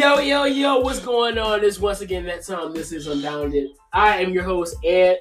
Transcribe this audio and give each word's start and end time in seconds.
Yo, 0.00 0.18
yo, 0.18 0.44
yo, 0.44 0.78
what's 0.78 0.98
going 0.98 1.36
on? 1.36 1.60
This 1.60 1.78
once 1.78 2.00
again 2.00 2.24
that 2.24 2.42
time. 2.42 2.72
This 2.72 2.90
is 2.90 3.06
Unbounded. 3.06 3.72
I 3.92 4.22
am 4.22 4.32
your 4.32 4.44
host, 4.44 4.74
Ed. 4.82 5.18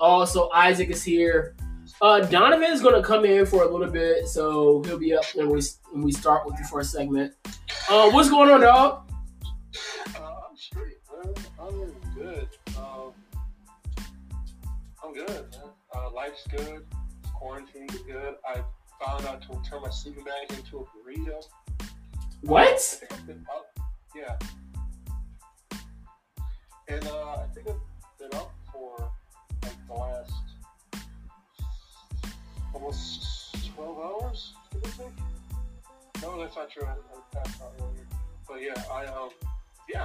Also, 0.00 0.50
Isaac 0.50 0.90
is 0.90 1.04
here. 1.04 1.54
Uh, 2.02 2.18
Donovan 2.18 2.72
is 2.72 2.82
gonna 2.82 3.04
come 3.04 3.24
in 3.24 3.46
for 3.46 3.62
a 3.62 3.70
little 3.70 3.88
bit, 3.88 4.26
so 4.26 4.82
he'll 4.82 4.98
be 4.98 5.14
up 5.14 5.24
when 5.36 5.48
we 5.48 5.62
when 5.92 6.02
we 6.02 6.10
start 6.10 6.44
with 6.44 6.56
the 6.56 6.64
first 6.64 6.90
segment. 6.90 7.34
Uh, 7.88 8.10
what's 8.10 8.28
going 8.28 8.50
on, 8.50 8.62
dog? 8.62 9.08
Uh, 10.16 10.40
I'm 10.50 10.56
straight, 10.56 10.96
man. 11.22 11.32
I'm 11.60 12.14
good. 12.16 12.48
Um, 12.76 13.12
I'm 15.04 15.14
good, 15.14 15.28
man. 15.28 15.70
Uh, 15.94 16.10
life's 16.10 16.44
good. 16.48 16.84
Quarantine 17.32 17.86
is 17.90 18.02
good. 18.02 18.34
I 18.44 18.60
found 19.04 19.24
out 19.26 19.42
to 19.42 19.70
turn 19.70 19.82
my 19.82 19.90
sleeping 19.90 20.24
bag 20.24 20.58
into 20.58 20.78
a 20.78 20.84
burrito. 20.84 21.44
What? 22.40 23.04
I 24.24 24.38
think 24.38 24.38
I've 24.38 24.40
been 24.40 24.40
up. 24.40 24.42
Yeah. 25.68 25.76
And 26.88 27.06
uh, 27.06 27.36
I 27.42 27.46
think 27.54 27.68
I've 27.68 28.18
been 28.18 28.38
up 28.38 28.54
for 28.72 29.10
like 29.62 29.86
the 29.86 29.94
last 29.94 30.32
almost 32.74 33.74
12 33.74 33.98
hours, 33.98 34.52
give 34.72 34.82
or 34.82 35.04
take. 35.04 36.22
No, 36.22 36.40
that's 36.40 36.56
not 36.56 36.70
true. 36.70 36.84
I, 36.86 36.92
I 36.92 37.42
passed 37.42 37.60
out 37.62 37.72
earlier. 37.80 38.06
But 38.48 38.62
yeah, 38.62 38.82
I 38.92 39.06
um, 39.06 39.30
yeah, 39.88 40.04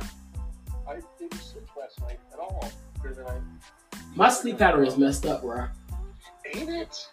I 0.88 1.00
didn't 1.20 1.40
sleep 1.40 1.68
last 1.80 2.00
night 2.02 2.20
at 2.34 2.40
all. 2.40 2.72
I, 3.04 3.40
My 4.16 4.30
sleep 4.30 4.58
pattern 4.58 4.86
is 4.86 4.98
messed 4.98 5.26
up, 5.26 5.42
bro. 5.42 5.68
ain't 6.54 6.70
it? 6.70 7.08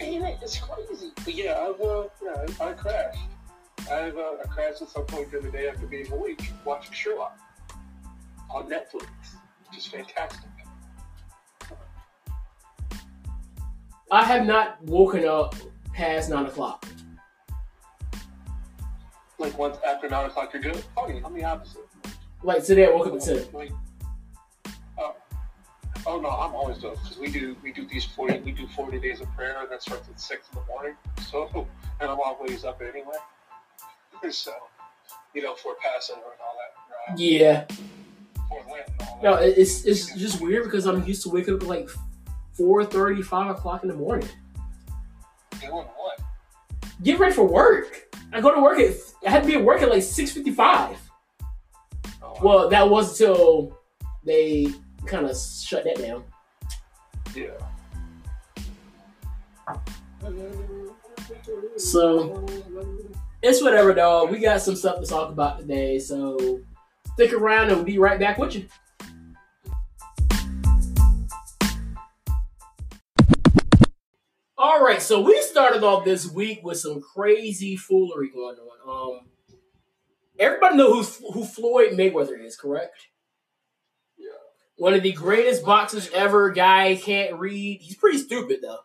Ain't 0.00 0.24
it? 0.24 0.38
It's 0.42 0.58
crazy. 0.58 1.10
But 1.24 1.34
yeah, 1.34 1.58
I've 1.58 1.80
uh, 1.80 2.04
yeah, 2.22 2.46
I, 2.60 2.74
I. 3.88 4.06
I've 4.06 4.16
a, 4.16 4.38
I 4.44 4.48
crashed 4.48 4.82
at 4.82 4.88
some 4.88 5.04
point 5.04 5.30
during 5.30 5.46
the 5.46 5.52
day 5.52 5.68
after 5.68 5.86
being 5.86 6.10
awake 6.12 6.50
watching 6.64 6.92
Sherlock 6.92 7.38
on 8.50 8.68
Netflix, 8.68 9.06
which 9.68 9.78
is 9.78 9.86
fantastic. 9.86 10.48
I 14.10 14.24
have 14.24 14.46
not 14.46 14.82
woken 14.84 15.24
up 15.24 15.56
past 15.92 16.30
nine 16.30 16.46
o'clock. 16.46 16.86
Like 19.38 19.58
once 19.58 19.76
after 19.86 20.08
nine 20.08 20.26
o'clock, 20.26 20.52
you're 20.52 20.62
good. 20.62 20.82
Oh, 20.96 21.06
Funny, 21.06 21.20
I'm 21.24 21.34
the 21.34 21.44
opposite. 21.44 21.86
Like 22.42 22.64
today, 22.64 22.86
I 22.86 22.90
woke 22.90 23.06
up 23.08 23.14
at 23.14 23.22
ten. 23.22 23.44
Like, 23.52 23.72
oh, 24.98 25.16
oh 26.06 26.20
no, 26.20 26.28
I'm 26.28 26.54
always 26.54 26.84
up 26.84 27.02
because 27.02 27.18
we 27.18 27.30
do 27.30 27.56
we 27.62 27.72
do 27.72 27.86
these 27.86 28.04
forty 28.04 28.38
we 28.38 28.52
do 28.52 28.68
forty 28.68 29.00
days 29.00 29.20
of 29.20 29.34
prayer 29.34 29.56
and 29.60 29.70
that 29.70 29.82
starts 29.82 30.08
at 30.08 30.20
six 30.20 30.48
in 30.52 30.60
the 30.60 30.66
morning. 30.66 30.94
So 31.28 31.48
and 32.00 32.10
I'm 32.10 32.20
always 32.20 32.64
up 32.64 32.80
anyway. 32.82 33.16
So 34.30 34.52
you 35.34 35.42
know 35.42 35.54
for 35.54 35.74
Passover 35.82 36.20
and 36.20 36.40
all 36.40 36.56
that. 36.58 37.10
Right? 37.10 37.18
Yeah. 37.18 37.64
For 38.48 38.72
Lent 38.72 38.88
and 39.00 39.08
all 39.08 39.20
that. 39.22 39.22
No, 39.22 39.34
it's 39.34 39.84
it's 39.84 40.14
just 40.16 40.40
weird 40.40 40.64
because 40.64 40.86
I'm 40.86 41.04
used 41.04 41.22
to 41.24 41.28
waking 41.30 41.54
up 41.54 41.62
at 41.62 41.68
like 41.68 41.88
4.30, 42.58 43.24
5 43.24 43.50
o'clock 43.56 43.82
in 43.82 43.88
the 43.88 43.94
morning. 43.94 44.28
Doing 45.60 45.72
what? 45.72 46.20
Get 47.02 47.18
ready 47.18 47.34
for 47.34 47.44
work. 47.44 48.14
I 48.32 48.40
go 48.40 48.54
to 48.54 48.60
work 48.60 48.78
at 48.78 48.94
I 49.26 49.30
had 49.30 49.42
to 49.42 49.48
be 49.48 49.54
at 49.56 49.64
work 49.64 49.82
at 49.82 49.88
like 49.90 50.02
six 50.02 50.32
fifty 50.32 50.50
five. 50.50 50.96
Oh, 52.22 52.34
Well, 52.42 52.68
that 52.70 52.88
was 52.88 53.10
until 53.20 53.78
they 54.24 54.68
kind 55.06 55.26
of 55.26 55.36
shut 55.36 55.84
that 55.84 55.96
down. 55.98 56.24
yeah. 57.34 57.50
So 61.76 62.46
it's 63.44 63.62
whatever, 63.62 63.92
dog. 63.92 64.30
We 64.30 64.38
got 64.38 64.62
some 64.62 64.74
stuff 64.74 65.00
to 65.00 65.06
talk 65.06 65.28
about 65.30 65.58
today, 65.58 65.98
so 65.98 66.60
stick 67.12 67.34
around 67.34 67.68
and 67.68 67.76
we'll 67.76 67.84
be 67.84 67.98
right 67.98 68.18
back 68.18 68.38
with 68.38 68.54
you. 68.54 68.66
All 74.56 74.82
right, 74.82 75.02
so 75.02 75.20
we 75.20 75.42
started 75.42 75.84
off 75.84 76.06
this 76.06 76.26
week 76.26 76.64
with 76.64 76.78
some 76.78 77.02
crazy 77.02 77.76
foolery 77.76 78.30
going 78.30 78.56
on. 78.86 79.18
Um, 79.18 79.26
everybody 80.38 80.76
know 80.78 80.94
who 80.94 81.32
who 81.32 81.44
Floyd 81.44 81.92
Mayweather 81.92 82.42
is, 82.42 82.56
correct? 82.56 82.96
Yeah. 84.16 84.28
One 84.76 84.94
of 84.94 85.02
the 85.02 85.12
greatest 85.12 85.66
boxers 85.66 86.08
ever. 86.14 86.50
Guy 86.50 86.96
can't 86.96 87.38
read. 87.38 87.82
He's 87.82 87.96
pretty 87.96 88.18
stupid 88.18 88.60
though. 88.62 88.78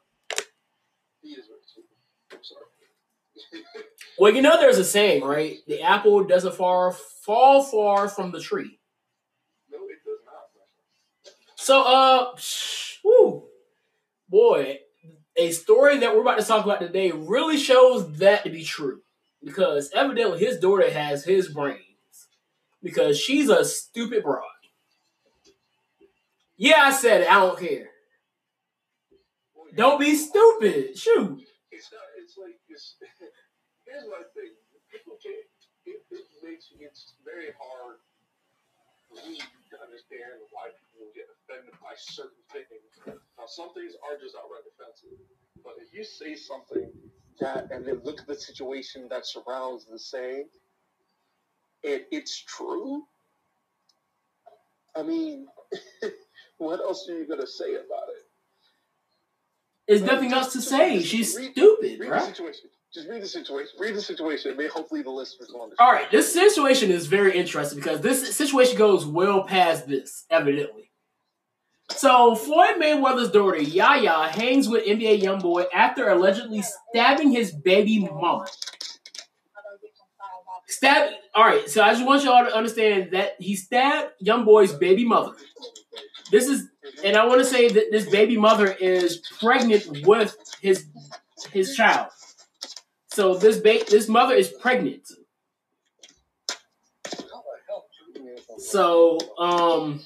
He 1.21 1.29
is 1.29 1.47
very 1.47 1.61
stupid. 1.65 1.95
I'm 2.33 2.39
sorry. 2.43 3.85
Well, 4.19 4.33
you 4.33 4.41
know, 4.41 4.59
there's 4.59 4.77
a 4.77 4.83
saying, 4.83 5.23
right? 5.23 5.59
The 5.65 5.81
apple 5.81 6.25
doesn't 6.25 6.55
far 6.55 6.91
fall 6.91 7.63
far 7.63 8.09
from 8.09 8.31
the 8.31 8.41
tree. 8.41 8.79
no, 9.71 9.77
it 9.77 10.03
does 10.05 10.19
not. 10.25 11.33
So, 11.55 11.83
uh, 11.83 12.35
whew, 13.01 13.47
boy, 14.27 14.79
a 15.37 15.51
story 15.51 15.99
that 15.99 16.13
we're 16.13 16.21
about 16.21 16.37
to 16.37 16.45
talk 16.45 16.65
about 16.65 16.81
today 16.81 17.11
really 17.11 17.57
shows 17.57 18.17
that 18.17 18.43
to 18.43 18.49
be 18.49 18.65
true 18.65 18.99
because 19.41 19.89
evidently 19.95 20.39
his 20.39 20.59
daughter 20.59 20.91
has 20.91 21.23
his 21.23 21.47
brains 21.47 21.79
because 22.83 23.17
she's 23.17 23.49
a 23.49 23.63
stupid 23.63 24.23
broad. 24.23 24.43
Yeah, 26.57 26.81
I 26.81 26.91
said 26.91 27.21
it. 27.21 27.31
I 27.31 27.35
don't 27.35 27.57
care. 27.57 27.87
Don't 29.77 29.97
be 29.99 30.13
stupid. 30.15 30.97
Shoot. 30.97 31.41
It's 31.71 31.89
not. 31.93 32.01
It's 32.17 32.37
like 32.37 32.59
it's. 32.67 32.95
Here's 33.89 34.05
my 34.05 34.21
thing. 34.37 34.53
People 34.93 35.17
can't. 35.17 35.49
It, 35.89 36.05
it 36.13 36.25
makes 36.45 36.69
it's 36.77 37.17
very 37.25 37.49
hard 37.57 37.97
for 39.09 39.17
me 39.25 39.41
to 39.41 39.75
understand 39.81 40.37
why 40.53 40.69
people 40.77 41.09
get 41.17 41.25
offended 41.33 41.73
by 41.81 41.97
certain 41.97 42.37
things. 42.53 42.93
Now, 43.09 43.49
some 43.49 43.73
things 43.73 43.97
are 44.05 44.13
just 44.21 44.37
outright 44.37 44.69
offensive, 44.69 45.17
but 45.63 45.73
if 45.81 45.89
you 45.89 46.03
say 46.05 46.35
something 46.35 46.93
that 47.39 47.71
and 47.71 47.85
then 47.85 48.01
look 48.03 48.21
at 48.21 48.27
the 48.27 48.35
situation 48.35 49.07
that 49.09 49.25
surrounds 49.25 49.85
the 49.89 49.97
saying, 49.97 50.45
and 51.83 52.01
it's 52.11 52.37
true. 52.37 53.03
I 54.95 55.01
mean, 55.01 55.47
what 56.57 56.79
else 56.79 57.09
are 57.09 57.17
you 57.17 57.27
gonna 57.27 57.47
say 57.47 57.73
about 57.73 58.09
it? 58.09 58.25
There's 59.87 60.01
nothing 60.03 60.33
else 60.33 60.53
to 60.53 60.61
say. 60.61 61.01
She's 61.01 61.33
stupid, 61.33 61.99
Read 61.99 62.09
right? 62.09 62.39
Just 62.93 63.07
read 63.07 63.21
the 63.21 63.27
situation. 63.27 63.71
Read 63.79 63.95
the 63.95 64.01
situation. 64.01 64.57
Maybe 64.57 64.69
hopefully 64.69 65.03
the 65.03 65.11
listeners 65.11 65.51
will 65.53 65.61
understand. 65.63 65.87
All 65.87 65.93
right, 65.93 66.09
this 66.09 66.33
situation 66.33 66.89
is 66.89 67.05
very 67.05 67.37
interesting 67.37 67.79
because 67.79 68.01
this 68.01 68.35
situation 68.35 68.77
goes 68.77 69.05
well 69.05 69.43
past 69.43 69.87
this, 69.87 70.25
evidently. 70.31 70.89
So, 71.91 72.35
Floyd 72.35 72.77
Mayweather's 72.79 73.31
daughter, 73.31 73.61
Yaya, 73.61 74.29
hangs 74.29 74.67
with 74.67 74.85
NBA 74.85 75.21
YoungBoy 75.21 75.65
after 75.73 76.09
allegedly 76.09 76.63
stabbing 76.63 77.31
his 77.31 77.51
baby 77.51 77.99
mama. 77.99 78.45
Stab. 80.67 81.11
All 81.35 81.45
right, 81.45 81.67
so 81.69 81.83
I 81.83 81.93
just 81.93 82.05
want 82.05 82.23
y'all 82.23 82.45
to 82.45 82.55
understand 82.55 83.09
that 83.11 83.35
he 83.39 83.55
stabbed 83.55 84.13
YoungBoy's 84.23 84.73
baby 84.73 85.05
mother. 85.05 85.33
This 86.31 86.47
is, 86.47 86.67
and 87.03 87.17
I 87.17 87.25
want 87.25 87.39
to 87.39 87.45
say 87.45 87.69
that 87.69 87.91
this 87.91 88.09
baby 88.09 88.37
mother 88.37 88.71
is 88.79 89.21
pregnant 89.39 90.07
with 90.07 90.37
his 90.61 90.85
his 91.51 91.75
child. 91.75 92.09
So 93.11 93.35
this 93.35 93.57
ba- 93.57 93.85
this 93.89 94.07
mother 94.07 94.35
is 94.35 94.49
pregnant. 94.49 95.07
So, 98.57 99.17
um, 99.37 100.01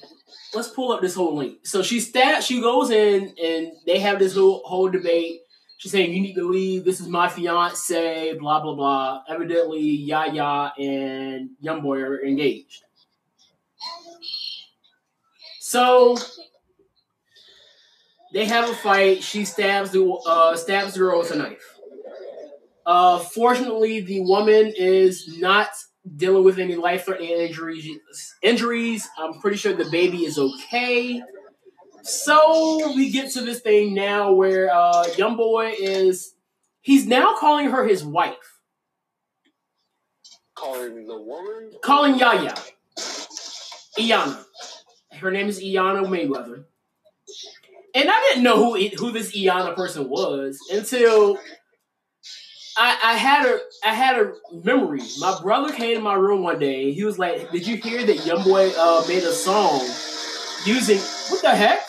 let's 0.54 0.68
pull 0.68 0.92
up 0.92 1.00
this 1.00 1.14
whole 1.14 1.36
link. 1.36 1.66
So 1.66 1.82
she 1.82 2.00
stat 2.00 2.42
she 2.44 2.60
goes 2.60 2.90
in 2.90 3.34
and 3.42 3.72
they 3.86 3.98
have 3.98 4.18
this 4.18 4.34
whole 4.34 4.62
whole 4.64 4.88
debate. 4.88 5.40
She's 5.78 5.92
saying 5.92 6.12
you 6.12 6.20
need 6.20 6.34
to 6.34 6.48
leave. 6.48 6.84
This 6.84 7.00
is 7.00 7.08
my 7.08 7.28
fiance. 7.28 8.34
Blah 8.38 8.62
blah 8.62 8.74
blah. 8.74 9.22
Evidently, 9.28 9.80
Yaya 9.80 10.72
and 10.78 11.50
Young 11.60 11.82
Boy 11.82 12.00
are 12.00 12.24
engaged. 12.24 12.84
So 15.60 16.16
they 18.32 18.46
have 18.46 18.70
a 18.70 18.74
fight. 18.74 19.22
She 19.22 19.44
stabs 19.44 19.90
the 19.90 20.04
uh, 20.26 20.56
stabs 20.56 20.94
the 20.94 21.00
girl 21.00 21.18
with 21.18 21.32
a 21.32 21.36
knife. 21.36 21.73
Uh, 22.86 23.18
fortunately, 23.18 24.00
the 24.00 24.20
woman 24.20 24.72
is 24.76 25.38
not 25.38 25.68
dealing 26.16 26.44
with 26.44 26.58
any 26.58 26.76
life-threatening 26.76 27.30
injuries. 27.30 27.88
Injuries. 28.42 29.08
I'm 29.18 29.40
pretty 29.40 29.56
sure 29.56 29.72
the 29.72 29.88
baby 29.90 30.24
is 30.24 30.38
okay. 30.38 31.22
So 32.02 32.92
we 32.94 33.10
get 33.10 33.30
to 33.32 33.40
this 33.40 33.60
thing 33.60 33.94
now 33.94 34.32
where 34.32 34.70
uh, 34.74 35.06
young 35.16 35.36
boy 35.36 35.72
is. 35.78 36.34
He's 36.82 37.06
now 37.06 37.34
calling 37.38 37.70
her 37.70 37.86
his 37.86 38.04
wife, 38.04 38.58
Calling 40.54 41.06
the 41.06 41.18
woman. 41.18 41.70
calling 41.82 42.18
Yaya, 42.18 42.54
Iana. 43.98 44.44
Her 45.12 45.30
name 45.30 45.48
is 45.48 45.60
Iana 45.62 46.06
Mayweather. 46.06 46.64
And 47.94 48.10
I 48.10 48.20
didn't 48.28 48.42
know 48.44 48.56
who 48.56 48.76
who 48.98 49.12
this 49.12 49.34
Iana 49.34 49.74
person 49.74 50.10
was 50.10 50.58
until 50.70 51.38
I, 52.76 52.98
I 53.04 53.12
had 53.14 53.46
a 53.46 53.58
I 53.84 53.94
had 53.94 54.16
a 54.20 54.32
memory. 54.64 55.00
My 55.20 55.38
brother 55.40 55.72
came 55.72 55.94
to 55.96 56.00
my 56.02 56.14
room 56.14 56.42
one 56.42 56.58
day. 56.58 56.92
He 56.92 57.04
was 57.04 57.18
like, 57.18 57.50
"Did 57.52 57.66
you 57.66 57.76
hear 57.76 58.04
that 58.04 58.26
Young 58.26 58.42
Boy 58.42 58.70
uh, 58.76 59.04
made 59.06 59.22
a 59.22 59.32
song 59.32 59.80
using 60.64 60.98
what 61.30 61.40
the 61.42 61.54
heck? 61.54 61.80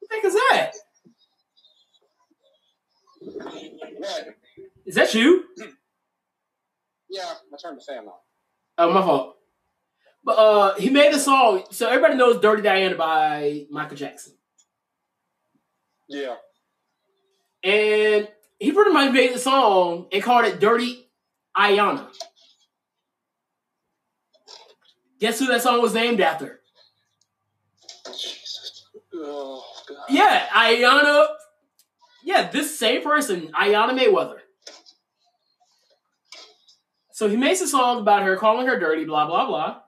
What 0.00 0.10
the 0.10 0.16
heck 0.16 0.24
is 0.24 0.34
that? 0.34 0.72
What? 3.98 4.26
Is 4.86 4.94
that 4.96 5.14
you? 5.14 5.44
Yeah, 7.08 7.22
I 7.22 7.56
turned 7.62 7.78
the 7.78 7.84
fan 7.84 8.04
on. 8.06 8.12
Oh, 8.76 8.92
my 8.92 9.00
fault. 9.02 9.36
But 10.24 10.32
uh, 10.32 10.74
he 10.76 10.90
made 10.90 11.12
a 11.14 11.18
song. 11.18 11.64
So 11.70 11.88
everybody 11.88 12.16
knows 12.16 12.40
"Dirty 12.40 12.62
Diana" 12.62 12.96
by 12.96 13.66
Michael 13.70 13.96
Jackson, 13.96 14.34
Yeah. 16.08 16.36
and 17.62 18.28
he 18.64 18.72
pretty 18.72 18.92
much 18.92 19.12
made 19.12 19.34
the 19.34 19.38
song 19.38 20.06
and 20.12 20.22
called 20.22 20.46
it 20.46 20.58
"Dirty 20.58 21.06
Ayana." 21.56 22.08
Guess 25.20 25.38
who 25.38 25.46
that 25.46 25.62
song 25.62 25.80
was 25.80 25.94
named 25.94 26.20
after? 26.20 26.60
Jesus. 28.06 28.86
Oh, 29.14 29.64
God. 29.88 29.98
Yeah, 30.08 30.46
Ayana. 30.48 31.28
Yeah, 32.24 32.50
this 32.50 32.78
same 32.78 33.02
person, 33.02 33.52
Ayana 33.52 33.98
Mayweather. 33.98 34.38
So 37.12 37.28
he 37.28 37.36
makes 37.36 37.60
a 37.60 37.68
song 37.68 38.00
about 38.00 38.22
her, 38.22 38.36
calling 38.36 38.66
her 38.66 38.78
dirty, 38.78 39.04
blah, 39.04 39.26
blah, 39.26 39.46
blah. 39.46 39.80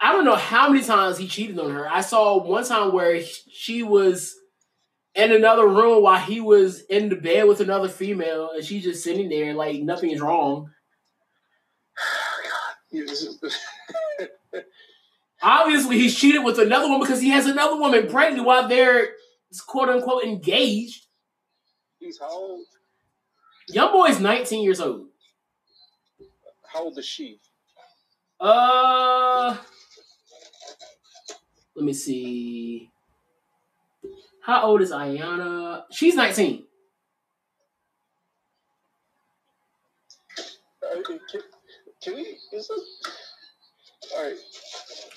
I 0.00 0.12
don't 0.12 0.24
know 0.24 0.34
how 0.34 0.68
many 0.68 0.84
times 0.84 1.18
he 1.18 1.28
cheated 1.28 1.58
on 1.60 1.70
her. 1.70 1.88
I 1.88 2.00
saw 2.00 2.42
one 2.42 2.64
time 2.64 2.92
where 2.92 3.22
she 3.22 3.84
was 3.84 4.34
in 5.14 5.32
another 5.32 5.66
room 5.66 6.02
while 6.02 6.18
he 6.20 6.40
was 6.40 6.82
in 6.82 7.08
the 7.08 7.16
bed 7.16 7.46
with 7.46 7.60
another 7.60 7.88
female, 7.88 8.50
and 8.54 8.64
she's 8.64 8.84
just 8.84 9.04
sitting 9.04 9.28
there 9.28 9.54
like 9.54 9.80
nothing 9.82 10.10
is 10.10 10.20
wrong. 10.20 10.70
You- 12.90 13.06
this 13.06 13.22
is- 13.22 13.38
Obviously, 15.44 15.98
he's 15.98 16.16
cheated 16.16 16.44
with 16.44 16.60
another 16.60 16.88
one 16.88 17.00
because 17.00 17.20
he 17.20 17.30
has 17.30 17.46
another 17.46 17.76
woman 17.76 18.08
pregnant 18.08 18.46
while 18.46 18.68
they're 18.68 19.08
quote 19.66 19.88
unquote 19.88 20.22
engaged. 20.22 21.06
He's 21.98 22.18
how 22.20 22.30
old? 22.30 22.64
Young 23.68 23.90
boy's 23.92 24.20
19 24.20 24.62
years 24.62 24.80
old. 24.80 25.08
How 26.64 26.84
old 26.84 26.96
is 26.96 27.04
she? 27.06 27.40
Uh, 28.38 29.56
let 31.74 31.84
me 31.84 31.92
see. 31.92 32.91
How 34.42 34.64
old 34.64 34.82
is 34.82 34.90
Ayana? 34.90 35.84
She's 35.92 36.16
19. 36.16 36.64
Uh, 40.38 41.02
can, 41.02 41.20
can 42.02 42.14
we? 42.16 42.22
Is 42.22 42.48
this? 42.50 42.70
All 44.12 44.24
right. 44.24 44.36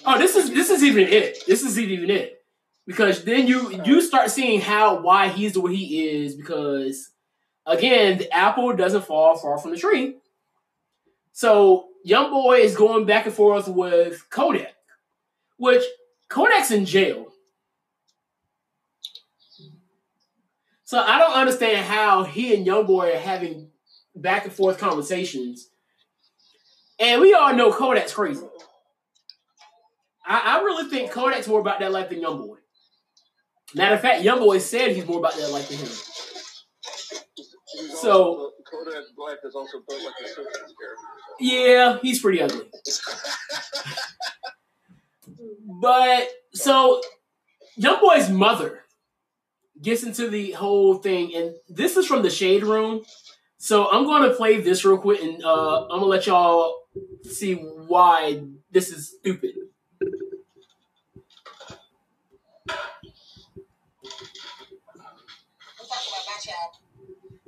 Oh, 0.06 0.20
this 0.20 0.36
is 0.36 0.52
this 0.52 0.70
is 0.70 0.84
even 0.84 1.08
it. 1.08 1.44
This 1.48 1.64
is 1.64 1.80
even 1.80 2.12
it. 2.12 2.44
Because 2.86 3.24
then 3.24 3.48
you 3.48 3.82
you 3.84 4.00
start 4.02 4.30
seeing 4.30 4.62
how 4.62 5.02
why 5.02 5.30
he's 5.30 5.54
the 5.54 5.62
way 5.62 5.76
he 5.76 6.08
is 6.08 6.36
because 6.36 7.10
again, 7.66 8.20
the 8.20 8.32
apple 8.32 8.76
doesn't 8.76 9.06
fall 9.06 9.36
far 9.38 9.58
from 9.58 9.72
the 9.72 9.78
tree. 9.78 10.18
So 11.34 11.88
young 12.04 12.30
boy 12.30 12.60
is 12.60 12.76
going 12.76 13.06
back 13.08 13.26
and 13.26 13.34
forth 13.34 13.68
with 13.68 14.30
Kodak, 14.30 14.76
which 15.58 15.84
Kodak's 16.30 16.70
in 16.70 16.86
jail. 16.86 17.32
So 20.96 21.02
I 21.02 21.20
don't 21.20 21.34
understand 21.34 21.86
how 21.86 22.24
he 22.24 22.56
and 22.56 22.66
young 22.66 22.86
boy 22.86 23.12
are 23.14 23.20
having 23.20 23.68
back 24.16 24.46
and 24.46 24.54
forth 24.54 24.78
conversations. 24.78 25.68
And 26.98 27.20
we 27.20 27.34
all 27.34 27.54
know 27.54 27.74
Kodak's 27.74 28.14
crazy. 28.14 28.46
I, 30.26 30.56
I 30.56 30.64
really 30.64 30.90
think 30.90 31.12
Kodak's 31.12 31.50
more 31.50 31.60
about 31.60 31.82
that 31.82 31.92
life 31.92 32.12
than 32.12 32.22
Young 32.22 32.48
Boy. 32.48 32.60
Matter 33.74 33.96
of 33.96 34.00
fact, 34.00 34.24
Young 34.24 34.40
Boy 34.40 34.60
said 34.60 34.96
he's 34.96 35.06
more 35.06 35.20
about 35.20 35.36
that 35.36 35.52
life 35.52 35.68
than 35.68 35.80
him. 35.80 35.90
He's 37.74 38.00
So- 38.00 38.54
Kodak's 38.66 38.86
Kodak 38.86 39.04
Black 39.18 39.38
is 39.44 39.54
also 39.54 39.80
built 39.90 40.02
like 40.02 40.14
a 40.24 40.28
Simpsons 40.30 40.74
character. 40.80 41.42
Yeah, 41.42 41.98
he's 42.02 42.22
pretty 42.22 42.42
ugly. 42.42 42.68
But 45.68 46.30
so 46.54 47.02
Young 47.76 48.00
Boy's 48.00 48.30
mother 48.30 48.85
gets 49.82 50.04
into 50.04 50.30
the 50.30 50.52
whole 50.52 50.96
thing, 50.96 51.36
and 51.36 51.56
this 51.70 51.98
is 51.98 52.06
from 52.06 52.24
the 52.24 52.30
Shade 52.30 52.64
Room. 52.64 53.04
So 53.58 53.90
I'm 53.90 54.04
going 54.04 54.30
to 54.30 54.36
play 54.36 54.62
this 54.62 54.86
real 54.86 54.98
quick, 54.98 55.22
and 55.22 55.44
uh, 55.44 55.84
I'm 55.84 56.00
gonna 56.00 56.06
let 56.06 56.28
y'all 56.28 56.76
see 57.24 57.56
why 57.56 58.42
this 58.72 58.90
is 58.90 59.16
stupid. 59.20 59.52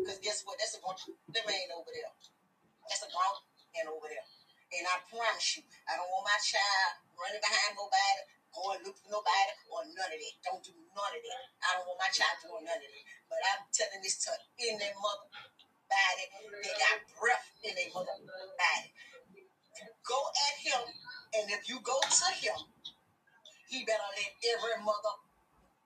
Because 0.08 0.24
guess 0.24 0.40
what? 0.48 0.56
That's 0.56 0.72
a 0.72 0.80
them 0.80 1.44
ain't 1.52 1.72
over 1.76 1.92
there. 1.92 2.08
That's 2.88 3.04
a 3.04 3.12
grown 3.12 3.44
man 3.76 3.92
over 3.92 4.08
there. 4.08 4.24
And 4.80 4.88
I 4.88 5.04
promise 5.04 5.60
you, 5.60 5.68
I 5.84 6.00
don't 6.00 6.08
want 6.08 6.32
my 6.32 6.40
child 6.40 6.92
running 7.20 7.44
behind 7.44 7.76
nobody, 7.76 8.24
going 8.58 8.82
look 8.82 8.98
for 8.98 9.10
nobody, 9.14 9.54
or 9.70 9.86
none 9.94 10.10
of 10.10 10.18
that. 10.18 10.36
Don't 10.42 10.64
do 10.66 10.74
none 10.74 11.14
of 11.14 11.22
that. 11.22 11.46
I 11.62 11.70
don't 11.78 11.86
want 11.86 12.02
my 12.02 12.10
child 12.10 12.38
doing 12.42 12.66
none 12.66 12.82
of 12.82 12.90
that. 12.90 13.06
But 13.30 13.40
I'm 13.54 13.62
telling 13.70 14.02
this 14.02 14.18
to 14.26 14.34
in 14.66 14.82
their 14.82 14.98
mother 14.98 15.30
body. 15.86 16.26
They 16.66 16.74
got 16.74 16.98
breath 17.22 17.48
in 17.62 17.74
their 17.78 17.92
mother 17.94 18.18
body. 18.26 18.90
Go 20.02 20.20
at 20.34 20.56
him, 20.58 20.82
and 21.38 21.46
if 21.54 21.70
you 21.70 21.78
go 21.86 22.02
to 22.02 22.30
him, 22.34 22.58
he 23.70 23.86
better 23.86 24.10
let 24.18 24.32
every 24.42 24.82
mother 24.82 25.14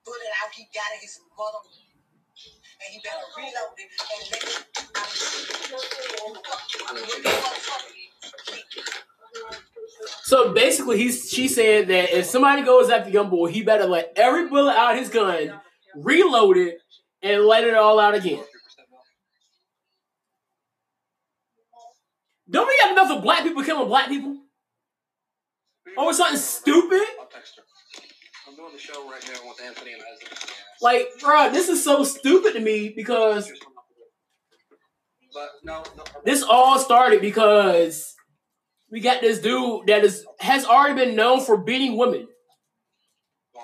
put 0.04 0.16
it 0.16 0.32
out 0.42 0.50
he 0.54 0.66
got 0.72 0.90
his 1.00 1.20
mother 1.36 1.62
and 2.82 2.88
he 2.90 2.98
better 3.02 3.26
reload 3.36 3.76
it 3.78 3.90
and 3.90 4.22
let 4.32 4.42
it. 4.42 4.72
So 10.22 10.52
basically, 10.52 10.98
he's 10.98 11.30
she 11.30 11.48
said 11.48 11.88
that 11.88 12.16
if 12.16 12.26
somebody 12.26 12.62
goes 12.62 12.90
after 12.90 13.10
Young 13.10 13.30
Boy, 13.30 13.48
he 13.50 13.62
better 13.62 13.84
let 13.86 14.12
every 14.16 14.48
bullet 14.48 14.74
out 14.74 14.96
his 14.98 15.08
gun, 15.08 15.60
reload 15.94 16.56
it, 16.56 16.78
and 17.22 17.44
let 17.44 17.64
it 17.64 17.74
all 17.74 17.98
out 18.00 18.14
again. 18.14 18.42
Don't 22.50 22.66
we 22.68 22.76
have 22.82 22.90
enough 22.92 23.10
of 23.10 23.22
black 23.22 23.44
people 23.44 23.62
killing 23.64 23.88
black 23.88 24.08
people? 24.08 24.36
Over 25.96 26.12
something 26.12 26.38
stupid? 26.38 27.02
I'll 27.20 27.26
text 27.26 27.56
her. 27.56 27.62
I'm 28.48 28.56
doing 28.56 28.72
the 28.72 28.78
show 28.78 29.08
right 29.10 29.22
now 29.32 29.48
with 29.48 29.60
Anthony 29.64 29.92
and 29.92 30.02
Isaac. 30.12 30.38
Like, 30.80 31.08
bro, 31.20 31.50
this 31.50 31.68
is 31.68 31.82
so 31.82 32.02
stupid 32.04 32.54
to 32.54 32.60
me 32.60 32.92
because 32.94 33.50
But 35.32 35.50
no, 35.62 35.82
no. 35.96 36.04
this 36.24 36.42
all 36.42 36.78
started 36.78 37.20
because 37.20 38.14
we 38.92 39.00
got 39.00 39.22
this 39.22 39.40
dude 39.40 39.86
that 39.86 40.04
is 40.04 40.24
has 40.38 40.66
already 40.66 40.94
been 40.94 41.16
known 41.16 41.40
for 41.40 41.56
beating 41.56 41.96
women. 41.96 42.28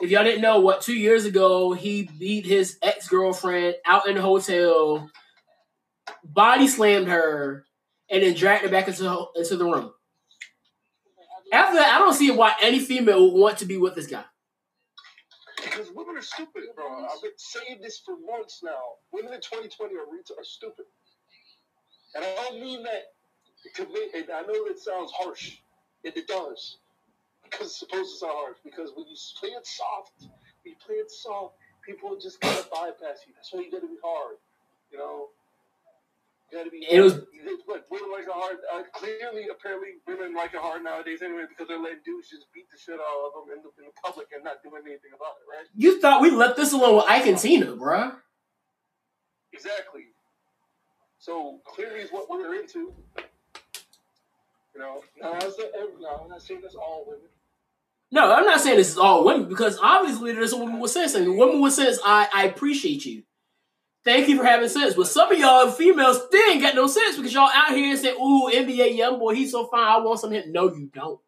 If 0.01 0.11
y'all 0.11 0.25
didn't 0.25 0.41
know, 0.41 0.61
what 0.61 0.81
two 0.81 0.95
years 0.95 1.27
ago 1.27 1.75
he 1.75 2.09
beat 2.19 2.47
his 2.47 2.79
ex 2.83 3.09
girlfriend 3.09 3.77
out 3.85 4.09
in 4.09 4.15
the 4.17 4.23
hotel, 4.23 5.11
body 6.25 6.67
slammed 6.67 7.09
her, 7.09 7.67
and 8.11 8.23
then 8.23 8.35
dragged 8.35 8.65
her 8.65 8.71
back 8.71 8.89
into 8.89 9.27
into 9.37 9.57
the 9.57 9.67
room. 9.67 9.93
After 11.53 11.77
that, 11.77 11.95
I 11.95 11.99
don't 11.99 12.15
see 12.15 12.31
why 12.31 12.55
any 12.63 12.79
female 12.79 13.31
would 13.31 13.39
want 13.39 13.59
to 13.59 13.67
be 13.67 13.77
with 13.77 13.95
this 13.95 14.07
guy. 14.07 14.25
Because 15.63 15.91
women 15.95 16.17
are 16.17 16.23
stupid, 16.23 16.63
bro. 16.75 17.05
I've 17.05 17.23
been 17.23 17.33
saying 17.37 17.81
this 17.83 18.01
for 18.05 18.17
months 18.19 18.61
now. 18.63 18.79
Women 19.13 19.33
in 19.35 19.41
2020 19.41 19.95
are, 19.95 20.01
are 20.01 20.45
stupid. 20.45 20.85
And 22.15 22.25
I 22.25 22.35
don't 22.35 22.61
mean 22.61 22.83
that 22.85 23.03
to 23.75 23.85
me, 23.87 24.11
and 24.15 24.25
I 24.33 24.43
know 24.43 24.67
that 24.69 24.79
sounds 24.79 25.11
harsh, 25.13 25.59
and 26.05 26.17
it 26.17 26.27
does. 26.27 26.79
Because 27.45 27.69
it's 27.69 27.79
supposed 27.79 28.13
to 28.15 28.19
sound 28.19 28.33
harsh. 28.37 28.59
Because 28.65 28.91
when 28.95 29.07
you 29.09 29.17
play 29.41 29.51
it 29.51 29.67
soft, 29.67 30.13
when 30.21 30.29
you 30.73 30.77
play 30.85 30.97
it 30.97 31.11
soft, 31.11 31.55
people 31.85 32.17
just 32.21 32.41
gotta 32.41 32.67
bypass 32.71 33.25
you. 33.27 33.33
That's 33.35 33.53
why 33.53 33.61
you 33.61 33.71
gotta 33.71 33.87
be 33.87 33.97
hard. 34.05 34.37
You 34.93 34.99
know? 34.99 35.29
You 36.53 36.59
gotta 36.59 36.71
be 36.71 36.85
It 36.89 37.01
was- 37.01 37.25
women 37.91 38.11
like 38.11 38.25
it 38.25 38.33
hard. 38.33 38.59
Uh, 38.73 38.83
clearly, 38.93 39.49
apparently, 39.49 39.97
women 40.07 40.35
like 40.35 40.55
it 40.55 40.61
hard 40.61 40.83
nowadays 40.85 41.21
anyway 41.23 41.45
because 41.49 41.69
they're 41.69 41.79
letting 41.79 42.01
dudes 42.05 42.29
just 42.31 42.51
beat 42.53 42.71
the 42.71 42.79
shit 42.79 42.95
out 43.01 43.33
of 43.35 43.47
them 43.47 43.57
in 43.57 43.63
the, 43.63 43.69
in 43.81 43.87
the 43.89 43.93
public 44.03 44.29
and 44.35 44.45
not 44.45 44.63
doing 44.63 44.83
anything 44.85 45.13
about 45.15 45.37
it, 45.41 45.47
right? 45.51 45.67
You 45.75 46.01
thought 46.01 46.21
we 46.23 46.31
left 46.31 46.57
this 46.57 46.73
alone 46.73 46.97
with 46.97 47.05
Ike 47.09 47.27
and 47.27 47.39
Tina, 47.39 47.77
bruh. 47.77 48.17
Exactly. 49.53 50.07
So 51.19 51.61
clearly, 51.65 52.01
is 52.01 52.11
what 52.11 52.29
we're 52.31 52.55
into. 52.55 52.95
You 54.79 54.85
know, 54.85 55.03
now 55.21 55.33
I 55.33 55.41
said, 55.41 55.71
no, 56.01 56.21
I'm 56.23 56.29
not 56.29 56.41
saying 56.41 56.61
that's 56.63 56.77
all 56.77 57.05
women. 57.05 57.25
No, 58.13 58.33
I'm 58.33 58.45
not 58.45 58.61
saying 58.61 58.77
this 58.77 58.91
is 58.91 58.99
all 58.99 59.25
women 59.25 59.49
because 59.49 59.77
obviously 59.83 60.33
there's 60.33 60.53
a 60.53 60.57
woman 60.57 60.79
with 60.79 60.93
sense, 60.93 61.15
and 61.15 61.37
women 61.37 61.61
with 61.61 61.73
sense, 61.73 61.99
I, 62.05 62.29
I 62.33 62.45
appreciate 62.45 63.05
you. 63.05 63.25
Thank 64.05 64.29
you 64.29 64.39
for 64.39 64.45
having 64.45 64.69
sense. 64.69 64.95
But 64.95 65.09
some 65.09 65.33
of 65.33 65.39
y'all 65.39 65.69
females 65.73 66.23
still 66.29 66.51
ain't 66.51 66.63
got 66.63 66.77
no 66.77 66.87
sense 66.87 67.17
because 67.17 67.35
y'all 67.35 67.51
out 67.53 67.75
here 67.75 67.91
and 67.91 67.99
saying, 67.99 68.17
"Ooh, 68.21 68.49
NBA 68.49 68.97
young 68.97 69.19
boy, 69.19 69.35
he's 69.35 69.51
so 69.51 69.67
fine. 69.67 69.81
I 69.81 69.99
want 69.99 70.21
some 70.21 70.33
of 70.33 70.43
him." 70.45 70.53
No, 70.53 70.73
you 70.73 70.89
don't. 70.95 71.21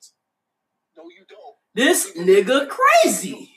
No, 0.97 1.03
you 1.09 1.25
don't. 1.29 1.57
This 1.75 2.13
nigga 2.17 2.69
crazy. 2.69 3.53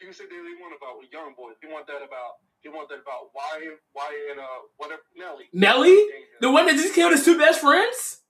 You 0.00 0.12
said 0.12 0.26
they 0.30 0.36
want 0.36 0.74
about 0.76 1.12
young 1.12 1.34
boy. 1.36 1.50
You 1.62 1.68
want 1.70 1.86
that 1.88 1.96
about. 1.98 2.36
You 2.64 2.72
want 2.72 2.88
that 2.88 3.00
about 3.00 3.28
why 3.34 3.68
why 3.92 4.28
and 4.30 4.40
uh 4.40 4.44
whatever 4.78 5.02
Nelly. 5.14 5.44
Melly, 5.52 6.06
the 6.40 6.50
one 6.50 6.66
that 6.66 6.76
just 6.76 6.94
killed 6.94 7.12
his 7.12 7.24
two 7.24 7.36
best 7.36 7.60
friends, 7.60 8.22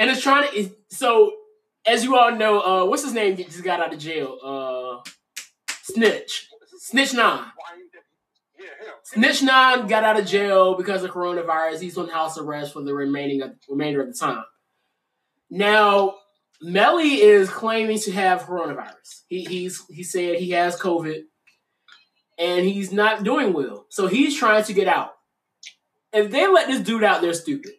and 0.00 0.10
it's 0.10 0.22
trying 0.22 0.50
to. 0.50 0.58
Is, 0.58 0.72
so, 0.88 1.32
as 1.86 2.02
you 2.02 2.16
all 2.16 2.34
know, 2.34 2.60
uh, 2.60 2.84
what's 2.86 3.04
his 3.04 3.12
name? 3.12 3.36
He 3.36 3.44
just 3.44 3.62
got 3.62 3.80
out 3.80 3.92
of 3.92 3.98
jail. 4.00 4.38
Uh, 4.42 5.10
Snitch. 5.82 6.48
Snitch 6.78 7.14
Nine. 7.14 7.44
Snitch 9.04 9.42
Nine 9.42 9.86
got 9.86 10.02
out 10.02 10.18
of 10.18 10.26
jail 10.26 10.74
because 10.74 11.04
of 11.04 11.10
coronavirus. 11.10 11.80
He's 11.80 11.98
on 11.98 12.08
house 12.08 12.38
arrest 12.38 12.72
for 12.72 12.82
the 12.82 12.94
remaining 12.94 13.42
of, 13.42 13.52
remainder 13.68 14.00
of 14.00 14.08
the 14.08 14.14
time. 14.14 14.44
Now, 15.50 16.14
Melly 16.62 17.20
is 17.20 17.50
claiming 17.50 17.98
to 18.00 18.12
have 18.12 18.42
coronavirus. 18.42 19.24
He 19.28 19.44
he's 19.44 19.84
he 19.86 20.02
said 20.02 20.36
he 20.36 20.50
has 20.52 20.78
COVID, 20.78 21.24
and 22.38 22.66
he's 22.66 22.90
not 22.90 23.22
doing 23.22 23.52
well. 23.52 23.84
So 23.90 24.06
he's 24.06 24.38
trying 24.38 24.64
to 24.64 24.72
get 24.72 24.88
out. 24.88 25.12
If 26.12 26.30
they 26.30 26.46
let 26.46 26.68
this 26.68 26.80
dude 26.80 27.04
out, 27.04 27.20
they're 27.20 27.34
stupid. 27.34 27.72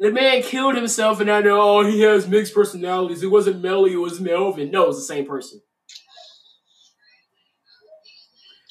The 0.00 0.10
man 0.10 0.42
killed 0.42 0.74
himself, 0.74 1.20
and 1.20 1.30
I 1.30 1.40
know 1.40 1.60
oh 1.60 1.86
he 1.86 2.00
has 2.00 2.26
mixed 2.26 2.54
personalities. 2.54 3.22
It 3.22 3.30
wasn't 3.30 3.62
Melly, 3.62 3.92
it 3.92 3.96
was 3.96 4.20
Melvin. 4.20 4.70
No, 4.70 4.84
it 4.84 4.88
was 4.88 4.96
the 4.96 5.14
same 5.14 5.26
person. 5.26 5.60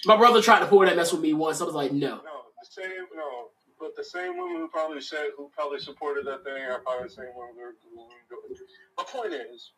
My 0.06 0.18
brother 0.18 0.42
tried 0.42 0.60
to 0.60 0.66
pull 0.66 0.80
that 0.82 0.98
mess 0.98 1.14
with 1.14 1.22
me 1.22 1.34
once. 1.34 1.62
I 1.62 1.64
was 1.64 1.76
like, 1.76 1.94
no. 1.94 2.18
No, 2.18 2.44
the 2.62 2.70
same. 2.70 3.08
No, 3.16 3.48
but 3.80 3.96
the 3.96 4.04
same 4.04 4.38
women 4.38 4.58
who 4.58 4.68
probably 4.68 5.00
said 5.00 5.28
who 5.38 5.50
probably 5.56 5.80
supported 5.80 6.26
that 6.26 6.44
thing 6.44 6.62
are 6.62 6.80
probably 6.80 7.08
the 7.08 7.14
same 7.14 7.32
women 7.36 7.56
who 7.56 7.62
are 7.62 7.76
who. 7.82 8.56
My 8.98 9.06
point 9.06 9.34
is, 9.34 9.72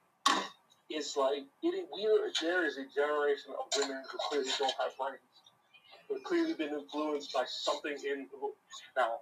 it's 0.90 1.16
like 1.16 1.44
it, 1.62 1.88
we 1.94 2.06
are 2.08 2.32
there 2.42 2.66
is 2.66 2.78
a 2.78 2.86
generation 2.94 3.54
of 3.54 3.66
women 3.78 4.02
who 4.10 4.18
clearly 4.30 4.50
don't 4.58 4.74
have 4.82 4.98
brains. 4.98 5.20
Who've 6.10 6.24
clearly 6.24 6.54
been 6.54 6.70
influenced 6.70 7.34
by 7.34 7.46
something 7.48 7.94
in 7.94 8.28
the 8.32 8.52
now. 8.98 9.18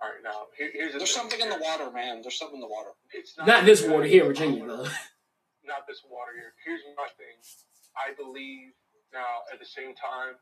All 0.00 0.10
right, 0.12 0.22
now 0.22 0.52
here, 0.56 0.70
here's 0.72 0.92
the 0.92 0.98
There's 0.98 1.12
thing. 1.14 1.30
something 1.30 1.40
in 1.40 1.48
the 1.48 1.58
water, 1.58 1.90
man. 1.90 2.20
There's 2.20 2.38
something 2.38 2.56
in 2.56 2.60
the 2.60 2.68
water. 2.68 2.90
It's 3.12 3.36
Not 3.38 3.64
this 3.64 3.82
water 3.82 4.04
here, 4.04 4.24
Virginia, 4.24 4.66
though. 4.66 4.84
not 5.64 5.86
this 5.88 6.02
water 6.08 6.32
here. 6.36 6.52
Here's 6.64 6.82
my 6.96 7.08
thing. 7.16 7.36
I 7.96 8.12
believe 8.12 8.76
now 9.12 9.48
at 9.52 9.58
the 9.58 9.64
same 9.64 9.94
time, 9.96 10.36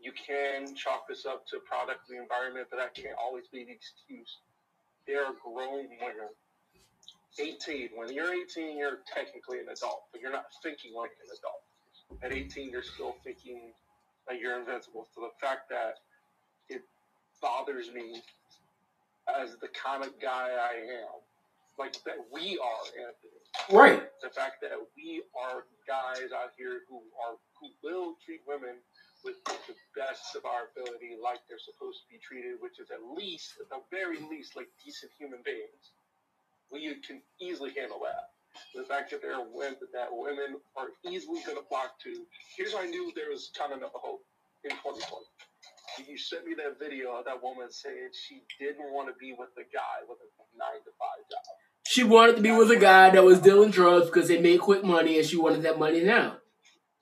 you 0.00 0.10
can 0.10 0.74
chalk 0.74 1.06
this 1.08 1.24
up 1.24 1.46
to 1.48 1.60
product 1.62 2.02
of 2.02 2.08
the 2.10 2.20
environment, 2.20 2.66
but 2.70 2.78
that 2.78 2.94
can't 2.94 3.14
always 3.14 3.46
be 3.52 3.64
the 3.64 3.72
excuse. 3.72 4.38
They're 5.06 5.30
grown 5.42 5.86
women. 6.02 6.34
18. 7.38 7.90
When 7.94 8.12
you're 8.12 8.34
18, 8.34 8.76
you're 8.76 8.98
technically 9.06 9.60
an 9.60 9.68
adult, 9.70 10.10
but 10.10 10.20
you're 10.20 10.32
not 10.32 10.46
thinking 10.62 10.92
like 10.94 11.12
an 11.22 11.30
adult. 11.30 11.62
At 12.22 12.32
18, 12.32 12.70
you're 12.70 12.82
still 12.82 13.14
thinking 13.22 13.70
that 14.26 14.40
you're 14.40 14.58
invincible. 14.58 15.06
So 15.14 15.20
the 15.20 15.30
fact 15.40 15.68
that 15.70 16.02
it 16.68 16.82
bothers 17.40 17.92
me 17.92 18.22
as 19.40 19.56
the 19.60 19.68
kind 19.68 20.04
of 20.04 20.18
guy 20.20 20.50
I 20.56 20.74
am, 21.04 21.20
like 21.78 21.94
that 22.04 22.16
we 22.32 22.58
are, 22.58 22.84
Anthony 22.98 23.38
Right. 23.70 24.02
the 24.22 24.30
fact 24.30 24.60
that 24.62 24.72
we 24.96 25.22
are 25.36 25.64
guys 25.86 26.32
out 26.34 26.52
here 26.58 26.82
who 26.88 27.02
are 27.20 27.36
who 27.60 27.70
will 27.82 28.16
treat 28.24 28.40
women 28.48 28.76
with 29.24 29.36
the 29.44 29.74
best 29.96 30.36
of 30.36 30.44
our 30.46 30.70
ability 30.72 31.16
like 31.22 31.40
they're 31.48 31.58
supposed 31.60 32.00
to 32.02 32.08
be 32.10 32.18
treated, 32.20 32.60
which 32.60 32.78
is 32.80 32.90
at 32.90 33.02
least, 33.16 33.54
at 33.60 33.68
the 33.70 33.82
very 33.90 34.20
least, 34.30 34.56
like 34.56 34.68
decent 34.84 35.12
human 35.18 35.40
beings. 35.44 35.92
We 36.72 36.94
can 37.06 37.22
easily 37.40 37.72
handle 37.76 38.00
that. 38.04 38.30
The 38.74 38.84
fact 38.84 39.10
that 39.12 39.22
there 39.22 39.34
are 39.34 39.46
women 39.52 39.76
that 39.92 40.08
women 40.12 40.58
are 40.76 40.88
easily 41.08 41.40
going 41.46 41.58
to 41.58 41.64
flock 41.68 41.98
to. 42.04 42.24
Here's 42.56 42.72
how 42.74 42.82
I 42.82 42.86
knew 42.86 43.12
there 43.16 43.30
was 43.30 43.50
kind 43.58 43.72
of 43.72 43.80
no 43.80 43.90
hope 43.94 44.22
in 44.64 44.70
2020. 44.72 45.26
You 46.06 46.18
sent 46.18 46.46
me 46.46 46.54
that 46.54 46.78
video 46.78 47.16
of 47.16 47.24
that 47.24 47.42
woman 47.42 47.70
saying 47.70 48.10
she 48.12 48.42
didn't 48.58 48.92
want 48.92 49.08
to 49.08 49.14
be 49.18 49.34
with 49.36 49.48
the 49.56 49.62
guy 49.72 50.06
with 50.08 50.18
a 50.18 50.58
nine 50.58 50.82
to 50.84 50.90
five 50.98 51.28
job. 51.30 51.40
She 51.86 52.04
wanted 52.04 52.36
to 52.36 52.42
be 52.42 52.52
with 52.52 52.70
a 52.70 52.76
guy 52.76 53.10
that 53.10 53.24
was 53.24 53.40
dealing 53.40 53.70
drugs 53.70 54.06
because 54.06 54.28
they 54.28 54.40
made 54.40 54.60
quick 54.60 54.84
money, 54.84 55.18
and 55.18 55.26
she 55.26 55.36
wanted 55.36 55.62
that 55.62 55.78
money 55.78 56.02
now. 56.02 56.36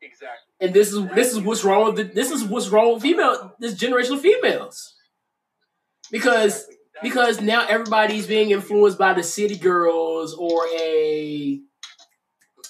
Exactly. 0.00 0.54
And 0.60 0.72
this 0.72 0.92
is 0.92 1.06
this 1.14 1.32
is 1.32 1.40
what's 1.40 1.64
wrong 1.64 1.86
with 1.86 1.96
the, 1.96 2.04
this 2.04 2.30
is 2.30 2.44
what's 2.44 2.68
wrong 2.68 2.94
with 2.94 3.02
female 3.02 3.54
this 3.58 3.74
generation 3.74 4.14
of 4.14 4.20
females. 4.20 4.94
Because 6.10 6.66
because 7.02 7.40
now 7.40 7.66
everybody's 7.66 8.26
being 8.26 8.50
influenced 8.50 8.98
by 8.98 9.12
the 9.12 9.22
city 9.22 9.56
girls 9.56 10.34
or 10.34 10.66
a 10.80 11.60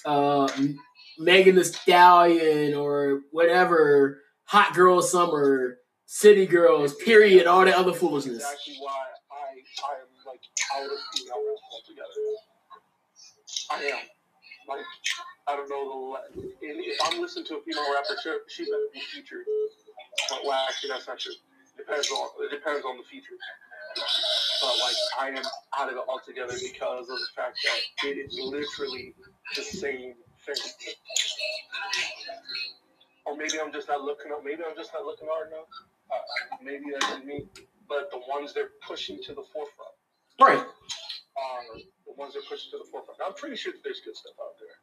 uh, 0.05 0.49
Megan 1.17 1.55
Thee 1.55 1.63
Stallion 1.63 2.73
or 2.73 3.21
whatever 3.31 4.21
hot 4.45 4.73
girl 4.73 5.01
summer 5.01 5.77
city 6.07 6.45
girls 6.45 6.95
period 6.95 7.45
all 7.45 7.65
that 7.65 7.75
other 7.75 7.93
foolishness. 7.93 8.37
Exactly 8.37 8.77
why 8.79 8.95
I 9.29 9.59
I 9.59 9.93
am 9.99 10.07
like 10.25 10.41
out 10.73 10.85
of 10.85 10.91
rap 10.91 11.59
altogether. 11.71 12.23
I 13.69 13.83
am 13.91 14.07
like 14.67 14.85
I 15.47 15.55
don't 15.55 15.69
know 15.69 16.17
the 16.33 16.47
if 16.63 16.97
I'm 17.05 17.21
listening 17.21 17.45
to 17.47 17.57
a 17.57 17.61
female 17.61 17.93
rapper, 17.93 18.15
she, 18.47 18.63
better 18.63 18.87
be 18.93 18.99
featured. 18.99 19.45
But, 20.29 20.39
well, 20.45 20.65
actually, 20.67 20.89
that's 20.89 21.07
not 21.07 21.19
true. 21.19 21.33
Depends 21.77 22.09
on 22.09 22.29
it 22.39 22.51
depends 22.51 22.85
on 22.85 22.97
the 22.97 23.03
feature. 23.03 23.35
But 24.61 24.75
like 24.79 24.95
I 25.19 25.27
am 25.29 25.45
out 25.77 25.91
of 25.91 25.97
it 25.97 26.03
altogether 26.07 26.55
because 26.55 27.09
of 27.09 27.19
the 27.19 27.31
fact 27.35 27.59
that 27.63 28.07
it 28.07 28.17
is 28.17 28.39
literally 28.39 29.13
the 29.55 29.61
same 29.61 30.15
thing. 30.45 30.55
Or 33.25 33.35
maybe 33.35 33.59
I'm 33.61 33.73
just 33.73 33.89
not 33.89 34.01
looking 34.01 34.31
up. 34.31 34.43
Maybe 34.43 34.63
I'm 34.67 34.75
just 34.75 34.91
not 34.93 35.03
looking 35.03 35.27
hard 35.29 35.49
enough. 35.51 35.67
Uh, 36.11 36.57
maybe 36.61 36.85
that's 36.99 37.23
me. 37.23 37.45
But 37.87 38.11
the 38.11 38.19
ones 38.27 38.53
they're 38.53 38.71
pushing 38.85 39.21
to 39.23 39.33
the 39.33 39.43
forefront 39.53 39.95
Right. 40.39 40.59
are 40.59 41.63
the 42.05 42.13
ones 42.17 42.33
they're 42.33 42.43
pushing 42.49 42.71
to 42.71 42.77
the 42.79 42.89
forefront. 42.91 43.19
Now, 43.19 43.27
I'm 43.27 43.33
pretty 43.33 43.55
sure 43.55 43.71
that 43.71 43.83
there's 43.83 44.01
good 44.03 44.15
stuff 44.15 44.33
out 44.41 44.59
there, 44.59 44.75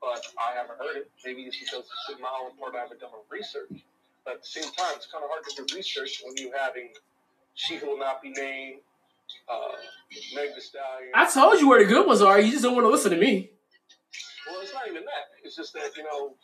but 0.00 0.24
I 0.40 0.54
haven't 0.56 0.78
heard 0.78 0.96
it. 0.96 1.10
Maybe 1.24 1.42
it's 1.42 1.58
because 1.58 1.84
it's 1.84 2.16
in 2.16 2.22
my 2.22 2.32
own 2.42 2.56
part 2.56 2.74
I 2.74 2.80
haven't 2.80 3.00
done 3.00 3.10
my 3.12 3.20
research. 3.30 3.84
But 4.24 4.34
at 4.36 4.42
the 4.42 4.48
same 4.48 4.72
time, 4.72 4.94
it's 4.96 5.06
kind 5.06 5.22
of 5.22 5.30
hard 5.30 5.44
to 5.44 5.64
do 5.64 5.76
research 5.76 6.22
when 6.24 6.36
you 6.36 6.50
having 6.56 6.92
She 7.54 7.76
Who 7.76 7.88
Will 7.90 7.98
Not 7.98 8.22
Be 8.22 8.30
Named, 8.30 8.80
uh, 9.48 9.76
Meg 10.34 10.54
Thee 10.54 10.60
Stallion. 10.60 11.12
I 11.14 11.30
told 11.30 11.60
you 11.60 11.68
where 11.68 11.78
the 11.78 11.86
good 11.86 12.06
ones 12.06 12.22
are. 12.22 12.40
You 12.40 12.50
just 12.50 12.64
don't 12.64 12.74
want 12.74 12.86
to 12.86 12.90
listen 12.90 13.10
to 13.12 13.18
me. 13.18 13.50
well, 14.50 14.60
it's 14.62 14.72
not 14.72 14.88
even 14.88 15.04
that. 15.04 15.30
It's 15.44 15.54
just 15.56 15.74
that 15.74 15.96
you 15.96 16.02
know, 16.04 16.34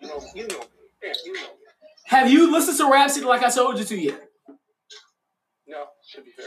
you 0.00 0.08
know, 0.08 0.20
you 0.34 0.46
know, 0.48 0.58
me. 0.58 0.66
yeah, 1.04 1.12
you 1.24 1.32
know. 1.34 1.48
Have 2.04 2.30
you 2.30 2.52
listened 2.52 2.76
to 2.78 2.90
Rapsody 2.90 3.26
like 3.26 3.42
I 3.42 3.50
told 3.50 3.78
you 3.78 3.84
to 3.84 3.96
yet? 3.98 4.20
No, 5.66 5.84
should 6.06 6.24
be 6.24 6.30
fair. 6.32 6.46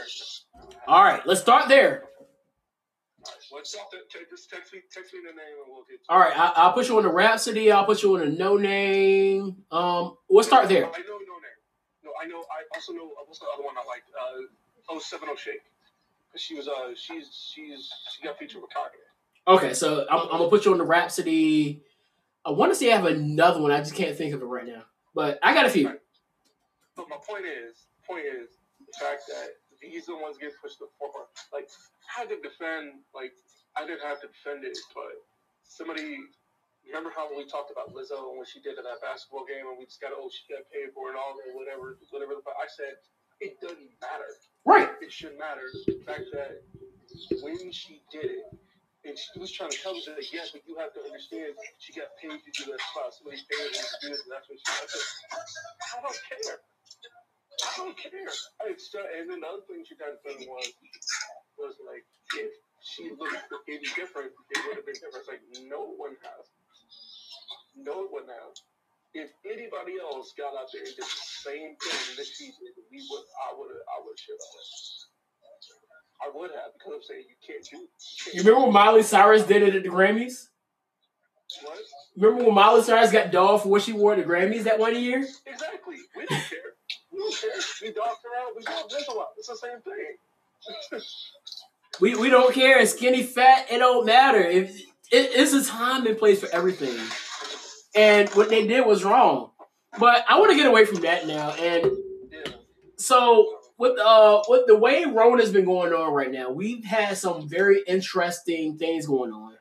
All 0.86 1.02
right, 1.02 1.24
let's 1.26 1.40
start 1.40 1.68
there. 1.68 2.04
All 3.24 3.32
right, 3.32 3.36
let's 3.56 3.72
te- 3.72 3.78
te- 4.18 4.24
just 4.30 4.48
text 4.48 4.72
me, 4.72 4.80
text 4.92 5.12
me 5.12 5.20
the 5.26 5.34
name, 5.34 5.56
and 5.64 5.72
we'll 5.72 5.84
get. 5.90 5.98
All 6.08 6.18
right, 6.18 6.36
I, 6.36 6.52
I'll 6.56 6.72
put 6.72 6.88
you 6.88 6.96
on 6.96 7.02
the 7.02 7.10
Rapsody. 7.12 7.72
I'll 7.72 7.84
put 7.84 8.02
you 8.02 8.14
on 8.16 8.22
a 8.22 8.26
Noname. 8.26 9.56
Um, 9.72 10.16
we'll 10.30 10.44
start 10.44 10.68
there. 10.68 10.84
I 10.86 10.98
know 11.00 11.18
no 11.18 11.34
name. 11.36 11.58
No, 12.04 12.10
I 12.22 12.26
know. 12.28 12.38
I 12.38 12.62
also 12.76 12.92
know. 12.92 13.10
What's 13.26 13.40
the 13.40 13.46
other 13.52 13.64
one 13.64 13.74
I 13.76 13.86
like? 13.86 14.02
Uh, 14.94 15.00
070 15.00 15.36
Shake. 15.36 15.60
'Cause 16.32 16.40
She 16.40 16.54
was. 16.54 16.68
Uh, 16.68 16.90
she's. 16.94 17.50
She's. 17.54 17.90
She 18.16 18.22
got 18.22 18.38
featured 18.38 18.62
with 18.62 18.70
Kanye. 18.70 19.54
Okay, 19.56 19.74
so 19.74 20.06
I'm, 20.08 20.20
I'm 20.30 20.38
gonna 20.38 20.48
put 20.48 20.64
you 20.64 20.72
on 20.72 20.78
the 20.78 20.84
Rapsody. 20.84 21.82
I 22.44 22.50
want 22.52 22.70
to 22.72 22.76
say 22.76 22.92
I 22.92 22.96
have 22.96 23.06
another 23.06 23.60
one. 23.60 23.72
I 23.72 23.78
just 23.78 23.94
can't 23.94 24.16
think 24.16 24.32
of 24.34 24.40
it 24.42 24.44
right 24.46 24.66
now. 24.66 24.84
But 25.14 25.38
I 25.42 25.54
got 25.54 25.66
a 25.66 25.70
few. 25.70 25.88
But 26.96 27.08
my 27.08 27.16
point 27.22 27.44
is, 27.46 27.86
point 28.06 28.24
is 28.26 28.58
the 28.80 28.92
fact 28.98 29.22
that 29.28 29.56
these 29.80 30.08
are 30.08 30.18
the 30.18 30.22
ones 30.22 30.36
getting 30.38 30.56
pushed 30.60 30.78
to 30.78 30.86
the 30.86 30.94
forefront. 30.98 31.28
Like 31.52 31.70
I 32.10 32.24
had 32.24 32.28
to 32.30 32.38
defend. 32.42 33.04
Like 33.14 33.32
I 33.76 33.86
didn't 33.86 34.02
have 34.02 34.20
to 34.22 34.28
defend 34.28 34.64
it, 34.64 34.76
but 34.94 35.14
somebody. 35.64 36.18
Remember 36.86 37.12
how 37.12 37.28
we 37.28 37.44
talked 37.44 37.68
about 37.68 37.92
Lizzo 37.92 38.32
and 38.32 38.40
what 38.40 38.48
she 38.48 38.64
did 38.64 38.80
in 38.80 38.84
that 38.88 39.04
basketball 39.04 39.44
game, 39.44 39.68
and 39.68 39.76
we 39.76 39.84
just 39.84 40.00
got 40.00 40.16
oh 40.16 40.32
she 40.32 40.48
got 40.48 40.64
paid 40.72 40.88
for 40.96 41.12
it 41.12 41.16
and 41.16 41.20
all 41.20 41.36
that 41.36 41.52
whatever 41.52 42.00
whatever. 42.08 42.40
But 42.40 42.56
I 42.56 42.64
said 42.64 42.96
it 43.40 43.60
doesn't 43.60 43.92
matter. 44.00 44.32
Right. 44.64 44.88
it 45.00 45.12
shouldn't 45.12 45.38
matter. 45.38 45.68
The 45.86 46.00
fact 46.06 46.32
that 46.32 46.64
when 47.42 47.70
she 47.72 48.02
did 48.10 48.24
it, 48.24 48.44
and 49.06 49.14
she 49.18 49.38
was 49.38 49.52
trying 49.52 49.70
to 49.70 49.78
tell 49.78 49.94
me 49.94 50.02
that, 50.06 50.18
yes, 50.32 50.50
but 50.52 50.62
you 50.66 50.76
have 50.78 50.94
to 50.94 51.02
understand, 51.06 51.54
she 51.78 51.94
got 51.94 52.10
paid 52.18 52.34
to 52.38 52.50
do 52.54 52.72
that 52.72 52.82
spot. 52.82 53.14
Somebody 53.14 53.38
paid 53.46 53.62
her 53.62 53.70
to 53.70 53.96
do 54.02 54.08
this, 54.10 54.22
and 54.26 54.32
that's 54.34 54.48
what 54.50 54.58
she 54.58 54.66
said, 54.66 54.90
I 55.94 55.96
don't 56.02 56.20
care. 56.26 56.58
I 57.62 57.70
don't 57.78 57.96
care. 57.98 58.32
I 58.62 58.74
and 59.18 59.26
then 59.30 59.40
the 59.40 59.48
other 59.48 59.64
thing 59.70 59.84
she 59.86 59.94
tried 59.94 60.18
to 60.18 60.30
me 60.38 60.46
was, 60.50 60.68
was 61.58 61.76
like, 61.86 62.04
if 62.38 62.52
she 62.82 63.10
looked 63.14 63.38
any 63.68 63.86
different, 63.94 64.32
it 64.34 64.58
would 64.66 64.76
have 64.78 64.86
been 64.86 64.98
different. 64.98 65.26
It's 65.26 65.30
like, 65.30 65.44
no 65.70 65.94
one 65.98 66.16
has. 66.22 66.46
No 67.76 68.06
one 68.10 68.26
has. 68.26 68.56
if 69.14 69.30
anybody 69.46 69.98
else 70.02 70.34
got 70.38 70.54
out 70.54 70.70
there 70.72 70.82
and 70.84 70.94
did 70.94 71.04
the 71.04 71.22
same 71.44 71.74
thing 71.78 72.02
that 72.18 72.26
she 72.28 72.52
did, 72.58 72.74
we 72.90 72.98
would, 73.10 73.26
I 73.48 73.54
would 73.58 73.70
have, 73.72 73.84
I 73.90 73.96
would 74.04 74.14
have 74.14 74.20
shit 74.20 74.38
on 74.38 74.54
it. 74.58 74.97
I 76.20 76.30
would 76.34 76.50
have 76.50 76.72
because 76.74 76.92
I'm 76.94 77.02
saying 77.02 77.24
you 77.28 77.36
can't 77.46 77.64
do. 77.70 77.76
You, 78.32 78.42
remember 78.42 78.66
when 78.66 78.72
Miley 78.72 79.02
Cyrus 79.02 79.44
did 79.44 79.62
it 79.62 79.74
at 79.74 79.82
the 79.82 79.88
Grammys? 79.88 80.48
what? 81.62 81.78
Remember 82.16 82.44
when 82.44 82.54
Miley 82.54 82.82
Cyrus 82.82 83.12
got 83.12 83.30
dolled 83.30 83.62
for 83.62 83.68
what 83.68 83.82
she 83.82 83.92
wore 83.92 84.14
at 84.14 84.18
the 84.18 84.24
Grammys 84.24 84.64
that 84.64 84.78
one 84.78 85.00
year? 85.00 85.26
Exactly. 85.46 85.96
We 86.16 86.26
don't 86.26 86.42
care. 86.42 86.58
We 87.12 87.18
don't 87.18 87.34
care. 87.36 87.50
We 87.82 87.92
dog 87.92 88.16
around. 88.26 88.54
We 88.56 88.62
don't 88.64 88.92
miss 88.92 89.08
a 89.08 89.12
lot. 89.12 89.28
It's 89.38 89.48
the 89.48 89.56
same 89.56 89.80
thing. 89.80 91.00
We 92.00 92.14
we 92.14 92.30
don't 92.30 92.54
care. 92.54 92.84
Skinny, 92.86 93.24
fat, 93.24 93.66
it 93.72 93.78
don't 93.78 94.06
matter. 94.06 94.38
If 94.38 94.78
it, 94.78 94.86
it's 95.10 95.52
a 95.52 95.64
time 95.64 96.06
and 96.06 96.16
place 96.16 96.38
for 96.40 96.48
everything, 96.54 96.96
and 97.94 98.28
what 98.30 98.50
they 98.50 98.66
did 98.68 98.86
was 98.86 99.02
wrong. 99.04 99.50
But 99.98 100.24
I 100.28 100.38
want 100.38 100.50
to 100.52 100.56
get 100.56 100.66
away 100.66 100.84
from 100.84 101.00
that 101.00 101.26
now. 101.26 101.50
And 101.52 101.90
Yeah. 102.30 102.52
so 102.98 103.57
with 103.78 103.98
uh 103.98 104.42
with 104.48 104.66
the 104.66 104.76
way 104.76 105.04
Rona's 105.04 105.52
been 105.52 105.64
going 105.64 105.92
on 105.92 106.12
right 106.12 106.30
now, 106.30 106.50
we've 106.50 106.84
had 106.84 107.16
some 107.16 107.48
very 107.48 107.82
interesting 107.86 108.76
things 108.76 109.06
going 109.06 109.32
on. 109.32 109.54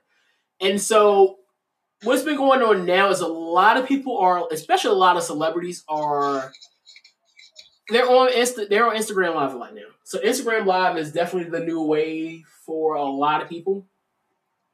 And 0.60 0.82
so 0.82 1.38
what's 2.04 2.24
been 2.24 2.36
going 2.36 2.62
on 2.62 2.86
now 2.86 3.10
is 3.10 3.22
a 3.22 3.28
lot 3.28 3.78
of 3.78 3.88
people 3.88 4.18
are, 4.18 4.48
especially 4.52 4.92
a 4.92 4.94
lot 4.94 5.18
of 5.18 5.24
celebrities 5.24 5.84
are 5.88 6.52
they're 7.90 8.10
on 8.10 8.32
Insta 8.32 8.68
they're 8.68 8.88
on 8.88 8.96
Instagram 8.96 9.36
Live 9.36 9.54
right 9.54 9.74
now. 9.74 9.82
So 10.04 10.20
Instagram 10.20 10.66
Live 10.66 10.98
is 10.98 11.12
definitely 11.12 11.52
the 11.52 11.64
new 11.64 11.84
way 11.84 12.44
for 12.66 12.96
a 12.96 13.04
lot 13.04 13.42
of 13.42 13.50
people. 13.50 13.86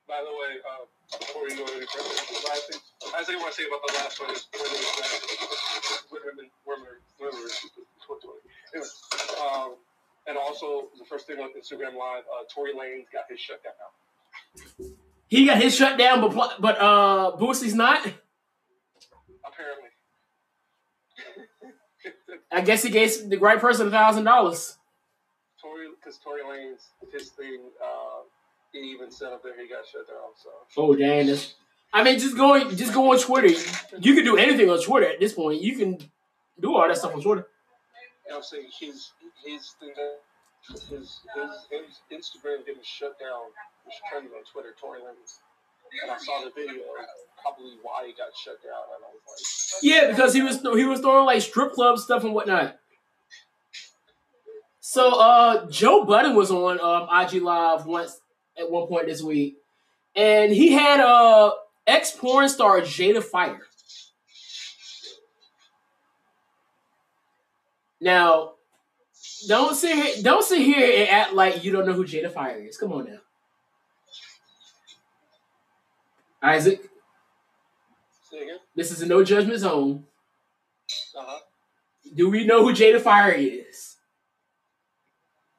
By 0.07 0.21
the 0.23 0.31
way, 0.31 0.59
uh, 0.63 0.85
before 1.19 1.43
we 1.43 1.49
go 1.49 1.63
any 1.63 1.85
further, 1.85 2.09
the 2.09 2.47
last 2.47 2.71
thing, 2.71 2.79
I 3.05 3.41
want 3.41 3.53
to 3.53 3.61
say 3.61 3.67
about 3.67 3.81
the 3.87 3.93
last 3.93 4.19
one 4.19 4.31
is 4.31 4.47
women, 4.53 4.71
women, 6.11 6.49
women, 6.67 6.85
women, 7.19 7.49
women, 8.09 8.42
um, 8.75 9.75
and 10.27 10.37
also 10.37 10.89
the 10.97 11.05
first 11.05 11.27
thing 11.27 11.39
on 11.39 11.49
Instagram 11.49 11.97
Live, 11.97 12.23
uh, 12.23 12.43
Tory 12.53 12.73
Lanez 12.73 13.05
got 13.11 13.25
his 13.29 13.39
shutdown. 13.39 13.73
He 15.27 15.45
got 15.45 15.61
his 15.61 15.75
shut 15.75 15.97
down, 15.97 16.21
but 16.21 16.61
but 16.61 16.77
uh 16.79 17.31
Boosie's 17.37 17.73
not. 17.73 17.99
Apparently. 19.45 19.89
I 22.51 22.61
guess 22.61 22.83
he 22.83 22.89
gave 22.89 23.29
the 23.29 23.37
right 23.37 23.59
person 23.59 23.87
a 23.87 23.91
thousand 23.91 24.25
dollars. 24.25 24.77
Tory, 25.59 25.87
because 25.99 26.19
Tory 26.19 26.41
Lanez, 26.41 26.81
his 27.11 27.29
thing, 27.29 27.61
uh, 27.83 28.21
he 28.71 28.79
even 28.91 29.09
said 29.09 29.33
up 29.33 29.41
there 29.43 29.59
he 29.59 29.67
got 29.67 29.85
shut 29.91 30.07
down. 30.07 30.33
So 30.35 30.49
Oh 30.77 30.95
dang! 30.95 31.27
That's, 31.27 31.55
I 31.91 32.03
mean, 32.03 32.19
just 32.19 32.37
go 32.37 32.69
just 32.71 32.93
go 32.93 33.11
on 33.11 33.19
Twitter. 33.19 33.59
You 33.99 34.13
can 34.13 34.23
do 34.25 34.37
anything 34.37 34.69
on 34.69 34.81
Twitter 34.81 35.07
at 35.07 35.19
this 35.19 35.33
point. 35.33 35.61
You 35.61 35.75
can 35.75 35.97
do 36.59 36.75
all 36.75 36.87
that 36.87 36.97
stuff 36.97 37.15
on 37.15 37.21
Twitter. 37.21 37.47
Saying 38.41 38.67
his 38.79 39.11
his 39.45 39.75
thing, 39.79 39.93
his, 40.69 40.83
his 40.89 41.21
his 41.33 42.01
Instagram 42.11 42.65
getting 42.65 42.83
shut 42.83 43.19
down 43.19 43.51
was 43.85 43.95
trending 44.09 44.31
on 44.31 44.43
Twitter. 44.51 44.73
Tory 44.79 44.99
Lanez, 44.99 45.39
and 46.01 46.11
I 46.11 46.17
saw 46.17 46.43
the 46.43 46.51
video, 46.55 46.83
probably 47.41 47.75
why 47.81 48.07
he 48.07 48.13
got 48.13 48.29
shut 48.35 48.61
down, 48.63 48.83
and 48.95 49.03
I 49.03 49.09
was 49.11 49.21
like, 49.27 49.83
Yeah, 49.83 50.11
because 50.11 50.33
he 50.33 50.41
was 50.41 50.61
he 50.61 50.85
was 50.85 50.99
throwing 50.99 51.25
like 51.25 51.41
strip 51.41 51.73
club 51.73 51.97
stuff 51.97 52.23
and 52.23 52.33
whatnot. 52.33 52.77
So 54.79 55.19
uh 55.19 55.69
Joe 55.69 56.05
Budden 56.05 56.35
was 56.35 56.51
on 56.51 56.79
um, 56.79 57.07
IG 57.11 57.41
Live 57.41 57.85
once 57.85 58.19
at 58.57 58.69
one 58.69 58.87
point 58.87 59.07
this 59.07 59.21
week, 59.21 59.55
and 60.15 60.51
he 60.51 60.71
had 60.71 60.99
uh 60.99 61.51
ex 61.87 62.11
porn 62.11 62.47
star 62.49 62.81
Jada 62.81 63.23
Fire. 63.23 63.61
Now, 68.03 68.55
don't 69.47 69.73
sit 69.75 69.95
here, 69.95 70.21
don't 70.23 70.43
sit 70.43 70.59
here 70.59 70.99
and 71.01 71.09
act 71.09 71.33
like 71.33 71.63
you 71.63 71.71
don't 71.71 71.85
know 71.87 71.93
who 71.93 72.03
Jada 72.05 72.29
Fire 72.29 72.57
is. 72.59 72.77
Come 72.77 72.91
on 72.91 73.05
now, 73.05 73.19
Isaac. 76.41 76.79
like, 76.81 76.89
say 78.29 78.43
again, 78.43 78.57
This 78.75 78.91
is 78.91 79.01
a 79.01 79.05
no 79.05 79.23
judgment 79.23 79.59
zone. 79.59 80.03
uh 81.17 81.23
huh, 81.25 81.39
Do 82.13 82.29
we 82.29 82.45
know 82.45 82.61
who 82.63 82.73
Jada 82.73 82.99
Fire 82.99 83.31
is? 83.31 83.95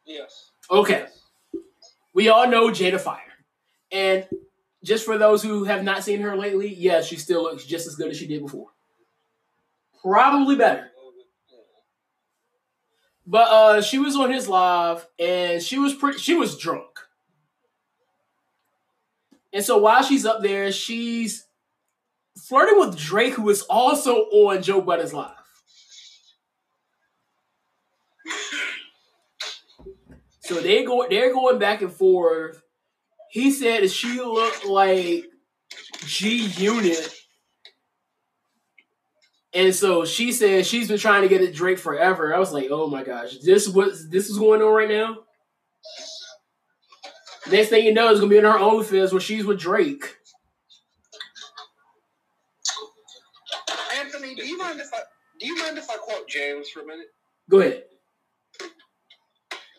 yes, 0.04 0.50
Okay, 0.70 1.06
we 2.12 2.28
all 2.28 2.46
know 2.46 2.68
Jada 2.68 3.00
Fire. 3.00 3.20
And 3.90 4.26
just 4.82 5.06
for 5.06 5.16
those 5.16 5.42
who 5.42 5.64
have 5.64 5.82
not 5.82 6.04
seen 6.04 6.20
her 6.20 6.36
lately, 6.36 6.74
yeah, 6.74 7.00
she 7.00 7.16
still 7.16 7.44
looks 7.44 7.64
just 7.64 7.86
as 7.86 7.94
good 7.94 8.10
as 8.10 8.18
she 8.18 8.26
did 8.26 8.42
before. 8.42 8.68
Probably 10.02 10.56
better. 10.56 10.90
But 13.26 13.48
uh 13.48 13.82
she 13.82 13.98
was 13.98 14.16
on 14.16 14.30
his 14.30 14.48
live 14.48 15.06
and 15.18 15.62
she 15.62 15.78
was 15.78 15.94
pretty 15.94 16.18
she 16.18 16.34
was 16.34 16.58
drunk. 16.58 16.98
And 19.52 19.64
so 19.64 19.78
while 19.78 20.02
she's 20.02 20.26
up 20.26 20.42
there, 20.42 20.72
she's 20.72 21.46
flirting 22.36 22.78
with 22.78 22.98
Drake, 22.98 23.34
who 23.34 23.48
is 23.50 23.62
also 23.62 24.24
on 24.24 24.62
Joe 24.62 24.80
Budden's 24.80 25.14
live. 25.14 25.30
So 30.40 30.56
they 30.56 30.84
go 30.84 31.06
they're 31.08 31.32
going 31.32 31.58
back 31.58 31.80
and 31.80 31.92
forth. 31.92 32.60
He 33.30 33.50
said 33.50 33.82
that 33.82 33.90
she 33.90 34.20
looked 34.20 34.66
like 34.66 35.24
G 36.04 36.46
Unit. 36.58 37.23
And 39.54 39.74
so 39.74 40.04
she 40.04 40.32
said 40.32 40.66
she's 40.66 40.88
been 40.88 40.98
trying 40.98 41.22
to 41.22 41.28
get 41.28 41.40
at 41.40 41.54
Drake 41.54 41.78
forever. 41.78 42.34
I 42.34 42.38
was 42.38 42.52
like, 42.52 42.68
oh 42.70 42.88
my 42.88 43.04
gosh, 43.04 43.38
this 43.38 43.68
what 43.68 43.92
this 44.10 44.28
is 44.28 44.38
going 44.38 44.60
on 44.62 44.74
right 44.74 44.88
now. 44.88 45.18
Next 47.50 47.68
thing 47.68 47.84
you 47.84 47.94
know, 47.94 48.10
it's 48.10 48.20
gonna 48.20 48.30
be 48.30 48.38
in 48.38 48.44
her 48.44 48.58
own 48.58 48.82
fizz 48.82 49.12
where 49.12 49.20
she's 49.20 49.44
with 49.44 49.60
Drake. 49.60 50.16
Anthony, 53.96 54.34
do 54.34 54.44
you 54.44 54.58
mind 54.58 54.80
if 54.80 54.88
I 54.92 54.98
do 55.38 55.46
you 55.46 55.56
mind 55.58 55.78
if 55.78 55.88
I 55.88 55.96
quote 55.98 56.28
James 56.28 56.68
for 56.70 56.80
a 56.80 56.86
minute? 56.86 57.06
Go 57.48 57.60
ahead. 57.60 57.84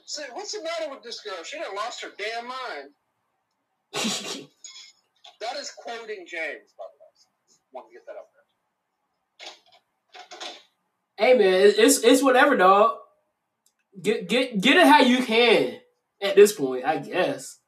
Say, 0.06 0.24
what's 0.34 0.54
the 0.54 0.64
matter 0.64 0.90
with 0.90 1.04
this 1.04 1.20
girl? 1.20 1.44
She 1.44 1.58
done 1.58 1.76
lost 1.76 2.02
her 2.02 2.12
damn 2.18 2.48
mind. 2.48 2.92
That 5.42 5.58
is 5.58 5.70
quoting 5.78 6.26
James, 6.26 6.72
by 6.78 6.86
the 6.88 6.96
way. 6.96 7.12
Want 7.74 7.88
to 7.90 7.94
get 7.94 8.06
that 8.08 8.16
up. 8.16 8.35
Hey 11.18 11.38
man, 11.38 11.74
it's 11.78 12.04
it's 12.04 12.24
whatever, 12.24 12.56
dog. 12.58 12.98
Get 14.02 14.28
get 14.28 14.62
get 14.62 14.78
it 14.78 14.88
how 14.88 15.02
you 15.02 15.24
can 15.24 15.80
at 16.22 16.36
this 16.36 16.54
point, 16.54 16.86
I 16.86 16.98
guess. 16.98 17.60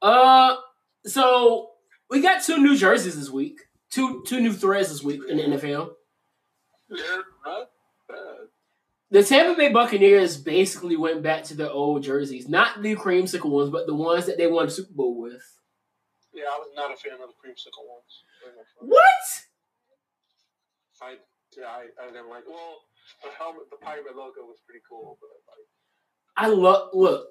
Uh, 0.00 0.56
so 1.04 1.70
we 2.10 2.20
got 2.20 2.42
two 2.42 2.58
new 2.58 2.76
jerseys 2.76 3.18
this 3.18 3.30
week, 3.30 3.60
two 3.90 4.22
two 4.26 4.40
new 4.40 4.52
threads 4.52 4.88
this 4.90 5.02
week 5.02 5.20
in 5.28 5.36
the 5.36 5.42
NFL. 5.44 5.90
Not 6.90 7.70
bad. 8.08 8.16
The 9.10 9.24
Tampa 9.24 9.56
Bay 9.56 9.72
Buccaneers 9.72 10.36
basically 10.36 10.96
went 10.96 11.22
back 11.22 11.44
to 11.44 11.54
their 11.54 11.70
old 11.70 12.02
jerseys, 12.02 12.46
not 12.46 12.82
the 12.82 12.94
creamsicle 12.94 13.48
ones, 13.48 13.70
but 13.70 13.86
the 13.86 13.94
ones 13.94 14.26
that 14.26 14.36
they 14.36 14.46
won 14.46 14.66
the 14.66 14.70
Super 14.70 14.92
Bowl 14.92 15.18
with. 15.18 15.42
Yeah, 16.34 16.44
I 16.44 16.58
was 16.58 16.68
not 16.76 16.92
a 16.92 16.96
fan 16.96 17.14
of 17.14 17.20
the 17.20 17.34
creamsicle 17.34 17.88
ones. 17.88 18.24
Very 18.44 18.54
much 18.56 18.66
so. 18.78 18.86
What? 18.86 19.02
I, 21.00 21.16
yeah, 21.58 21.66
I, 21.66 21.86
I 22.02 22.06
didn't 22.06 22.30
like. 22.30 22.44
Well, 22.46 22.78
the 23.22 23.30
helmet, 23.36 23.70
the 23.70 23.76
pirate 23.76 24.16
logo 24.16 24.42
was 24.42 24.58
pretty 24.66 24.80
cool, 24.88 25.18
but 25.20 25.28
like, 25.48 25.66
I 26.36 26.48
love 26.48 26.90
look. 26.94 27.28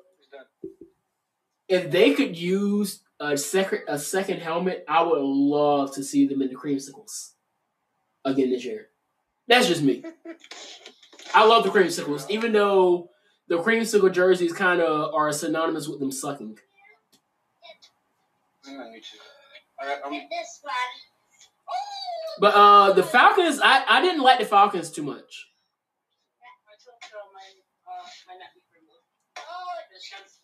If 1.67 1.91
they 1.91 2.13
could 2.13 2.37
use 2.37 3.01
a 3.19 3.37
second 3.37 3.81
a 3.87 3.97
second 3.97 4.41
helmet, 4.41 4.85
I 4.87 5.03
would 5.03 5.21
love 5.21 5.93
to 5.95 6.03
see 6.03 6.27
them 6.27 6.41
in 6.41 6.49
the 6.49 6.55
creamsicles 6.55 7.31
again 8.25 8.51
this 8.51 8.65
year. 8.65 8.89
That's 9.47 9.67
just 9.67 9.81
me. 9.81 10.03
I 11.33 11.45
love 11.45 11.63
the 11.63 11.69
creamsicles, 11.69 12.29
even 12.29 12.51
though 12.51 13.09
the 13.47 13.57
creamsicle 13.57 14.11
jerseys 14.11 14.53
kind 14.53 14.81
of 14.81 15.13
are 15.13 15.31
synonymous 15.31 15.87
with 15.87 15.99
them 15.99 16.11
sucking. 16.11 16.57
Me 18.65 18.99
too. 18.99 19.17
I, 19.79 19.97
I'm, 20.03 20.11
This 20.11 20.59
one. 20.61 20.73
But 22.39 22.53
uh, 22.53 22.93
the 22.93 23.03
Falcons, 23.03 23.59
I, 23.63 23.83
I 23.87 24.01
didn't 24.01 24.21
like 24.21 24.39
the 24.39 24.45
Falcons 24.45 24.91
too 24.91 25.03
much. 25.03 25.47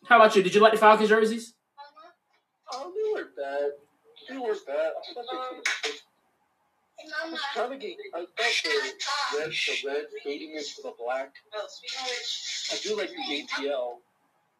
How 0.07 0.17
about 0.17 0.35
you? 0.35 0.43
Did 0.43 0.53
you 0.53 0.61
like 0.61 0.73
the 0.73 0.79
Falcons 0.79 1.09
jerseys? 1.09 1.53
Oh, 2.71 2.91
they 2.93 3.13
weren't 3.13 3.35
bad. 3.35 3.69
They 4.29 4.37
weren't 4.37 4.65
bad. 4.65 4.75
I 4.75 5.13
thought 5.13 5.25
they 5.31 5.57
could 5.57 5.93
I 7.23 7.29
was 7.29 7.39
trying 7.53 7.71
to 7.71 7.77
get. 7.77 7.95
I 8.13 8.19
thought 8.19 8.27
the 8.37 9.39
red, 9.39 9.51
the 9.51 9.87
red 9.87 10.05
fading 10.23 10.51
into 10.55 10.81
the 10.83 10.93
black. 10.97 11.33
I 11.53 12.77
do 12.81 12.97
like 12.97 13.09
the 13.09 13.65
ATL 13.65 13.97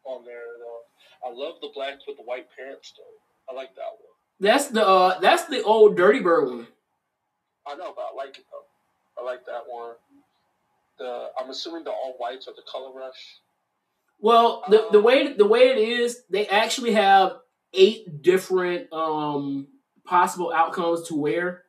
on 0.04 0.24
there 0.24 0.42
though. 0.58 1.28
I 1.28 1.32
love 1.32 1.56
the 1.60 1.70
black 1.74 1.94
with 2.06 2.16
the 2.16 2.22
white 2.22 2.46
parents 2.56 2.92
though. 2.96 3.52
I 3.52 3.56
like 3.56 3.74
that 3.76 3.82
one. 3.82 4.14
That's 4.40 4.68
the 4.68 4.86
uh, 4.86 5.20
that's 5.20 5.44
the 5.46 5.62
old 5.62 5.96
Dirty 5.96 6.20
Bird 6.20 6.48
one. 6.48 6.66
I 7.66 7.74
know, 7.76 7.92
but 7.96 8.06
I 8.12 8.14
like 8.16 8.38
it 8.38 8.44
though. 8.50 9.22
I 9.22 9.24
like 9.24 9.46
that 9.46 9.62
one. 9.68 9.94
The 10.98 11.28
I'm 11.38 11.50
assuming 11.50 11.84
the 11.84 11.90
all 11.90 12.14
whites 12.18 12.46
are 12.48 12.54
the 12.54 12.62
color 12.70 12.92
rush. 12.92 13.40
Well, 14.20 14.64
the, 14.68 14.86
the 14.92 15.00
way 15.00 15.32
the 15.32 15.46
way 15.46 15.68
it 15.70 15.78
is, 15.78 16.22
they 16.30 16.46
actually 16.46 16.92
have 16.92 17.36
eight 17.72 18.22
different 18.22 18.92
um 18.92 19.68
possible 20.04 20.52
outcomes 20.52 21.08
to 21.08 21.14
wear. 21.14 21.62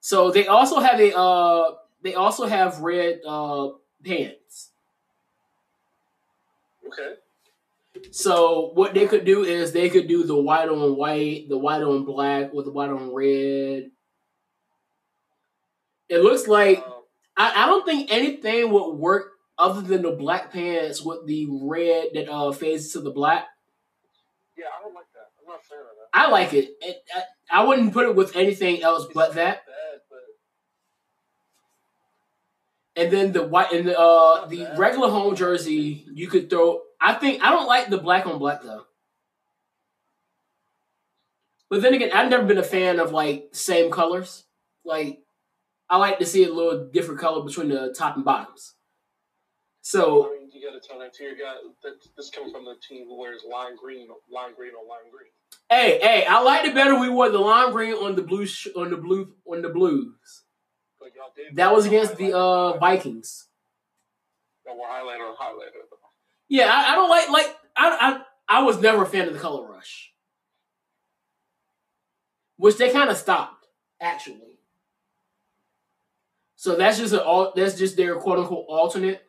So 0.00 0.30
they 0.30 0.46
also 0.46 0.80
have 0.80 1.00
a 1.00 1.16
uh 1.16 1.72
they 2.02 2.14
also 2.14 2.46
have 2.46 2.80
red 2.80 3.20
uh 3.26 3.70
pants. 4.04 4.70
Okay. 6.86 7.14
So 8.12 8.70
what 8.74 8.94
they 8.94 9.06
could 9.06 9.24
do 9.24 9.44
is 9.44 9.72
they 9.72 9.90
could 9.90 10.08
do 10.08 10.24
the 10.24 10.36
white 10.36 10.68
on 10.68 10.96
white, 10.96 11.48
the 11.48 11.58
white 11.58 11.82
on 11.82 12.04
black, 12.04 12.50
or 12.54 12.62
the 12.62 12.70
white 12.70 12.90
on 12.90 13.12
red. 13.12 13.90
It 16.08 16.18
looks 16.22 16.46
like 16.48 16.78
Um, 16.84 16.92
I, 17.36 17.64
I 17.64 17.66
don't 17.66 17.84
think 17.84 18.10
anything 18.10 18.70
would 18.70 18.94
work 18.94 19.32
other 19.58 19.80
than 19.80 20.02
the 20.02 20.12
black 20.12 20.52
pants 20.52 21.02
with 21.02 21.26
the 21.26 21.46
red 21.50 22.08
that 22.14 22.28
uh 22.30 22.52
fades 22.52 22.92
to 22.92 23.00
the 23.00 23.10
black. 23.10 23.46
yeah, 24.56 24.66
I 24.76 24.82
don't 24.82 24.94
like 24.94 25.06
that. 25.14 25.28
I'm 25.40 25.46
not 25.48 25.56
of 25.56 25.68
that. 25.70 26.08
I 26.12 26.30
like 26.30 26.52
it. 26.54 26.70
it 26.80 27.02
I, 27.14 27.60
I 27.60 27.64
wouldn't 27.64 27.92
put 27.92 28.06
it 28.08 28.14
with 28.16 28.34
anything 28.36 28.82
else 28.82 29.04
It's 29.04 29.14
but 29.14 29.34
that. 29.34 29.66
Bad, 29.66 30.00
but 30.10 30.20
And 33.02 33.12
then 33.12 33.32
the 33.32 33.42
white 33.46 33.72
and 33.72 33.86
the 33.88 33.98
uh 33.98 34.46
the 34.46 34.68
regular 34.76 35.10
home 35.10 35.34
jersey 35.36 36.04
you 36.12 36.28
could 36.28 36.48
throw. 36.50 36.80
I 37.00 37.14
think 37.14 37.42
I 37.42 37.50
don't 37.50 37.66
like 37.66 37.88
the 37.90 37.98
black 37.98 38.26
on 38.26 38.38
black 38.38 38.62
though. 38.62 38.84
But 41.70 41.82
then 41.82 41.94
again, 41.94 42.10
I've 42.14 42.30
never 42.30 42.44
been 42.44 42.58
a 42.58 42.62
fan 42.62 42.98
of 42.98 43.12
like 43.12 43.50
same 43.52 43.90
colors. 43.90 44.44
Like 44.84 45.20
I 45.90 45.96
like 45.96 46.18
to 46.18 46.26
see 46.26 46.44
a 46.44 46.52
little 46.52 46.88
different 46.92 47.20
color 47.20 47.42
between 47.44 47.68
the 47.68 47.94
top 47.96 48.16
and 48.16 48.24
bottoms. 48.24 48.74
So 49.80 50.26
I 50.26 50.38
mean, 50.38 50.50
you 50.52 50.60
got 50.70 50.80
to 50.80 50.86
tell 50.86 50.98
that 50.98 51.14
to 51.14 51.24
your 51.24 51.34
guy. 51.34 51.54
That 51.82 51.94
this 52.16 52.30
coming 52.30 52.52
from 52.52 52.64
the 52.64 52.74
team 52.86 53.06
who 53.06 53.18
wears 53.18 53.42
lime 53.48 53.76
green, 53.76 54.08
lime 54.30 54.54
green 54.54 54.72
or 54.74 54.86
lime 54.86 55.10
green. 55.10 55.30
hey, 55.70 55.98
hey, 56.02 56.26
I 56.28 56.42
liked 56.42 56.66
it 56.66 56.74
better. 56.74 56.98
We 56.98 57.08
wore 57.08 57.30
the 57.30 57.38
lime 57.38 57.72
green 57.72 57.94
on 57.94 58.14
the 58.14 58.22
blue 58.22 58.44
sh- 58.44 58.68
on 58.76 58.90
the 58.90 58.98
blue 58.98 59.32
on 59.46 59.62
the 59.62 59.70
blues. 59.70 60.42
But 61.00 61.14
y'all 61.16 61.32
did. 61.34 61.56
That 61.56 61.74
was 61.74 61.86
against 61.86 62.16
the 62.16 62.36
uh 62.36 62.76
Vikings. 62.78 63.46
That 64.66 64.76
were 64.76 64.82
highlighter 64.82 65.30
on 65.30 65.36
highlighter. 65.36 65.88
Yeah, 66.50 66.66
I, 66.70 66.92
I 66.92 66.94
don't 66.94 67.08
like 67.08 67.30
like 67.30 67.56
I, 67.76 68.22
I 68.48 68.58
I 68.58 68.62
was 68.62 68.80
never 68.82 69.02
a 69.04 69.06
fan 69.06 69.28
of 69.28 69.32
the 69.32 69.40
color 69.40 69.66
rush, 69.66 70.12
which 72.56 72.76
they 72.76 72.90
kind 72.90 73.08
of 73.08 73.16
stopped 73.16 73.66
actually. 74.02 74.47
So 76.60 76.74
that's 76.74 76.98
just 76.98 77.12
an 77.14 77.20
all 77.20 77.52
that's 77.54 77.78
just 77.78 77.96
their 77.96 78.16
quote 78.16 78.40
unquote 78.40 78.66
alternate. 78.68 79.22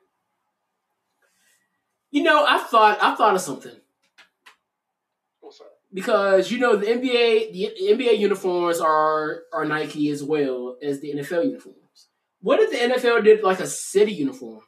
You 2.09 2.23
know, 2.23 2.43
I 2.43 2.57
thought 2.57 2.97
I 3.03 3.13
thought 3.13 3.35
of 3.35 3.41
something 3.41 3.75
What's 5.41 5.59
that? 5.59 5.65
because 5.93 6.49
you 6.51 6.57
know 6.57 6.75
the 6.75 6.87
NBA 6.87 7.53
the 7.53 7.71
NBA 7.93 8.17
uniforms 8.17 8.79
are 8.79 9.43
are 9.53 9.63
Nike 9.63 10.09
as 10.09 10.23
well 10.23 10.77
as 10.81 11.01
the 11.01 11.13
NFL 11.13 11.45
uniforms. 11.45 12.07
What 12.41 12.59
if 12.61 12.71
the 12.71 12.77
NFL 12.77 13.23
did 13.23 13.43
like 13.43 13.59
a 13.59 13.67
city 13.67 14.11
uniform? 14.13 14.61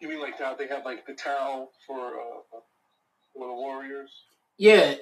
You 0.00 0.08
mean 0.08 0.22
like 0.22 0.38
how 0.38 0.54
they 0.54 0.68
have 0.68 0.86
like 0.86 1.06
the 1.06 1.12
towel 1.12 1.70
for 1.86 1.98
uh, 2.18 2.60
for 3.34 3.46
the 3.46 3.52
Warriors 3.52 4.10
Yeah, 4.56 4.94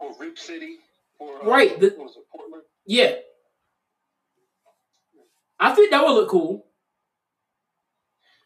or 0.00 0.12
Rip 0.18 0.36
City 0.36 0.78
for 1.16 1.40
uh, 1.44 1.46
Right, 1.46 1.78
the- 1.78 1.90
what 1.90 2.06
was 2.06 2.16
it 2.16 2.24
Portland? 2.34 2.64
yeah. 2.86 3.14
I 5.62 5.74
think 5.74 5.90
that 5.92 6.04
would 6.04 6.12
look 6.14 6.28
cool. 6.28 6.66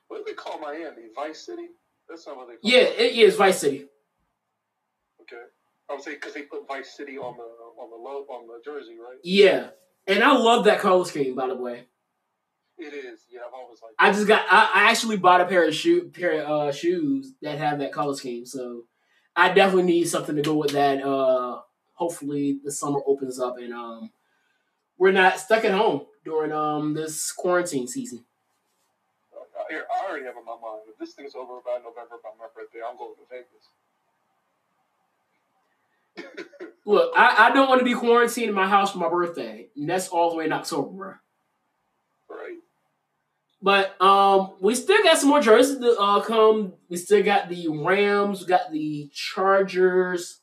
What 0.08 0.18
do 0.18 0.24
they 0.26 0.34
call 0.34 0.60
Miami? 0.60 1.04
Vice 1.14 1.44
City? 1.46 1.68
That's 2.08 2.26
not 2.26 2.36
what 2.36 2.48
they 2.48 2.56
call 2.56 2.70
Yeah, 2.70 2.86
it. 2.86 3.00
it 3.00 3.18
is 3.18 3.36
Vice 3.36 3.58
City. 3.58 3.86
Okay. 5.22 5.42
I 5.88 5.94
would 5.94 6.02
say 6.02 6.14
because 6.14 6.34
they 6.34 6.42
put 6.42 6.68
Vice 6.68 6.96
City 6.96 7.16
on 7.16 7.36
the 7.36 7.42
on 7.82 7.90
the 7.90 7.96
low 7.96 8.24
on 8.28 8.46
the 8.46 8.60
jersey, 8.64 8.96
right? 8.98 9.18
Yeah, 9.22 9.68
and 10.06 10.22
I 10.22 10.32
love 10.36 10.64
that 10.66 10.80
color 10.80 11.04
scheme. 11.04 11.34
By 11.34 11.46
the 11.48 11.54
way, 11.56 11.84
It 12.78 12.92
is. 12.92 13.20
Yeah, 13.30 13.40
I've 13.46 13.54
always 13.54 13.80
liked. 13.82 13.94
I 13.98 14.12
just 14.12 14.26
got 14.28 14.44
I, 14.50 14.70
I 14.86 14.90
actually 14.90 15.16
bought 15.16 15.40
a 15.40 15.46
pair 15.46 15.66
of 15.66 15.74
shoe 15.74 16.10
pair 16.10 16.42
of 16.42 16.68
uh, 16.68 16.72
shoes 16.72 17.32
that 17.42 17.58
have 17.58 17.78
that 17.78 17.92
color 17.92 18.14
scheme. 18.14 18.44
So 18.46 18.82
I 19.34 19.52
definitely 19.52 19.84
need 19.84 20.08
something 20.08 20.36
to 20.36 20.42
go 20.42 20.54
with 20.54 20.72
that. 20.72 21.02
Uh, 21.02 21.60
hopefully 21.94 22.58
the 22.62 22.70
summer 22.72 23.00
opens 23.06 23.40
up 23.40 23.56
and 23.58 23.72
um 23.72 24.10
we're 24.98 25.12
not 25.12 25.38
stuck 25.40 25.64
at 25.64 25.72
home 25.72 26.02
during 26.26 26.52
um 26.52 26.92
this 26.92 27.32
quarantine 27.32 27.86
season. 27.86 28.26
I, 29.32 29.76
I 29.76 30.08
already 30.08 30.26
have 30.26 30.36
in 30.36 30.44
my 30.44 30.56
mind. 30.60 30.82
If 30.88 30.98
this 30.98 31.14
thing's 31.14 31.34
over 31.34 31.60
by 31.64 31.78
November, 31.78 32.16
by 32.22 32.28
my 32.38 32.48
birthday, 32.54 32.80
I'm 32.86 32.98
going 32.98 33.14
to 33.16 33.22
Vegas. 33.30 33.68
Look, 36.84 37.12
I, 37.16 37.48
I 37.48 37.54
don't 37.54 37.68
want 37.68 37.80
to 37.80 37.84
be 37.84 37.94
quarantined 37.94 38.48
in 38.48 38.54
my 38.54 38.68
house 38.68 38.92
for 38.92 38.98
my 38.98 39.08
birthday, 39.08 39.68
and 39.76 39.88
that's 39.88 40.08
all 40.08 40.30
the 40.30 40.36
way 40.36 40.44
in 40.44 40.52
October, 40.52 41.20
bro. 42.28 42.36
right. 42.36 42.58
But 43.62 44.00
um, 44.00 44.52
we 44.60 44.74
still 44.74 45.02
got 45.02 45.18
some 45.18 45.30
more 45.30 45.40
jerseys 45.40 45.78
to 45.78 45.96
uh, 45.98 46.20
come. 46.20 46.74
We 46.88 46.96
still 46.96 47.22
got 47.22 47.48
the 47.48 47.68
Rams, 47.68 48.42
we 48.42 48.46
got 48.46 48.70
the 48.70 49.10
Chargers, 49.12 50.40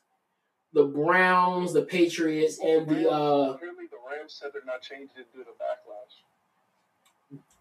the 0.72 0.84
Browns, 0.84 1.72
the 1.72 1.82
Patriots, 1.82 2.58
and 2.58 2.88
the 2.88 3.10
uh. 3.10 3.56
Said 4.26 4.50
they're 4.52 4.62
not 4.64 4.80
changing 4.82 5.10
it 5.16 5.32
due 5.32 5.44
to 5.44 5.50
backlash. 5.50 6.22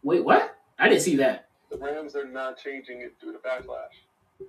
Wait, 0.01 0.23
what? 0.23 0.55
I 0.79 0.89
didn't 0.89 1.01
see 1.01 1.17
that. 1.17 1.49
The 1.69 1.77
Rams 1.77 2.15
are 2.15 2.27
not 2.27 2.57
changing 2.57 3.01
it 3.01 3.19
due 3.19 3.31
to 3.31 3.39
backlash. 3.39 4.47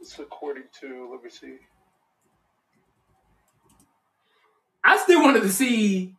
It's 0.00 0.18
according 0.18 0.64
to, 0.80 1.10
let 1.12 1.22
me 1.22 1.30
see. 1.30 1.56
I 4.84 4.96
still 4.96 5.22
wanted 5.22 5.42
to 5.42 5.50
see. 5.50 6.14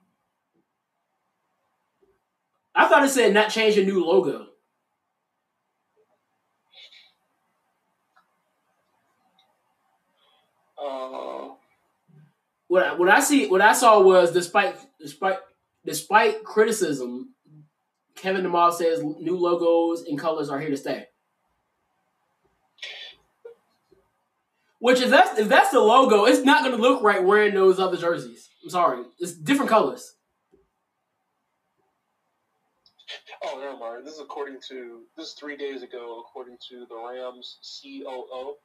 I 2.75 2.87
thought 2.87 3.03
it 3.03 3.09
said 3.09 3.33
not 3.33 3.49
change 3.49 3.77
a 3.77 3.83
new 3.83 4.05
logo. 4.05 4.48
Uh, 10.81 11.49
What 12.67 12.83
I, 12.83 12.93
what 12.93 13.09
I 13.09 13.19
see, 13.19 13.47
what 13.47 13.61
I 13.61 13.73
saw 13.73 13.99
was 14.01 14.31
despite 14.31 14.75
despite 14.99 15.39
despite 15.85 16.43
criticism, 16.43 17.33
Kevin 18.15 18.45
Demoff 18.45 18.73
says 18.73 19.03
new 19.03 19.37
logos 19.37 20.03
and 20.03 20.19
colors 20.19 20.49
are 20.49 20.59
here 20.59 20.69
to 20.69 20.77
stay. 20.77 21.07
Which 24.79 25.01
if 25.01 25.09
that's 25.09 25.37
if 25.39 25.49
that's 25.49 25.71
the 25.71 25.79
logo, 25.79 26.25
it's 26.25 26.43
not 26.43 26.63
going 26.63 26.75
to 26.75 26.81
look 26.81 27.03
right 27.03 27.23
wearing 27.23 27.53
those 27.53 27.79
other 27.79 27.97
jerseys. 27.97 28.47
I'm 28.63 28.69
sorry, 28.69 29.03
it's 29.19 29.33
different 29.33 29.69
colors. 29.69 30.15
oh, 33.43 33.59
never 33.59 33.77
mind. 33.77 34.05
This 34.05 34.15
is 34.15 34.21
according 34.21 34.59
to, 34.69 35.01
this 35.17 35.27
is 35.27 35.33
three 35.33 35.57
days 35.57 35.83
ago, 35.83 36.19
according 36.19 36.57
to 36.69 36.85
the 36.87 36.95
Rams 36.95 37.57
COO, 37.81 38.55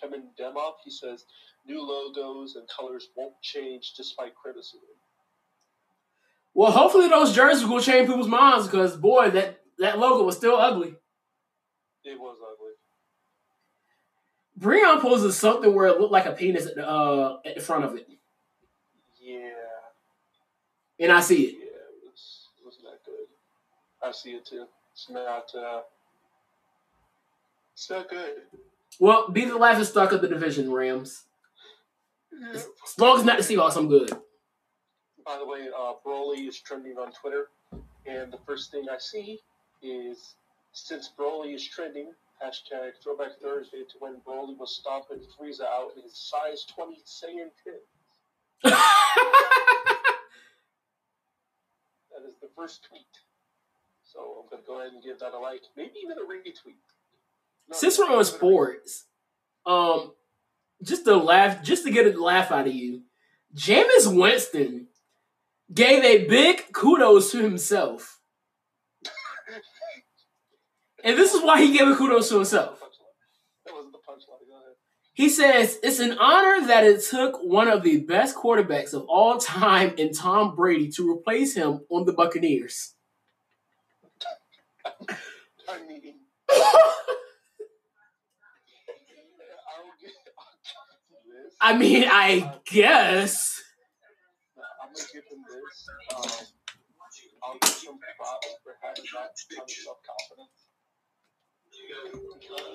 Kevin 0.00 0.24
Demoff. 0.38 0.74
He 0.84 0.90
says 0.90 1.24
new 1.66 1.80
logos 1.82 2.56
and 2.56 2.66
colors 2.68 3.08
won't 3.16 3.34
change 3.42 3.92
despite 3.96 4.34
criticism. 4.34 4.80
Well, 6.54 6.72
hopefully 6.72 7.08
those 7.08 7.34
jerseys 7.34 7.66
will 7.66 7.80
change 7.80 8.08
people's 8.08 8.28
minds 8.28 8.66
because 8.66 8.96
boy, 8.96 9.30
that 9.30 9.60
that 9.78 9.98
logo 9.98 10.24
was 10.24 10.36
still 10.36 10.56
ugly. 10.56 10.94
It 12.04 12.18
was 12.18 12.38
ugly. 12.40 12.72
Breon 14.58 15.00
poses 15.02 15.36
something 15.36 15.74
where 15.74 15.86
it 15.88 16.00
looked 16.00 16.12
like 16.12 16.24
a 16.24 16.32
penis 16.32 16.66
at 16.66 16.76
the 16.76 16.88
uh, 16.88 17.40
at 17.44 17.56
the 17.56 17.60
front 17.60 17.84
of 17.84 17.94
it, 17.94 18.08
Yeah. 19.20 19.50
and 20.98 21.12
I 21.12 21.20
see 21.20 21.44
Yeah, 21.44 21.50
it. 21.50 21.54
it 21.56 22.10
was, 22.10 22.48
it 22.58 22.64
wasn't 22.64 22.84
good. 23.04 23.26
I 24.02 24.12
see 24.12 24.30
it 24.30 24.46
too. 24.46 24.66
It's 24.94 25.10
not, 25.10 25.44
uh, 25.54 25.82
it's 27.74 27.90
not 27.90 28.08
good. 28.08 28.34
Well, 28.98 29.28
be 29.28 29.44
the 29.44 29.56
laughing 29.56 29.84
stock 29.84 30.12
of 30.12 30.22
the 30.22 30.28
division, 30.28 30.72
Rams. 30.72 31.24
As 32.54 32.66
long 32.98 33.18
as 33.18 33.24
not 33.24 33.38
the 33.38 33.42
Seahawks, 33.42 33.76
I'm 33.76 33.88
good. 33.88 34.10
By 35.24 35.38
the 35.38 35.46
way, 35.46 35.68
uh, 35.76 35.94
Broly 36.06 36.46
is 36.48 36.60
trending 36.60 36.96
on 36.98 37.12
Twitter, 37.12 37.48
and 38.06 38.32
the 38.32 38.38
first 38.46 38.70
thing 38.70 38.86
I 38.90 38.98
see 38.98 39.40
is 39.82 40.34
since 40.72 41.10
Broly 41.18 41.54
is 41.54 41.66
trending, 41.66 42.12
hashtag 42.42 42.92
Throwback 43.02 43.40
Thursday 43.42 43.78
to 43.78 43.98
when 43.98 44.16
Broly 44.26 44.56
was 44.56 44.76
stomping 44.76 45.18
Frieza 45.38 45.64
out 45.64 45.92
in 45.96 46.02
his 46.02 46.16
size 46.16 46.64
20 46.74 47.02
Saiyan 47.04 47.50
pin. 47.64 48.72
That 52.16 52.26
is 52.26 52.36
the 52.40 52.48
first 52.56 52.82
tweet. 52.88 53.12
So 54.02 54.40
I'm 54.40 54.48
going 54.48 54.62
to 54.62 54.66
go 54.66 54.80
ahead 54.80 54.92
and 54.92 55.02
give 55.02 55.18
that 55.18 55.34
a 55.34 55.38
like, 55.38 55.60
maybe 55.76 56.00
even 56.02 56.16
a 56.16 56.24
retweet. 56.24 56.80
Since 57.72 57.98
we're 57.98 58.16
on 58.16 58.24
sports, 58.24 59.04
um, 59.64 60.12
just 60.82 61.04
to 61.04 61.16
laugh, 61.16 61.62
just 61.62 61.84
to 61.84 61.90
get 61.90 62.06
a 62.06 62.20
laugh 62.20 62.52
out 62.52 62.66
of 62.66 62.74
you, 62.74 63.02
Jameis 63.54 64.14
Winston 64.14 64.88
gave 65.72 66.04
a 66.04 66.26
big 66.26 66.72
kudos 66.72 67.32
to 67.32 67.42
himself, 67.42 68.20
and 71.02 71.16
this 71.16 71.34
is 71.34 71.42
why 71.42 71.60
he 71.60 71.76
gave 71.76 71.88
a 71.88 71.96
kudos 71.96 72.28
to 72.28 72.36
himself. 72.36 72.80
That 73.64 73.74
wasn't 73.74 73.92
the 73.92 73.98
punchline. 73.98 74.46
Go 74.48 74.56
ahead. 74.56 74.74
He 75.12 75.28
says 75.28 75.78
it's 75.82 75.98
an 75.98 76.18
honor 76.18 76.66
that 76.66 76.84
it 76.84 77.02
took 77.02 77.38
one 77.42 77.68
of 77.68 77.82
the 77.82 78.00
best 78.00 78.36
quarterbacks 78.36 78.94
of 78.94 79.04
all 79.08 79.38
time 79.38 79.94
in 79.96 80.12
Tom 80.12 80.54
Brady 80.54 80.88
to 80.92 81.10
replace 81.10 81.54
him 81.54 81.80
on 81.90 82.04
the 82.04 82.12
Buccaneers. 82.12 82.92
I 85.68 85.78
mean, 85.78 86.14
I 86.48 86.82
don't 89.78 90.00
get 90.00 90.12
this. 91.26 91.55
I 91.66 91.76
mean, 91.76 92.04
I 92.06 92.60
guess. 92.64 93.60
I'm 94.56 94.92
gonna 94.94 95.08
give 95.12 95.24
this. 95.24 95.88
Um, 96.14 96.22
I'll 97.42 97.54
give 97.58 97.98
props 98.16 98.46
for 98.62 98.76
having 98.80 99.04
that 99.14 99.34
kind 99.50 99.62
of 99.62 99.70
self 99.70 99.98
confidence. 100.06 100.52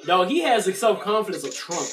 No, 0.06 0.23
he 0.23 0.41
has 0.41 0.65
the 0.65 0.73
self 0.73 0.99
confidence 1.01 1.45
of 1.45 1.56
Trump. 1.56 1.88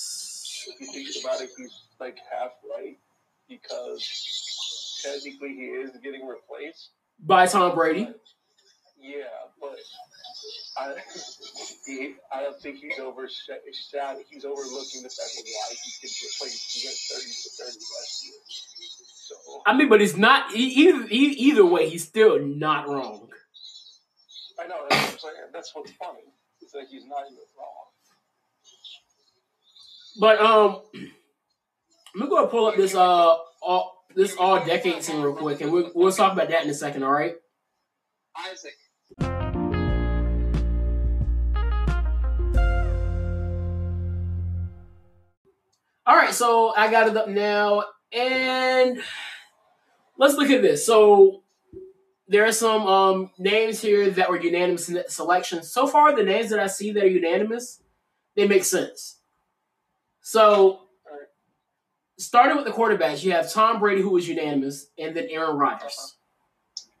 if 0.67 0.81
you 0.81 0.87
think 0.87 1.23
about 1.23 1.39
it, 1.39 1.51
he's 1.55 1.71
like 2.01 2.17
half 2.37 2.51
right 2.69 2.97
because 3.47 4.05
technically 5.05 5.55
he 5.55 5.67
is 5.67 5.91
getting 6.03 6.27
replaced. 6.27 6.89
By 7.19 7.47
Tom 7.47 7.75
Brady. 7.75 8.09
Yeah, 8.99 9.23
but 9.59 9.75
I, 10.77 10.95
he, 11.85 12.15
I 12.31 12.41
don't 12.41 12.61
think 12.61 12.77
he's 12.77 12.99
overshadowed. 12.99 14.23
He's 14.29 14.45
overlooking 14.45 15.03
the 15.03 15.09
fact 15.09 15.33
of 15.39 15.45
why 15.45 15.75
he 15.75 16.07
replaced. 16.07 16.73
He 16.73 16.87
went 16.87 16.97
thirty 16.97 17.31
to 17.31 17.49
thirty 17.57 17.79
last 17.79 18.25
year. 18.25 18.39
So 18.47 19.35
I 19.65 19.75
mean, 19.75 19.89
but 19.89 20.01
he's 20.01 20.17
not. 20.17 20.53
Either 20.53 21.07
either 21.09 21.65
way, 21.65 21.89
he's 21.89 22.03
still 22.07 22.39
not 22.45 22.87
wrong. 22.87 23.29
I 24.59 24.67
know 24.67 24.85
that's 24.89 25.01
what 25.01 25.11
I'm 25.11 25.19
saying. 25.19 25.49
That's 25.53 25.71
what's 25.75 25.91
funny. 25.91 26.19
It's 26.61 26.73
like 26.73 26.87
he's 26.89 27.05
not 27.05 27.23
even 27.25 27.43
wrong. 27.57 27.87
But 30.19 30.41
um, 30.41 30.81
I'm 32.15 32.19
gonna 32.21 32.29
go 32.29 32.41
and 32.41 32.51
pull 32.51 32.65
up 32.67 32.75
this 32.75 32.95
uh 32.95 33.35
all 33.61 33.96
this 34.17 34.35
all 34.35 34.65
decade 34.65 35.03
scene 35.03 35.21
real 35.21 35.35
quick, 35.35 35.61
and 35.61 35.71
we'll 35.71 35.91
we'll 35.93 36.11
talk 36.11 36.33
about 36.33 36.49
that 36.49 36.63
in 36.63 36.69
a 36.71 36.73
second. 36.73 37.03
All 37.03 37.11
right. 37.11 37.35
Isaac. 38.35 38.73
All 46.07 46.15
right, 46.15 46.33
so 46.33 46.73
I 46.75 46.89
got 46.89 47.07
it 47.07 47.15
up 47.15 47.27
now, 47.27 47.83
and 48.11 49.03
let's 50.17 50.33
look 50.33 50.49
at 50.49 50.63
this. 50.63 50.83
So 50.83 51.43
there 52.27 52.45
are 52.45 52.51
some 52.51 52.87
um, 52.87 53.31
names 53.37 53.81
here 53.81 54.09
that 54.09 54.31
were 54.31 54.41
unanimous 54.41 54.89
in 54.89 54.95
the 54.95 55.05
selection. 55.09 55.61
So 55.61 55.85
far, 55.85 56.15
the 56.15 56.23
names 56.23 56.49
that 56.49 56.59
I 56.59 56.67
see 56.67 56.91
that 56.91 57.03
are 57.03 57.07
unanimous, 57.07 57.83
they 58.35 58.47
make 58.47 58.63
sense. 58.63 59.19
So 60.21 60.86
starting 62.17 62.57
with 62.57 62.65
the 62.65 62.71
quarterbacks, 62.71 63.23
you 63.23 63.31
have 63.31 63.51
Tom 63.51 63.79
Brady, 63.79 64.01
who 64.01 64.09
was 64.09 64.27
unanimous, 64.27 64.87
and 64.97 65.15
then 65.15 65.27
Aaron 65.29 65.57
Rodgers. 65.57 66.15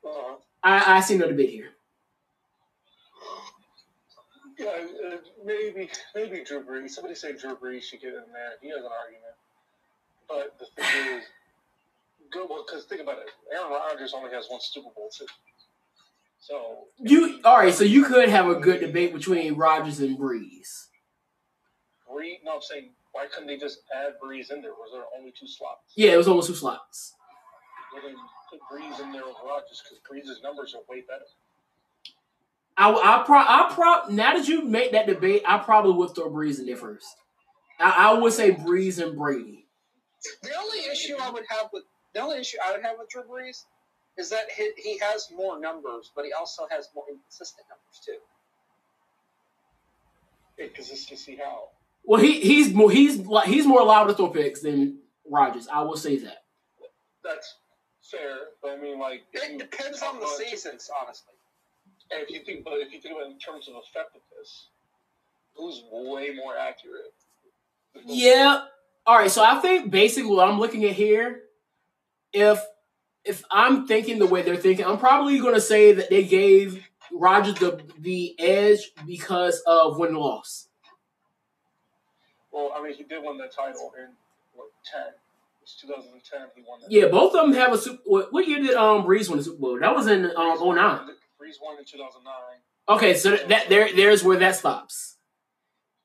Uh, 0.05 0.35
I, 0.63 0.97
I 0.97 1.01
see 1.01 1.17
no 1.17 1.27
debate 1.27 1.49
here. 1.49 1.69
yeah, 4.57 4.67
uh, 4.67 5.17
maybe 5.45 5.89
maybe 6.15 6.43
Drew 6.43 6.63
Brees. 6.63 6.91
Somebody 6.91 7.15
say 7.15 7.35
Drew 7.35 7.55
Brees 7.55 7.83
should 7.83 8.01
get 8.01 8.13
in 8.13 8.23
there. 8.33 8.53
He 8.61 8.69
has 8.69 8.79
an 8.79 8.91
argument. 8.91 9.35
But 10.27 10.57
the 10.59 10.65
thing 10.81 11.17
is, 11.17 11.23
good 12.31 12.47
because 12.47 12.85
think 12.85 13.01
about 13.01 13.19
it. 13.19 13.29
Aaron 13.53 13.71
Rodgers 13.71 14.13
only 14.13 14.31
has 14.31 14.47
one 14.49 14.59
Super 14.61 14.89
Bowl 14.95 15.09
too. 15.09 15.25
So 16.39 16.85
You 16.99 17.39
all 17.43 17.57
right? 17.57 17.73
So 17.73 17.83
you 17.83 18.03
could 18.03 18.29
have 18.29 18.47
a 18.47 18.55
good 18.55 18.79
debate 18.79 19.13
between 19.13 19.55
Rodgers 19.55 19.99
and 19.99 20.17
Breeze. 20.17 20.87
Brees, 22.09 22.37
no, 22.43 22.55
I'm 22.55 22.61
saying 22.61 22.89
why 23.17 23.25
couldn't 23.25 23.47
they 23.47 23.57
just 23.57 23.79
add 23.91 24.13
Brees 24.23 24.51
in 24.51 24.61
there? 24.61 24.73
Was 24.73 24.91
there 24.93 25.01
only 25.17 25.31
two 25.31 25.47
slots? 25.47 25.91
Yeah, 25.95 26.13
it 26.13 26.17
was 26.17 26.27
almost 26.27 26.49
two 26.49 26.53
slots. 26.53 27.15
Well, 27.91 28.03
then 28.05 28.15
put 28.47 28.59
Brees 28.71 29.01
in 29.01 29.11
there 29.11 29.25
with 29.25 29.37
Rodgers 29.43 29.81
because 29.81 29.97
Brees' 30.07 30.43
numbers 30.43 30.75
are 30.75 30.81
way 30.87 31.01
better. 31.01 31.25
I, 32.77 32.91
I 32.91 33.23
pro, 33.25 33.39
I 33.39 33.71
pro. 33.73 34.13
Now 34.13 34.37
that 34.37 34.47
you 34.47 34.61
make 34.63 34.91
that 34.91 35.07
debate, 35.07 35.41
I 35.47 35.57
probably 35.57 35.93
would 35.93 36.13
throw 36.13 36.29
Brees 36.29 36.59
in 36.59 36.67
there 36.67 36.75
first. 36.75 37.07
I, 37.79 38.11
I 38.11 38.13
would 38.13 38.33
say 38.33 38.51
Brees 38.51 39.03
and 39.03 39.17
Brady. 39.17 39.65
The 40.43 40.51
only 40.55 40.79
issue 40.91 41.15
I 41.19 41.31
would 41.31 41.45
have 41.49 41.69
with 41.73 41.85
the 42.13 42.21
only 42.21 42.39
issue 42.39 42.57
I 42.63 42.73
would 42.73 42.83
have 42.83 42.97
with 42.99 43.09
Drew 43.09 43.23
Brees 43.23 43.63
is 44.19 44.29
that 44.29 44.45
he, 44.55 44.71
he 44.77 44.99
has 44.99 45.29
more 45.35 45.59
numbers, 45.59 46.11
but 46.15 46.23
he 46.23 46.33
also 46.33 46.67
has 46.69 46.89
more 46.93 47.05
inconsistent 47.09 47.65
numbers 47.67 47.99
too. 48.05 48.19
Inconsistency 50.63 51.37
how? 51.37 51.69
Well, 52.07 52.21
he 52.21 52.39
he's 52.39 52.73
more 52.73 52.89
he's 52.89 53.17
like 53.17 53.47
he's 53.47 53.67
more 53.67 53.81
allowed 53.81 54.05
to 54.05 54.13
throw 54.13 54.29
picks 54.29 54.61
than 54.61 54.99
Rodgers. 55.29 55.67
I 55.67 55.81
will 55.81 55.97
say 55.97 56.17
that. 56.19 56.45
That's 57.21 57.55
fair, 58.01 58.37
but 58.61 58.71
I 58.71 58.77
mean, 58.77 58.97
like, 58.97 59.23
It 59.33 59.57
depends 59.59 60.01
on 60.01 60.19
the 60.21 60.27
seasons, 60.27 60.89
honestly. 61.01 61.33
And 62.09 62.23
if 62.23 62.29
you 62.29 62.39
think, 62.45 62.63
but 62.63 62.75
if 62.75 62.93
you 62.93 63.01
think 63.01 63.15
about 63.15 63.27
it 63.27 63.33
in 63.33 63.39
terms 63.39 63.67
of 63.67 63.75
effectiveness, 63.75 64.69
who's 65.55 65.83
way 65.91 66.33
more 66.33 66.57
accurate? 66.57 67.13
Yeah. 68.05 68.61
All 69.05 69.17
right. 69.17 69.29
So 69.29 69.43
I 69.43 69.59
think 69.59 69.91
basically 69.91 70.29
what 70.29 70.47
I'm 70.47 70.59
looking 70.59 70.85
at 70.85 70.93
here, 70.93 71.41
if 72.31 72.63
if 73.25 73.43
I'm 73.51 73.85
thinking 73.85 74.19
the 74.19 74.25
way 74.25 74.41
they're 74.41 74.55
thinking, 74.55 74.85
I'm 74.85 74.97
probably 74.97 75.39
going 75.39 75.55
to 75.55 75.61
say 75.61 75.91
that 75.91 76.09
they 76.09 76.23
gave 76.23 76.87
Rodgers 77.11 77.55
the 77.55 77.81
the 77.99 78.39
edge 78.39 78.91
because 79.05 79.61
of 79.67 79.99
win 79.99 80.15
loss. 80.15 80.66
Well, 82.57 82.73
I 82.75 82.81
mean, 82.81 82.95
he 82.95 83.03
did 83.03 83.23
win 83.23 83.37
the 83.37 83.45
title 83.47 83.93
in 83.99 84.07
what 84.55 84.69
ten? 84.83 85.13
It's 85.61 85.79
2010. 85.79 86.47
He 86.55 86.63
won 86.67 86.79
that. 86.81 86.91
Yeah, 86.91 87.05
both 87.07 87.35
of 87.35 87.45
them 87.45 87.53
have 87.53 87.71
a 87.71 87.77
super. 87.77 88.01
What, 88.05 88.33
what 88.33 88.47
year 88.47 88.57
did 88.59 88.73
um 88.73 89.03
Brees 89.03 89.29
win 89.29 89.37
the 89.37 89.43
Super 89.43 89.59
Bowl? 89.59 89.79
That 89.79 89.93
was 89.93 90.07
in 90.07 90.25
um 90.25 90.57
09. 90.57 90.75
Brees 91.39 91.61
won 91.61 91.77
in 91.77 91.85
2009. 91.85 92.33
Okay, 92.89 93.13
so 93.13 93.35
that, 93.35 93.69
there 93.69 93.95
there's 93.95 94.23
where 94.23 94.39
that 94.39 94.55
stops. 94.55 95.17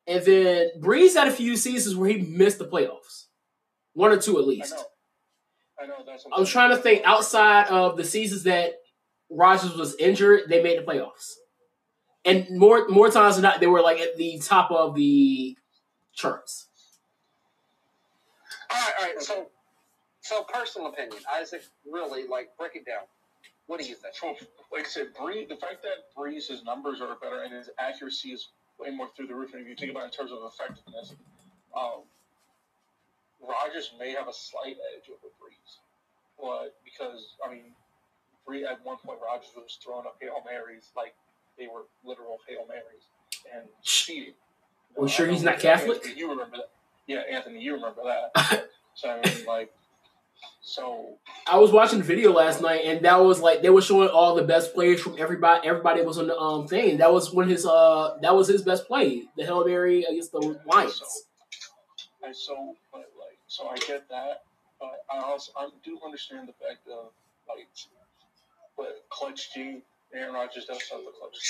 And 0.07 0.23
then 0.27 0.71
Brees 0.79 1.15
had 1.15 1.27
a 1.27 1.33
few 1.33 1.57
seasons 1.57 1.97
where 1.97 2.11
he 2.11 2.19
missed 2.19 2.59
the 2.59 2.67
playoffs, 2.67 3.29
one 3.95 4.11
or 4.13 4.19
two 4.19 4.39
at 4.39 4.45
I 4.45 4.47
least. 4.49 4.75
know. 4.75 4.83
I 5.81 5.87
know. 5.87 5.95
That's. 6.05 6.27
what 6.27 6.37
I 6.37 6.41
was 6.41 6.51
trying 6.51 6.71
to 6.71 6.77
think 6.77 7.03
outside 7.07 7.69
of 7.69 7.97
the 7.97 8.05
seasons 8.05 8.43
that 8.43 8.75
Rodgers 9.31 9.75
was 9.75 9.95
injured, 9.95 10.43
they 10.49 10.63
made 10.63 10.79
the 10.79 10.83
playoffs, 10.83 11.37
and 12.27 12.47
more 12.51 12.87
more 12.89 13.09
times 13.11 13.37
than 13.37 13.43
not, 13.45 13.61
they 13.61 13.67
were 13.69 13.81
like 13.81 14.01
at 14.01 14.19
the 14.19 14.39
top 14.41 14.71
of 14.71 14.95
the 14.95 15.57
charts. 16.15 16.69
All 18.71 18.81
right, 18.81 18.93
all 19.01 19.07
right. 19.07 19.23
So, 19.23 19.47
so 20.21 20.45
personal 20.45 20.89
opinion, 20.89 21.19
Isaac. 21.35 21.63
Really, 21.91 22.27
like, 22.27 22.51
break 22.59 22.77
it 22.77 22.87
down. 22.87 23.05
What 23.67 23.81
do 23.81 23.87
you 23.87 23.95
think? 23.95 24.15
So, 24.15 24.35
like 24.73 24.87
I 24.87 24.89
said, 24.89 25.09
Bree, 25.19 25.47
the 25.47 25.57
fact 25.57 25.83
that 25.83 26.13
Brees's 26.17 26.65
numbers 26.65 27.01
are 27.01 27.17
better 27.21 27.43
and 27.43 27.53
his 27.53 27.71
accuracy 27.79 28.31
is 28.31 28.49
way 28.79 28.91
more 28.91 29.09
through 29.17 29.29
the 29.29 29.35
roof, 29.35 29.55
and 29.55 29.63
if 29.63 29.69
you 29.69 29.77
think 29.77 29.91
about 29.91 30.05
it 30.05 30.07
in 30.07 30.11
terms 30.13 30.33
of 30.33 30.39
effectiveness, 30.45 31.15
um, 31.77 32.03
Rodgers 33.41 33.93
may 33.99 34.13
have 34.13 34.29
a 34.29 34.33
slight 34.33 34.77
edge 34.95 35.09
over 35.11 35.29
Brees. 35.39 35.79
But 36.41 36.75
because, 36.85 37.37
I 37.47 37.53
mean, 37.53 37.75
Bree, 38.47 38.65
at 38.65 38.85
one 38.85 38.97
point, 38.99 39.19
Rodgers 39.23 39.51
was 39.55 39.79
throwing 39.83 40.07
up 40.07 40.17
Hail 40.21 40.43
Marys 40.45 40.91
like 40.97 41.15
they 41.59 41.67
were 41.67 41.87
literal 42.05 42.39
Hail 42.49 42.67
Marys 42.67 43.07
and 43.55 43.69
cheating. 43.83 44.35
Well, 44.97 45.09
sure 45.09 45.27
he's 45.27 45.43
not 45.43 45.59
Catholic? 45.59 45.99
Anthony, 45.99 46.19
you 46.19 46.31
remember 46.31 46.57
that. 46.59 46.71
Yeah, 47.07 47.23
Anthony, 47.31 47.61
you 47.61 47.75
remember 47.75 48.03
that. 48.05 48.69
so, 48.95 49.11
I 49.11 49.15
mean, 49.29 49.47
like, 49.47 49.73
so 50.61 51.19
I 51.47 51.59
was 51.59 51.73
watching 51.73 51.99
the 51.99 52.05
video 52.05 52.33
last 52.33 52.63
night, 52.63 52.83
and 52.85 53.05
that 53.05 53.17
was 53.17 53.41
like 53.41 53.63
they 53.63 53.71
were 53.71 53.83
showing 53.83 54.09
all 54.09 54.35
the 54.35 54.45
best 54.45 54.75
plays 54.75 55.01
from 55.01 55.17
everybody. 55.19 55.67
Everybody 55.67 56.03
was 56.03 56.19
on 56.19 56.29
the 56.29 56.39
um 56.39 56.69
thing. 56.69 56.99
That 56.99 57.13
was 57.13 57.33
when 57.33 57.49
his 57.49 57.67
uh 57.67 58.17
that 58.23 58.35
was 58.35 58.49
his 58.49 58.63
best 58.63 58.87
play, 58.87 59.25
the 59.37 59.45
Hail 59.45 59.65
Mary 59.65 60.05
against 60.05 60.31
the 60.33 60.61
Lions. 60.67 61.03
And 62.25 62.35
so, 62.35 62.77
but 62.93 63.11
like, 63.19 63.39
so 63.49 63.67
I 63.67 63.77
get 63.77 64.09
that, 64.09 64.45
but 64.79 65.05
I 65.13 65.19
also 65.19 65.53
I 65.59 65.69
do 65.85 65.99
understand 66.05 66.49
the 66.49 66.53
fact 66.53 66.87
of 66.87 67.11
like, 67.49 67.67
but 68.77 69.05
clutch 69.11 69.53
G, 69.53 69.83
Aaron 70.15 70.35
Rodgers 70.35 70.67
does 70.67 70.81
have 70.91 71.01
the 71.01 71.11
clutch 71.19 71.41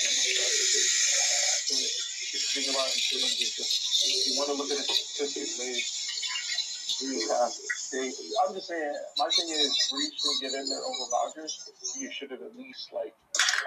G. 1.69 2.12
If 2.33 2.57
you 2.57 2.63
think 2.63 2.75
about 2.75 2.89
it 2.89 2.97
in 2.97 3.21
terms 3.21 3.33
of 3.33 3.39
just, 3.39 4.09
if 4.09 4.27
you 4.33 4.39
want 4.41 4.49
to 4.49 4.57
look 4.57 4.71
at 4.73 4.79
his 4.79 4.89
statistics, 4.89 5.59
they 5.61 7.07
really 7.07 7.29
have. 7.29 7.53
They, 7.93 8.09
I'm 8.09 8.55
just 8.55 8.69
saying. 8.69 8.95
My 9.19 9.29
thing 9.29 9.49
is, 9.53 9.69
Brees 9.93 10.17
should 10.17 10.41
get 10.41 10.53
in 10.57 10.69
there 10.69 10.81
over 10.81 11.05
Rodgers. 11.13 11.71
You 12.01 12.11
should 12.11 12.31
have 12.31 12.41
at 12.41 12.57
least 12.57 12.89
like 12.93 13.13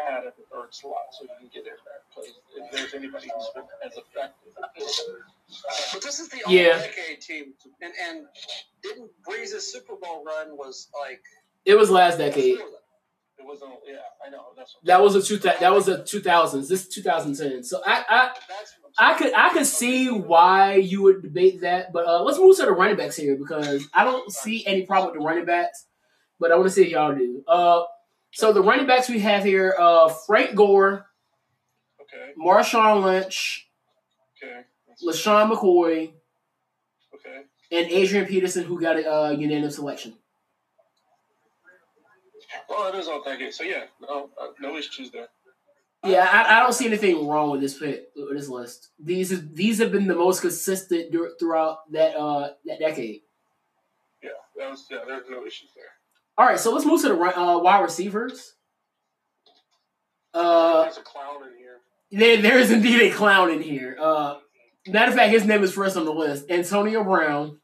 added 0.10 0.34
the 0.38 0.44
third 0.50 0.74
slot 0.74 1.14
so 1.14 1.24
you 1.26 1.30
can 1.40 1.50
get 1.54 1.70
in 1.70 1.78
there. 1.86 2.02
Because 2.10 2.34
if 2.58 2.72
there's 2.72 2.94
anybody 2.96 3.30
who's 3.30 3.50
been 3.54 3.64
as 3.86 3.94
effective, 3.98 4.54
But 5.94 6.02
this 6.02 6.20
is 6.20 6.30
the 6.30 6.42
Yeah. 6.48 6.74
all 6.74 6.80
decade 6.80 7.22
team, 7.22 7.54
and 7.82 7.94
and 8.02 8.26
didn't 8.82 9.12
Brees's 9.24 9.72
Super 9.72 9.96
Bowl 9.96 10.24
run 10.26 10.58
was 10.58 10.88
like 11.00 11.22
It 11.66 11.76
was 11.76 11.90
last 11.92 12.18
decade. 12.18 12.58
It 13.38 13.46
wasn't. 13.46 13.72
Yeah, 13.86 13.96
I 14.26 14.30
know. 14.30 14.44
That's 14.56 14.76
what 14.76 14.86
That 14.86 15.02
was 15.02 15.16
a 15.16 15.22
two. 15.22 15.38
That 15.38 15.74
was 15.74 15.88
a 15.88 16.04
two 16.04 16.22
thousands. 16.22 16.70
This 16.70 16.88
two 16.88 17.02
thousand 17.02 17.36
ten. 17.36 17.64
So 17.64 17.82
I, 17.86 18.04
I 18.10 18.32
I 18.98 19.14
could 19.18 19.34
I 19.34 19.50
could 19.50 19.66
see 19.66 20.10
why 20.10 20.76
you 20.76 21.02
would 21.04 21.22
debate 21.22 21.62
that, 21.62 21.92
but 21.92 22.08
uh, 22.08 22.24
let's 22.24 22.40
move 22.40 22.56
to 22.58 22.64
the 22.66 22.72
running 22.72 22.96
backs 22.96 23.18
here 23.18 23.36
because 23.36 23.86
I 23.94 24.04
don't 24.06 24.32
see 24.32 24.66
any 24.66 24.84
problem 24.86 25.12
with 25.12 25.20
the 25.22 25.26
running 25.26 25.46
backs, 25.46 25.86
but 26.40 26.52
I 26.52 26.56
want 26.56 26.68
to 26.70 26.74
see 26.74 26.84
if 26.84 26.90
y'all 26.92 27.14
do. 27.14 27.44
Uh, 27.48 27.84
so 28.32 28.54
the 28.54 28.62
running 28.64 28.88
backs 28.88 29.10
we 29.10 29.20
have 29.20 29.44
here: 29.44 29.76
uh, 29.78 30.08
Frank 30.08 30.56
Gore, 30.56 31.06
Okay. 32.02 32.32
Marshawn 32.40 33.04
Lynch, 33.04 33.68
Okay. 34.42 34.62
LeSean 35.06 35.52
McCoy, 35.52 36.14
Okay. 37.14 37.42
and 37.72 37.92
Adrian 37.92 38.26
Peterson, 38.28 38.64
who 38.64 38.80
got 38.80 38.96
a 38.98 39.12
uh, 39.14 39.30
unanimous 39.32 39.76
selection. 39.76 40.14
Well, 42.70 42.94
it 42.94 42.98
is 42.98 43.08
all 43.08 43.24
decade. 43.24 43.54
So 43.54 43.64
yeah, 43.64 43.86
no, 44.02 44.30
uh, 44.42 44.48
no 44.60 44.78
issues 44.78 45.12
there. 45.12 45.28
Yeah, 46.04 46.28
I, 46.32 46.58
I 46.58 46.60
don't 46.60 46.74
see 46.74 46.86
anything 46.86 47.28
wrong 47.28 47.50
with 47.52 47.62
this 47.62 47.78
pick 47.80 48.10
with 48.16 48.38
this 48.38 48.48
list. 48.48 48.90
These 49.00 49.32
is, 49.32 49.54
these 49.54 49.80
have 49.80 49.92
been 49.92 50.08
the 50.08 50.16
most 50.16 50.42
consistent 50.42 51.12
dur- 51.12 51.32
throughout 51.40 51.92
that 51.92 52.16
uh 52.16 52.50
that 52.66 52.80
decade. 52.80 53.22
Yeah, 54.22 54.30
that 54.58 54.70
was. 54.70 54.86
Yeah, 54.90 55.00
there's 55.08 55.24
no 55.30 55.46
issues 55.46 55.72
there. 55.76 55.86
All 56.38 56.46
right, 56.46 56.60
so 56.60 56.74
let's 56.74 56.86
move 56.86 57.02
to 57.02 57.10
the 57.10 57.16
uh, 57.16 57.60
wide 57.60 57.82
receivers. 57.82 58.54
Uh, 60.34 60.84
there's 60.84 60.98
a 60.98 61.02
clown 61.02 61.44
in 61.48 61.58
here. 61.58 61.78
there, 62.12 62.42
there 62.42 62.60
is 62.60 62.72
indeed 62.72 63.02
a 63.02 63.16
clown 63.16 63.50
in 63.50 63.62
here. 63.62 63.98
Uh, 64.00 64.36
matter 64.86 65.12
of 65.12 65.18
fact, 65.18 65.32
his 65.32 65.46
name 65.46 65.64
is 65.64 65.74
first 65.74 65.96
on 65.96 66.04
the 66.06 66.14
list. 66.14 66.52
Antonio 66.52 67.04
Brown. 67.04 67.60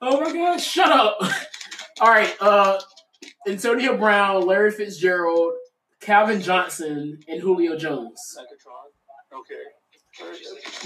Oh 0.00 0.20
my 0.20 0.32
god, 0.32 0.60
shut 0.60 0.90
up. 0.90 1.18
All 2.00 2.08
right, 2.08 2.34
uh 2.40 2.80
Antonio 3.46 3.96
Brown, 3.96 4.46
Larry 4.46 4.70
Fitzgerald, 4.70 5.54
Calvin 6.00 6.40
Johnson, 6.40 7.18
and 7.28 7.40
Julio 7.40 7.76
Jones. 7.76 8.20
Megatron. 8.38 9.38
Okay. 9.38 9.62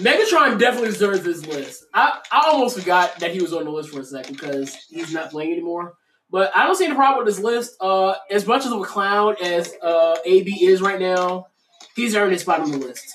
Megatron 0.02 0.58
definitely 0.58 0.90
deserves 0.90 1.22
this 1.22 1.46
list. 1.46 1.84
I, 1.94 2.20
I 2.30 2.48
almost 2.48 2.78
forgot 2.78 3.18
that 3.20 3.32
he 3.32 3.40
was 3.40 3.52
on 3.52 3.64
the 3.64 3.70
list 3.70 3.90
for 3.90 4.00
a 4.00 4.04
second 4.04 4.34
because 4.34 4.74
he's 4.90 5.12
not 5.12 5.30
playing 5.30 5.52
anymore. 5.52 5.94
But 6.30 6.50
I 6.56 6.64
don't 6.64 6.76
see 6.76 6.86
any 6.86 6.94
problem 6.94 7.24
with 7.24 7.34
this 7.34 7.42
list. 7.42 7.76
Uh, 7.80 8.14
as 8.30 8.46
much 8.46 8.64
of 8.64 8.72
a 8.72 8.82
clown 8.84 9.36
as 9.42 9.72
uh, 9.82 10.16
AB 10.24 10.64
is 10.64 10.80
right 10.80 11.00
now, 11.00 11.48
he's 11.94 12.14
earned 12.16 12.32
his 12.32 12.42
spot 12.42 12.60
on 12.60 12.70
the 12.70 12.78
list. 12.78 13.12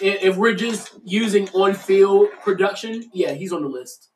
If, 0.00 0.22
if 0.22 0.36
we're 0.36 0.54
just 0.54 0.92
using 1.04 1.48
on-field 1.50 2.28
production, 2.42 3.10
yeah, 3.12 3.32
he's 3.32 3.52
on 3.52 3.62
the 3.62 3.68
list. 3.68 4.10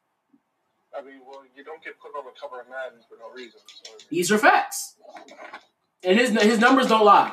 I 0.96 1.02
mean, 1.02 1.20
well, 1.26 1.42
you 1.56 1.64
don't 1.64 1.82
get 1.82 1.98
put 2.00 2.16
on 2.18 2.24
the 2.24 2.32
cover 2.38 2.60
of 2.60 2.68
Madden 2.68 3.00
for 3.08 3.16
no 3.18 3.32
reason. 3.34 3.60
So, 3.66 3.92
These 4.10 4.30
are 4.30 4.38
facts, 4.38 4.96
and 6.02 6.18
his 6.18 6.30
his 6.42 6.58
numbers 6.58 6.86
don't 6.88 7.04
lie. 7.04 7.32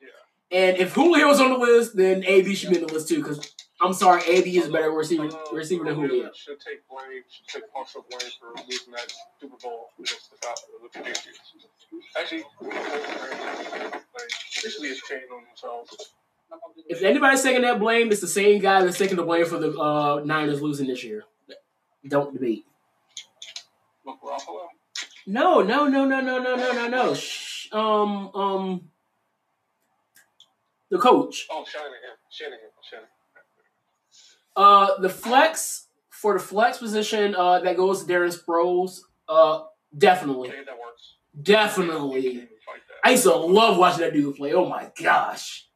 yeah. 0.00 0.08
And 0.50 0.76
if 0.78 0.94
Julio's 0.94 1.40
on 1.40 1.50
the 1.50 1.58
list, 1.58 1.96
then 1.96 2.24
AB 2.24 2.54
should 2.54 2.70
be 2.70 2.76
on 2.80 2.86
the 2.86 2.92
list 2.92 3.08
too. 3.08 3.18
Because 3.18 3.54
I'm 3.80 3.92
sorry, 3.92 4.22
AB 4.28 4.56
is 4.56 4.68
a 4.68 4.70
better 4.70 4.90
receiver 4.90 5.24
Although 5.24 5.56
receiver 5.56 5.84
than 5.84 5.94
Julio. 5.96 6.30
Should 6.34 6.60
take 6.60 6.86
blame. 6.88 7.22
Should 7.28 7.62
take 7.62 7.72
partial 7.72 8.06
blame 8.08 8.30
for 8.38 8.54
losing 8.68 8.92
that 8.92 9.12
Super 9.40 9.56
Bowl 9.62 9.88
against 9.98 10.30
the 10.30 10.36
with 10.82 10.92
the 10.92 10.98
Patriots. 11.00 11.40
Actually, 12.18 12.44
it's 14.88 15.08
chained 15.08 15.22
on 15.34 15.44
themselves. 15.44 16.12
If 16.86 17.02
anybody's 17.02 17.42
taking 17.42 17.62
that 17.62 17.80
blame, 17.80 18.12
it's 18.12 18.20
the 18.20 18.28
same 18.28 18.60
guy 18.60 18.84
that's 18.84 18.98
taking 18.98 19.16
the 19.16 19.22
blame 19.24 19.46
for 19.46 19.58
the 19.58 19.76
uh, 19.78 20.22
Niners 20.24 20.60
losing 20.60 20.86
this 20.86 21.02
year. 21.02 21.24
Don't 22.06 22.32
debate. 22.32 22.64
Look, 24.04 24.20
Ruffalo. 24.22 24.66
No, 25.26 25.62
no, 25.62 25.86
no, 25.86 26.04
no, 26.04 26.20
no, 26.20 26.38
no, 26.38 26.56
no, 26.56 26.72
no, 26.72 26.88
no. 26.88 27.14
Shh. 27.14 27.68
Um, 27.72 28.30
um, 28.34 28.90
the 30.90 30.98
coach. 30.98 31.46
Oh, 31.50 31.64
Shanahan. 31.70 31.92
Shanahan. 32.30 32.58
Shanahan. 32.88 33.08
Uh, 34.54 35.00
the 35.00 35.08
flex 35.08 35.86
for 36.10 36.34
the 36.34 36.40
flex 36.40 36.78
position. 36.78 37.34
Uh, 37.34 37.60
that 37.60 37.76
goes 37.76 38.04
to 38.04 38.12
Darren 38.12 38.36
Sproles. 38.36 39.00
Uh, 39.28 39.62
definitely, 39.96 40.48
Okay, 40.50 40.64
that 40.66 40.78
works. 40.78 41.14
Definitely. 41.40 42.22
can't 42.22 42.34
even 42.34 42.48
fight 42.66 42.80
that. 42.88 43.08
I 43.08 43.12
used 43.12 43.22
to 43.22 43.34
love 43.34 43.78
watching 43.78 44.00
that 44.00 44.12
dude 44.12 44.36
play. 44.36 44.52
Oh 44.52 44.68
my 44.68 44.90
gosh. 45.00 45.68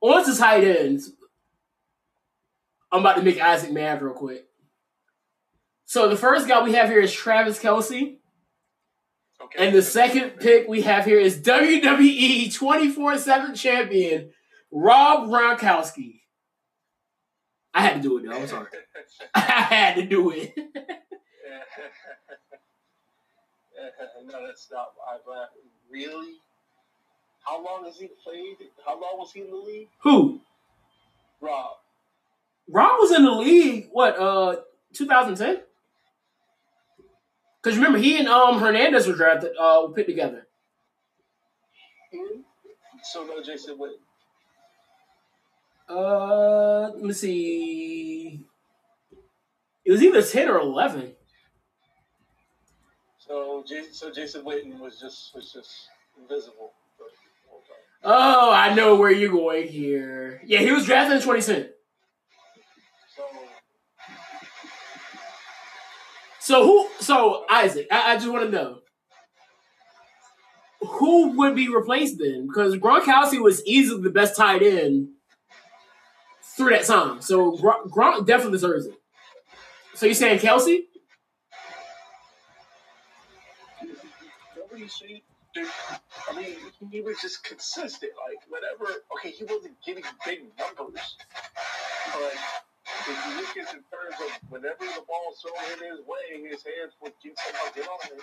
On 0.00 0.24
to 0.24 0.34
tight 0.38 0.64
ends. 0.64 1.12
I'm 2.90 3.00
about 3.00 3.16
to 3.16 3.22
make 3.22 3.38
Isaac 3.40 3.70
mad 3.72 4.00
real 4.00 4.14
quick. 4.14 4.46
So 5.90 6.08
the 6.08 6.14
first 6.14 6.46
guy 6.46 6.62
we 6.62 6.74
have 6.74 6.88
here 6.88 7.00
is 7.00 7.12
Travis 7.12 7.58
Kelce. 7.58 8.18
Okay. 9.42 9.66
And 9.66 9.74
the 9.74 9.82
second 9.82 10.38
pick 10.38 10.68
we 10.68 10.82
have 10.82 11.04
here 11.04 11.18
is 11.18 11.40
WWE 11.40 12.54
24 12.54 13.18
7 13.18 13.56
champion 13.56 14.30
Rob 14.70 15.28
Gronkowski. 15.28 16.20
I 17.74 17.80
had 17.82 17.94
to 17.96 18.02
do 18.02 18.18
it 18.18 18.24
though. 18.24 18.36
I'm 18.40 18.46
sorry. 18.46 18.68
I 19.34 19.40
had 19.40 19.96
to 19.96 20.06
do 20.06 20.30
it. 20.30 20.52
no, 24.26 24.46
that's 24.46 24.68
not. 24.70 24.92
I've 25.12 25.26
uh, 25.28 25.46
really. 25.90 26.34
How 27.40 27.64
long 27.64 27.84
has 27.86 27.96
he 27.96 28.10
played? 28.22 28.58
How 28.86 28.92
long 28.92 29.18
was 29.18 29.32
he 29.32 29.40
in 29.40 29.50
the 29.50 29.56
league? 29.56 29.88
Who? 30.02 30.40
Rob. 31.40 31.78
Rob 32.68 32.92
was 33.00 33.10
in 33.10 33.24
the 33.24 33.32
league, 33.32 33.88
what, 33.90 34.16
uh, 34.16 34.60
2010? 34.92 35.64
Because 37.62 37.76
remember, 37.76 37.98
he 37.98 38.18
and 38.18 38.28
um 38.28 38.58
Hernandez 38.58 39.06
were 39.06 39.14
drafted, 39.14 39.52
uh, 39.58 39.82
were 39.86 39.94
put 39.94 40.06
together. 40.06 40.46
So 43.02 43.24
no, 43.24 43.42
Jason 43.42 43.78
Witten. 43.78 44.00
Uh, 45.88 46.90
let 46.94 47.02
me 47.02 47.12
see. 47.12 48.40
It 49.84 49.90
was 49.90 50.02
either 50.02 50.22
10 50.22 50.48
or 50.48 50.58
11. 50.60 51.12
So 53.18 53.64
Jason, 53.66 53.92
so 53.92 54.12
Jason 54.12 54.44
Witten 54.44 54.78
was 54.78 55.00
just 55.00 55.34
was 55.34 55.52
just 55.52 55.88
invisible 56.18 56.72
for 56.96 57.04
the 57.04 57.50
whole 57.50 57.60
time. 57.60 57.76
Oh, 58.02 58.52
I 58.52 58.74
know 58.74 58.96
where 58.96 59.10
you're 59.10 59.30
going 59.30 59.68
here. 59.68 60.40
Yeah, 60.44 60.60
he 60.60 60.72
was 60.72 60.86
drafted 60.86 61.16
in 61.16 61.22
2010. 61.22 61.72
So 66.50 66.64
who? 66.64 66.88
So 66.98 67.44
Isaac, 67.48 67.86
I, 67.92 68.10
I 68.10 68.14
just 68.16 68.26
want 68.26 68.44
to 68.44 68.50
know 68.50 68.78
who 70.80 71.38
would 71.38 71.54
be 71.54 71.68
replaced 71.68 72.18
then? 72.18 72.48
Because 72.48 72.74
Gronkowski 72.74 73.40
was 73.40 73.64
easily 73.66 74.02
the 74.02 74.10
best 74.10 74.36
tight 74.36 74.60
end 74.60 75.10
through 76.42 76.70
that 76.70 76.86
time. 76.86 77.20
So 77.20 77.52
Gron, 77.52 77.88
Gronk 77.88 78.26
definitely 78.26 78.54
deserves 78.54 78.86
it. 78.86 78.94
So 79.94 80.06
you 80.06 80.14
saying 80.14 80.40
Kelce? 80.40 80.80
I 86.28 86.36
mean, 86.36 86.56
he 86.90 87.00
was 87.00 87.20
just 87.22 87.44
consistent. 87.44 88.10
Like 88.28 88.40
whatever. 88.48 89.04
Okay, 89.16 89.30
he 89.30 89.44
wasn't 89.44 89.76
getting 89.86 90.02
big 90.26 90.40
numbers, 90.58 91.16
but 92.12 92.32
if 93.08 93.26
you 93.26 93.36
look 93.36 93.56
at 93.56 93.74
in 93.74 93.82
terms 93.88 94.16
of 94.20 94.50
whenever 94.50 94.84
the 94.84 95.02
ball's 95.06 95.40
thrown 95.40 95.56
in 95.78 95.96
his 95.96 96.06
way, 96.06 96.48
his 96.48 96.62
hands 96.62 96.92
would 97.00 97.12
get 97.22 97.38
somehow 97.38 97.72
get 97.74 97.88
on 97.88 97.98
it. 98.12 98.22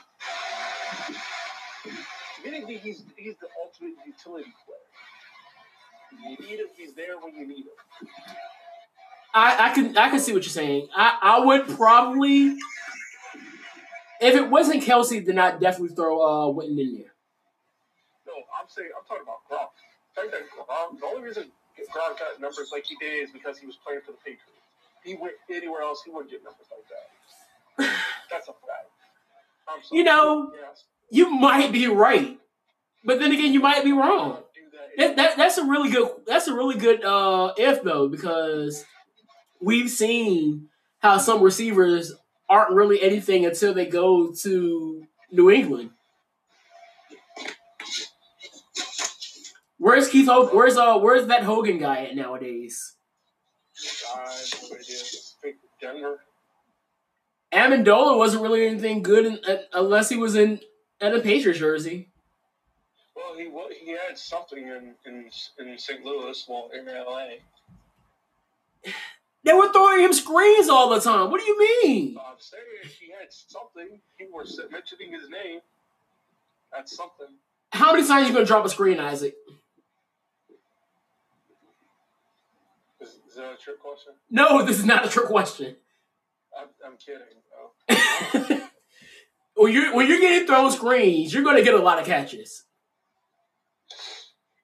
Admittedly, 2.40 2.78
he's 2.78 3.04
he's 3.16 3.36
the 3.38 3.48
ultimate 3.64 3.96
utility 4.06 4.54
player. 4.66 4.88
You 6.24 6.38
need 6.38 6.60
him. 6.60 6.68
He's 6.76 6.94
there 6.94 7.18
when 7.20 7.36
you 7.36 7.48
need 7.48 7.66
him. 7.66 7.78
I, 9.34 9.70
I 9.70 9.74
can 9.74 9.98
I 9.98 10.10
can 10.10 10.20
see 10.20 10.34
what 10.34 10.44
you're 10.44 10.50
saying. 10.50 10.88
I, 10.96 11.18
I 11.22 11.40
would 11.46 11.68
probably 11.68 12.58
if 14.20 14.36
it 14.36 14.50
wasn't 14.50 14.84
Kelce, 14.84 15.24
then 15.26 15.38
I'd 15.38 15.60
definitely 15.60 15.96
throw 15.96 16.22
uh 16.22 16.54
Witten 16.54 16.80
in 16.80 16.94
there. 16.96 17.14
No, 18.26 18.34
I'm 18.60 18.68
saying 18.68 18.90
I'm 18.98 19.06
talking 19.08 19.24
about. 19.24 19.38
Gronk, 19.48 21.00
the 21.00 21.06
only 21.06 21.22
reason 21.22 21.52
Gronk 21.94 22.20
got 22.20 22.40
numbers 22.42 22.70
like 22.72 22.86
he 22.86 22.96
did 23.00 23.24
is 23.24 23.32
because 23.32 23.60
he 23.60 23.68
was 23.68 23.78
playing 23.86 24.02
for 24.06 24.12
the 24.12 24.18
Patriots. 24.18 24.57
He 25.08 25.16
went 25.16 25.36
anywhere 25.50 25.82
else, 25.82 26.02
he 26.06 26.12
wouldn't 26.12 26.30
get 26.30 26.42
numbers 26.44 26.68
like 26.70 27.88
that. 27.88 27.96
That's 28.30 28.48
a 28.50 28.52
fact. 28.52 29.92
You 29.92 30.04
know, 30.04 30.52
Yes. 30.54 30.84
you 31.10 31.30
might 31.30 31.72
be 31.72 31.88
right, 31.88 32.38
but 33.06 33.20
then 33.20 33.32
again, 33.32 33.54
you 33.54 33.62
might 33.62 33.84
be 33.86 33.92
wrong. 33.94 34.40
That 34.98 34.98
That, 34.98 35.16
that 35.16 35.38
that's 35.38 35.58
a 35.58 35.64
really 35.66 35.90
good 35.90 36.10
that's 36.26 36.48
a 36.48 36.54
really 36.54 36.78
good 36.78 37.04
uh 37.04 37.54
if 37.58 37.84
though 37.84 38.08
because 38.10 38.84
we've 39.62 39.90
seen 39.90 40.70
how 41.00 41.18
some 41.20 41.42
receivers 41.42 42.14
aren't 42.50 42.72
really 42.74 43.02
anything 43.02 43.46
until 43.46 43.74
they 43.74 43.86
go 43.86 44.32
to 44.34 45.06
New 45.32 45.50
England. 45.52 45.92
Where's 49.78 50.10
Keith? 50.10 50.28
Ho- 50.28 50.50
where's 50.50 50.76
uh? 50.78 50.98
Where's 50.98 51.28
that 51.28 51.44
Hogan 51.44 51.78
guy 51.78 52.06
at 52.06 52.16
nowadays? 52.16 52.96
I 54.16 54.32
have 54.32 54.64
no 54.64 54.78
idea. 54.78 55.56
Denver. 55.80 56.20
Amendola 57.54 58.18
wasn't 58.18 58.44
really 58.44 58.68
anything 58.68 59.02
good 59.02 59.26
in, 59.26 59.40
uh, 59.48 59.58
unless 59.74 60.10
he 60.10 60.18
was 60.18 60.36
in 60.36 60.60
at 61.00 61.16
a 61.16 61.20
Patriots 61.20 61.60
jersey. 61.60 62.10
Well, 63.16 63.36
he 63.38 63.50
he 63.86 63.92
had 63.92 64.18
something 64.18 64.68
in 64.68 64.96
in, 65.06 65.30
in 65.60 65.78
St. 65.78 66.04
Louis, 66.04 66.46
well, 66.48 66.70
in 66.74 66.86
LA. 66.86 67.28
They 69.44 69.54
were 69.54 69.72
throwing 69.72 70.02
him 70.04 70.12
screens 70.12 70.68
all 70.68 70.90
the 70.90 71.00
time. 71.00 71.32
What 71.32 71.40
do 71.40 71.48
you 71.48 71.58
mean? 71.58 72.18
I'm 72.20 72.36
saying 72.38 72.64
he 73.00 73.14
had 73.18 73.32
something. 73.32 74.02
People 74.18 74.40
were 74.40 74.46
mentioning 74.70 75.14
his 75.14 75.30
name. 75.30 75.62
That's 76.74 76.94
something. 76.94 77.28
How 77.72 77.94
many 77.94 78.06
times 78.06 78.26
are 78.26 78.28
you 78.28 78.34
gonna 78.34 78.46
drop 78.46 78.66
a 78.66 78.70
screen, 78.70 79.00
Isaac? 79.00 79.36
Is, 83.00 83.10
is 83.10 83.27
that 83.38 83.54
a 83.54 83.58
trick 83.58 83.80
question? 83.80 84.14
No, 84.30 84.64
this 84.64 84.80
is 84.80 84.86
not 84.86 85.06
a 85.06 85.10
trick 85.10 85.28
question. 85.28 85.76
I'm, 86.58 86.68
I'm 86.86 86.98
kidding. 86.98 87.22
Oh. 87.60 88.70
when 89.56 89.74
you 89.74 89.96
when 89.96 90.08
you're 90.08 90.20
getting 90.20 90.48
thrown 90.48 90.72
screens, 90.72 91.34
you're 91.34 91.44
gonna 91.44 91.64
get 91.64 91.74
a 91.74 91.82
lot 91.82 92.00
of 92.00 92.06
catches. 92.06 92.64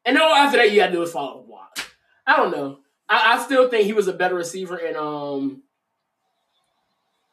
And 0.05 0.17
then 0.17 0.24
after 0.24 0.57
that, 0.57 0.71
you 0.71 0.78
gotta 0.78 0.91
do 0.91 1.01
is 1.01 1.11
follow 1.11 1.41
the 1.41 1.47
block. 1.47 1.80
I 2.26 2.36
don't 2.36 2.51
know. 2.51 2.80
I, 3.09 3.36
I 3.36 3.43
still 3.43 3.69
think 3.69 3.86
he 3.86 3.93
was 3.93 4.07
a 4.07 4.13
better 4.13 4.36
receiver 4.36 4.78
in 4.78 4.95
um 4.95 5.63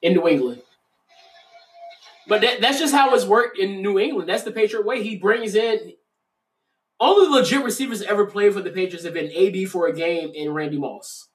in 0.03 0.15
New 0.15 0.29
England. 0.29 0.63
But 2.29 2.43
that, 2.43 2.61
that's 2.61 2.79
just 2.79 2.95
how 2.95 3.13
it's 3.15 3.25
worked 3.25 3.59
in 3.59 3.83
New 3.83 3.99
England. 3.99 4.29
That's 4.29 4.45
the 4.45 4.53
Patriot 4.53 4.87
way. 4.87 5.03
He 5.03 5.17
brings 5.17 5.55
in 5.55 5.95
only 7.01 7.29
legit 7.29 7.65
receivers 7.65 8.03
ever 8.03 8.27
played 8.27 8.53
for 8.53 8.61
the 8.61 8.71
Patriots 8.71 9.05
have 9.05 9.15
been 9.15 9.33
AB 9.33 9.65
for 9.65 9.87
a 9.87 9.93
game 9.93 10.33
and 10.37 10.55
Randy 10.55 10.79
Moss. 10.79 11.30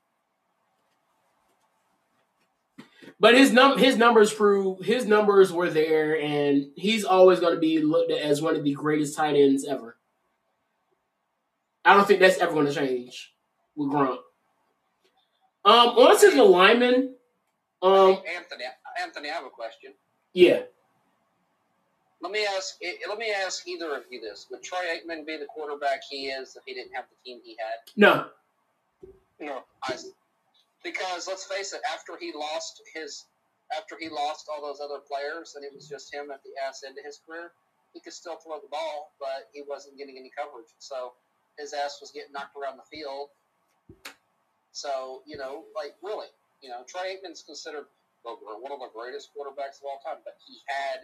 But 3.19 3.35
his 3.35 3.51
num 3.53 3.77
his 3.77 3.95
numbers 3.97 4.33
prove 4.33 4.79
his 4.81 5.05
numbers 5.05 5.51
were 5.53 5.69
there, 5.69 6.19
and 6.19 6.67
he's 6.75 7.05
always 7.05 7.39
going 7.39 7.53
to 7.53 7.59
be 7.59 7.79
looked 7.79 8.11
at 8.11 8.19
as 8.19 8.41
one 8.41 8.55
of 8.55 8.63
the 8.63 8.73
greatest 8.73 9.15
tight 9.15 9.35
ends 9.35 9.65
ever. 9.65 9.97
I 11.85 11.93
don't 11.95 12.05
think 12.07 12.19
that's 12.19 12.39
ever 12.39 12.53
going 12.53 12.65
to 12.65 12.73
change 12.73 13.33
with 13.75 13.89
Gronk. 13.89 14.17
Um, 15.63 15.89
on 15.89 16.19
to 16.19 16.31
the 16.31 16.43
linemen. 16.43 17.15
Um, 17.81 18.09
Anthony, 18.35 18.65
Anthony, 19.01 19.29
I 19.29 19.33
have 19.33 19.45
a 19.45 19.49
question. 19.49 19.93
yeah, 20.33 20.63
Let 22.21 22.31
me 22.31 22.45
ask. 22.45 22.75
eh, 22.83 22.93
Let 23.07 23.17
me 23.17 23.31
ask 23.31 23.67
either 23.67 23.95
of 23.95 24.03
you 24.09 24.19
this: 24.19 24.47
Would 24.51 24.61
Troy 24.63 24.79
Aikman 24.79 25.25
be 25.25 25.37
the 25.37 25.45
quarterback 25.45 26.01
he 26.09 26.27
is 26.27 26.55
if 26.55 26.63
he 26.65 26.73
didn't 26.73 26.93
have 26.93 27.05
the 27.09 27.15
team 27.23 27.39
he 27.43 27.55
had? 27.59 27.77
no, 27.95 28.27
No. 29.39 29.63
I, 29.83 29.95
because 30.85 31.27
let's 31.27 31.43
face 31.43 31.73
it, 31.73 31.81
after 31.91 32.13
he 32.15 32.31
lost 32.31 32.79
his, 32.93 33.25
after 33.75 33.97
he 33.99 34.07
lost 34.07 34.45
all 34.47 34.61
those 34.61 34.79
other 34.79 35.01
players, 35.01 35.57
and 35.57 35.65
it 35.65 35.73
was 35.73 35.89
just 35.89 36.13
him 36.13 36.29
at 36.29 36.45
the 36.45 36.51
ass 36.61 36.83
end 36.85 36.95
of 36.97 37.03
his 37.03 37.19
career, 37.25 37.51
he 37.91 37.99
could 37.99 38.13
still 38.13 38.37
throw 38.37 38.61
the 38.61 38.69
ball, 38.69 39.11
but 39.19 39.49
he 39.51 39.63
wasn't 39.67 39.97
getting 39.97 40.15
any 40.15 40.29
coverage. 40.29 40.69
So 40.77 41.13
his 41.57 41.73
ass 41.73 41.97
was 41.99 42.11
getting 42.11 42.31
knocked 42.31 42.55
around 42.55 42.77
the 42.77 42.85
field. 42.85 43.29
So 44.71 45.23
you 45.25 45.37
know, 45.37 45.65
like 45.75 45.95
really, 46.03 46.27
you 46.61 46.69
know, 46.69 46.85
Troy 46.87 47.17
Aikman's 47.17 47.41
considered 47.41 47.85
one 48.23 48.71
of 48.71 48.79
the 48.79 48.89
greatest 48.93 49.29
quarterbacks 49.33 49.81
of 49.81 49.89
all 49.89 49.99
time, 50.05 50.21
but 50.23 50.37
he 50.45 50.61
had 50.67 51.01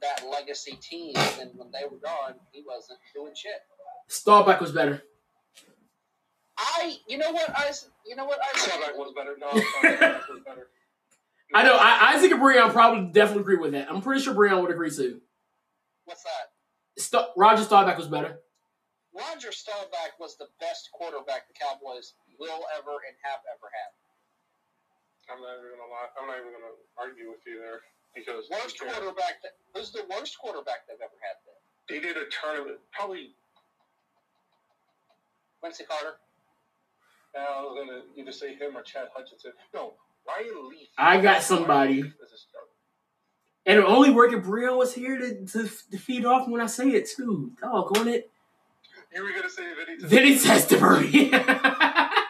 that 0.00 0.22
legacy 0.30 0.78
team, 0.80 1.14
and 1.40 1.50
when 1.54 1.70
they 1.72 1.84
were 1.90 1.98
gone, 1.98 2.34
he 2.52 2.62
wasn't 2.66 2.98
doing 3.14 3.32
shit. 3.34 3.62
Staubach 4.08 4.60
was 4.60 4.70
better. 4.72 5.02
I, 6.58 6.96
you 7.06 7.18
know 7.18 7.32
what, 7.32 7.50
I, 7.50 7.70
you 8.06 8.16
know 8.16 8.24
what, 8.24 8.38
I, 8.42 8.58
Staubach 8.58 8.96
was 8.96 9.12
better. 9.14 9.36
No, 9.38 9.48
was 9.52 10.40
better. 10.44 10.68
I 11.54 11.62
know. 11.62 11.76
I, 11.78 12.14
Isaac 12.16 12.32
and 12.32 12.40
Breon 12.40 12.72
probably 12.72 13.12
definitely 13.12 13.42
agree 13.42 13.56
with 13.56 13.72
that. 13.72 13.90
I'm 13.90 14.00
pretty 14.00 14.20
sure 14.22 14.34
Breon 14.34 14.62
would 14.62 14.70
agree 14.70 14.90
too. 14.90 15.20
what's 16.06 16.22
that? 16.24 16.50
Sta- 16.98 17.32
Roger 17.36 17.62
Staubach 17.62 17.96
was 17.98 18.08
better. 18.08 18.40
Roger 19.14 19.52
Staubach 19.52 20.16
was 20.18 20.36
the 20.36 20.48
best 20.60 20.90
quarterback 20.92 21.46
the 21.48 21.54
Cowboys 21.54 22.14
will 22.40 22.64
ever 22.76 22.96
and 23.04 23.14
have 23.24 23.40
ever 23.52 23.68
had. 23.68 23.92
I'm 25.32 25.40
not 25.42 25.58
even 25.60 25.76
gonna 25.76 25.90
lie. 25.92 26.08
I'm 26.20 26.26
not 26.28 26.38
even 26.40 26.52
gonna 26.56 26.76
argue 26.96 27.28
with 27.30 27.44
you 27.46 27.60
there 27.60 27.80
because 28.16 28.48
Worst 28.50 28.80
you 28.80 28.86
can't- 28.86 28.96
quarterback. 28.96 29.42
That, 29.44 29.56
who's 29.74 29.92
the 29.92 30.04
worst 30.08 30.38
quarterback 30.38 30.88
they've 30.88 31.00
ever 31.04 31.18
had? 31.20 31.36
Then 31.44 31.56
they 31.88 32.00
did 32.00 32.16
a 32.16 32.26
tournament. 32.32 32.78
Probably. 32.92 33.34
Quincy 35.60 35.84
Carter. 35.84 36.16
Now 37.36 37.46
I 37.58 37.62
was 37.62 37.76
gonna 37.78 38.00
either 38.16 38.32
say 38.32 38.54
him 38.54 38.76
or 38.76 38.82
Chad 38.82 39.08
Hutchinson. 39.14 39.52
No, 39.74 39.92
Ryan 40.26 40.70
Leaf. 40.70 40.88
I 40.96 41.20
got 41.20 41.42
somebody. 41.42 42.00
Ryan 42.00 42.02
Leaf 42.04 42.14
is 42.24 42.32
a 42.32 42.38
starter. 42.38 42.66
And 43.66 43.78
the 43.80 43.86
only 43.86 44.10
working 44.10 44.40
Breon 44.40 44.78
was 44.78 44.94
here 44.94 45.18
to, 45.18 45.44
to, 45.44 45.68
to 45.90 45.98
feed 45.98 46.24
off 46.24 46.48
when 46.48 46.62
I 46.62 46.66
say 46.66 46.88
it 46.90 47.10
too. 47.14 47.52
Dog 47.60 47.98
on 47.98 48.08
it. 48.08 48.30
You 49.14 49.22
were 49.22 49.32
gonna 49.32 49.50
say 49.50 49.64
Vinny. 49.74 49.98
Vinny 50.00 50.38
Testaverde. 50.38 51.30
I 51.32 52.22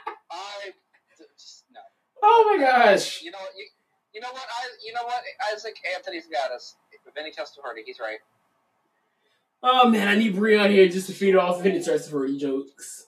just, 1.16 1.64
no. 1.72 1.80
oh 2.22 2.56
my 2.56 2.64
gosh. 2.64 3.22
You 3.22 3.30
know 3.30 3.38
what? 3.38 3.52
You, 3.56 3.66
you 4.14 4.20
know 4.20 4.32
what? 4.32 4.42
I. 4.42 4.68
You 4.84 4.92
know 4.92 5.04
what? 5.04 5.22
Isaac 5.52 5.76
Anthony's 5.94 6.26
got 6.26 6.50
us. 6.50 6.74
Vinny 7.14 7.30
Testaverde. 7.30 7.82
He's 7.84 8.00
right. 8.00 8.18
Oh 9.62 9.88
man, 9.88 10.08
I 10.08 10.16
need 10.16 10.34
Breon 10.34 10.70
here 10.70 10.88
just 10.88 11.06
to 11.06 11.12
feed 11.12 11.36
off 11.36 11.62
Vinny 11.62 11.78
Testaverde 11.78 12.38
jokes. 12.38 13.05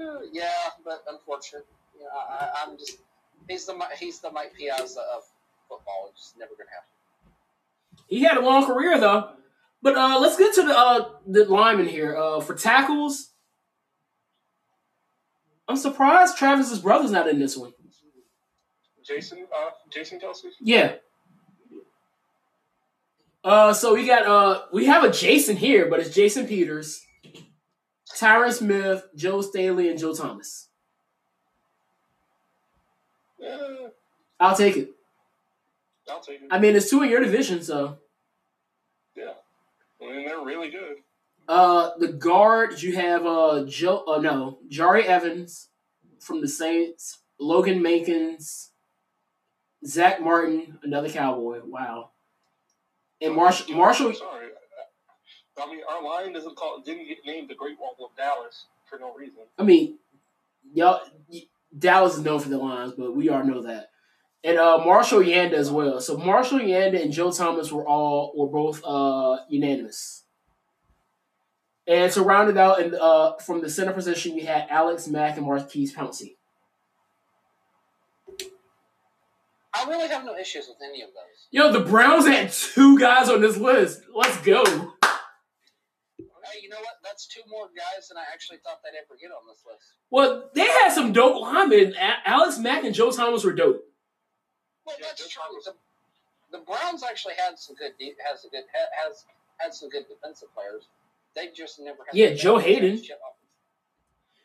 Uh, 0.00 0.20
Yeah, 0.32 0.50
but 0.84 1.02
unfortunate. 1.08 1.66
You 1.96 2.02
know, 2.04 2.10
I, 2.14 2.34
I- 2.44 2.64
I'm 2.66 2.76
just. 2.78 2.98
He's 3.48 3.64
the 3.66 3.74
Mi- 3.74 3.84
he's 3.98 4.18
the 4.20 4.30
Mike 4.30 4.54
Piazza 4.54 5.00
of 5.14 5.22
football. 5.68 6.08
It's 6.10 6.20
just 6.22 6.38
never 6.38 6.52
gonna 6.58 6.70
happen. 6.70 7.32
He 8.08 8.22
had 8.22 8.36
a 8.36 8.40
long 8.40 8.66
career 8.66 8.98
though. 8.98 9.30
But 9.82 9.96
uh, 9.96 10.18
let's 10.20 10.36
get 10.36 10.54
to 10.54 10.62
the 10.62 10.76
uh, 10.76 11.08
the 11.26 11.44
lineman 11.44 11.86
here. 11.86 12.16
Uh, 12.16 12.40
for 12.40 12.54
tackles, 12.54 13.30
I'm 15.68 15.76
surprised 15.76 16.36
Travis's 16.36 16.80
brother's 16.80 17.10
not 17.12 17.28
in 17.28 17.38
this 17.38 17.56
one. 17.56 17.72
Jason. 19.06 19.46
Uh, 19.56 19.70
Jason 19.92 20.18
Kelce. 20.18 20.46
Yeah. 20.60 20.94
Uh, 23.44 23.72
so 23.72 23.94
we 23.94 24.06
got 24.06 24.26
uh, 24.26 24.62
we 24.72 24.86
have 24.86 25.04
a 25.04 25.10
Jason 25.12 25.56
here, 25.56 25.86
but 25.88 26.00
it's 26.00 26.12
Jason 26.14 26.48
Peters, 26.48 27.05
Tyron 28.16 28.52
Smith, 28.52 29.04
Joe 29.14 29.42
Staley, 29.42 29.88
and 29.90 29.98
Joe 29.98 30.14
Thomas. 30.14 30.68
Yeah, 33.38 33.88
I'll 34.40 34.56
take 34.56 34.76
it. 34.76 34.90
I'll 36.08 36.20
take 36.20 36.40
it. 36.40 36.48
I 36.50 36.58
mean, 36.58 36.74
it's 36.76 36.88
two 36.88 37.02
in 37.02 37.10
your 37.10 37.20
division, 37.20 37.62
so. 37.62 37.98
yeah. 39.14 39.34
I 40.00 40.04
mean, 40.06 40.26
they're 40.26 40.40
really 40.44 40.70
good. 40.70 40.96
Uh, 41.48 41.90
the 41.98 42.08
guards 42.08 42.82
you 42.82 42.96
have 42.96 43.24
uh 43.24 43.64
Joe. 43.66 44.04
Uh, 44.06 44.20
no, 44.20 44.58
Jahri 44.70 45.04
Evans 45.04 45.68
from 46.18 46.40
the 46.40 46.48
Saints, 46.48 47.18
Logan 47.38 47.80
Mankins, 47.80 48.70
Zack 49.84 50.20
Martin, 50.20 50.78
another 50.82 51.08
Cowboy. 51.08 51.60
Wow. 51.64 52.10
And 53.20 53.34
Marshall. 53.34 53.74
Marshall. 53.76 54.12
I'm 55.58 55.68
sorry. 55.68 55.68
I 55.68 55.74
mean, 55.74 55.84
our 55.88 56.02
line 56.02 56.32
doesn't 56.32 56.56
call 56.56 56.80
didn't 56.84 57.08
get 57.08 57.18
named 57.24 57.48
the 57.48 57.54
Great 57.54 57.78
Wall 57.78 57.96
of 58.00 58.16
Dallas 58.16 58.66
for 58.88 58.98
no 58.98 59.14
reason. 59.14 59.42
I 59.58 59.62
mean, 59.62 59.98
y'all. 60.72 61.00
Dallas 61.76 62.16
is 62.16 62.24
known 62.24 62.40
for 62.40 62.48
the 62.48 62.58
lines, 62.58 62.92
but 62.96 63.14
we 63.14 63.28
all 63.28 63.44
know 63.44 63.62
that. 63.62 63.90
And 64.42 64.58
uh, 64.58 64.78
Marshall 64.78 65.20
Yanda 65.20 65.54
as 65.54 65.70
well. 65.70 66.00
So 66.00 66.16
Marshall 66.16 66.60
Yanda 66.60 67.02
and 67.02 67.12
Joe 67.12 67.32
Thomas 67.32 67.70
were 67.72 67.86
all 67.86 68.32
were 68.34 68.46
both 68.46 68.82
uh, 68.84 69.38
unanimous. 69.48 70.24
And 71.88 72.10
to 72.12 72.22
round 72.22 72.50
it 72.50 72.56
out, 72.56 72.80
and 72.80 72.94
uh, 72.94 73.36
from 73.36 73.60
the 73.60 73.68
center 73.68 73.92
position, 73.92 74.36
you 74.36 74.46
had 74.46 74.66
Alex 74.70 75.06
Mack 75.06 75.36
and 75.36 75.46
Maurkice 75.46 75.94
Pouncey. 75.94 76.36
I 79.74 79.88
really 79.88 80.08
have 80.08 80.24
no 80.24 80.36
issues 80.36 80.66
with 80.68 80.78
any 80.82 81.02
of 81.02 81.08
those. 81.08 81.48
Yo, 81.50 81.70
the 81.70 81.88
Browns 81.88 82.26
had 82.26 82.50
two 82.50 82.98
guys 82.98 83.28
on 83.28 83.40
this 83.40 83.56
list. 83.56 84.02
Let's 84.14 84.40
go. 84.40 84.64
Hey, 86.52 86.60
you 86.62 86.68
know 86.68 86.76
what? 86.78 86.96
That's 87.02 87.26
two 87.26 87.42
more 87.48 87.66
guys 87.76 88.08
than 88.08 88.16
I 88.18 88.24
actually 88.32 88.58
thought 88.58 88.80
they'd 88.82 88.96
ever 88.96 89.18
get 89.20 89.30
on 89.30 89.46
this 89.48 89.62
list. 89.66 89.94
Well, 90.10 90.50
they 90.54 90.66
had 90.66 90.92
some 90.92 91.12
dope 91.12 91.40
linemen. 91.40 91.94
A- 91.94 92.28
Alex 92.28 92.58
Mack 92.58 92.84
and 92.84 92.94
Joe 92.94 93.10
Thomas 93.10 93.44
were 93.44 93.52
dope. 93.52 93.84
Well, 94.84 94.96
Yeah, 95.00 95.06
that's 95.08 95.22
Joe 95.26 95.40
true. 95.48 95.60
The, 96.52 96.58
the 96.58 96.64
Browns 96.64 97.02
actually 97.02 97.34
had 97.36 97.58
some 97.58 97.74
good 97.76 97.92
de- 97.98 98.14
has 98.30 98.44
a 98.44 98.48
good 98.48 98.64
has 99.04 99.24
had 99.58 99.74
some 99.74 99.88
good 99.88 100.06
defensive 100.08 100.48
players. 100.54 100.84
They 101.34 101.48
just 101.54 101.80
never 101.80 101.98
had. 102.06 102.14
Yeah, 102.14 102.34
Joe 102.34 102.58
Haden. 102.58 103.02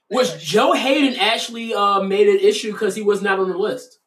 Which 0.10 0.38
Joe 0.40 0.74
Haden 0.74 1.18
actually 1.20 1.74
uh, 1.74 2.02
made 2.02 2.28
an 2.28 2.40
issue 2.40 2.74
because 2.74 2.96
he 2.96 3.02
was 3.02 3.22
not 3.22 3.40
on 3.40 3.50
the 3.50 3.58
list. 3.58 4.00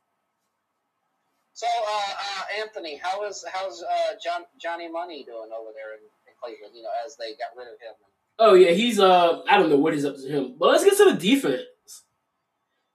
So, 1.55 1.67
uh, 1.67 1.97
uh, 1.97 2.61
Anthony, 2.61 3.01
how 3.03 3.25
is 3.25 3.45
how's 3.51 3.83
uh, 3.83 4.15
John, 4.23 4.43
Johnny 4.61 4.91
Money 4.91 5.25
doing 5.25 5.49
over 5.57 5.71
there 5.73 5.95
in, 5.95 6.01
in 6.49 6.55
Cleveland? 6.57 6.77
You 6.77 6.83
know, 6.83 6.91
as 7.05 7.17
they 7.17 7.31
got 7.33 7.57
rid 7.57 7.69
of 7.69 7.81
him. 7.81 7.95
Oh 8.39 8.55
yeah, 8.55 8.73
he's 8.73 8.99
uh 8.99 9.43
I 9.49 9.59
don't 9.59 9.71
know 9.71 9.79
what 9.79 9.95
is 9.95 10.05
up 10.05 10.17
to 10.17 10.29
him. 10.29 10.57
But 10.59 10.71
let's 10.71 10.85
get 10.85 10.97
to 10.99 11.13
the 11.13 11.17
defense. 11.17 11.63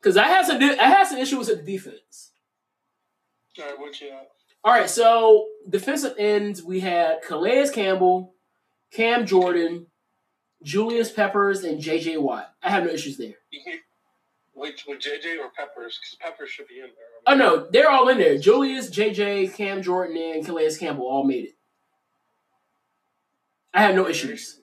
Cause 0.02 0.18
I 0.18 0.28
had 0.28 0.46
some 0.46 0.62
I 0.62 0.88
had 0.88 1.08
some 1.08 1.18
issues 1.18 1.48
with 1.48 1.66
the 1.66 1.72
defense. 1.72 2.32
All 3.60 3.66
right, 3.66 3.80
what 3.80 4.00
you 4.00 4.10
got? 4.10 4.28
All 4.64 4.74
right, 4.74 4.90
so 4.90 5.48
defensive 5.70 6.16
ends 6.18 6.64
we 6.64 6.80
had 6.80 7.22
Calais 7.26 7.70
Campbell, 7.74 8.34
Cam 8.92 9.26
Jordan, 9.26 9.88
Julius 10.64 11.12
Peppers, 11.12 11.64
and 11.64 11.80
J.J. 11.80 12.18
Watt. 12.18 12.54
I 12.62 12.70
have 12.70 12.84
no 12.84 12.90
issues 12.90 13.18
there. 13.18 13.36
Which 14.54 14.86
with 14.86 15.00
JJ 15.00 15.40
or 15.40 15.50
Peppers? 15.56 15.98
Because 15.98 16.18
Peppers 16.20 16.50
should 16.50 16.68
be 16.68 16.76
in 16.80 16.88
there. 16.88 16.92
Oh 17.26 17.36
no, 17.36 17.70
they're 17.72 17.90
all 17.90 18.10
in 18.10 18.18
there. 18.18 18.38
Julius, 18.38 18.90
J.J., 18.90 19.48
Cam 19.50 19.82
Jordan, 19.82 20.18
and 20.18 20.46
Calais 20.46 20.76
Campbell 20.78 21.08
all 21.08 21.24
made 21.24 21.46
it. 21.46 21.56
I 23.74 23.82
have 23.84 23.96
no 23.96 24.08
issues. 24.08 24.60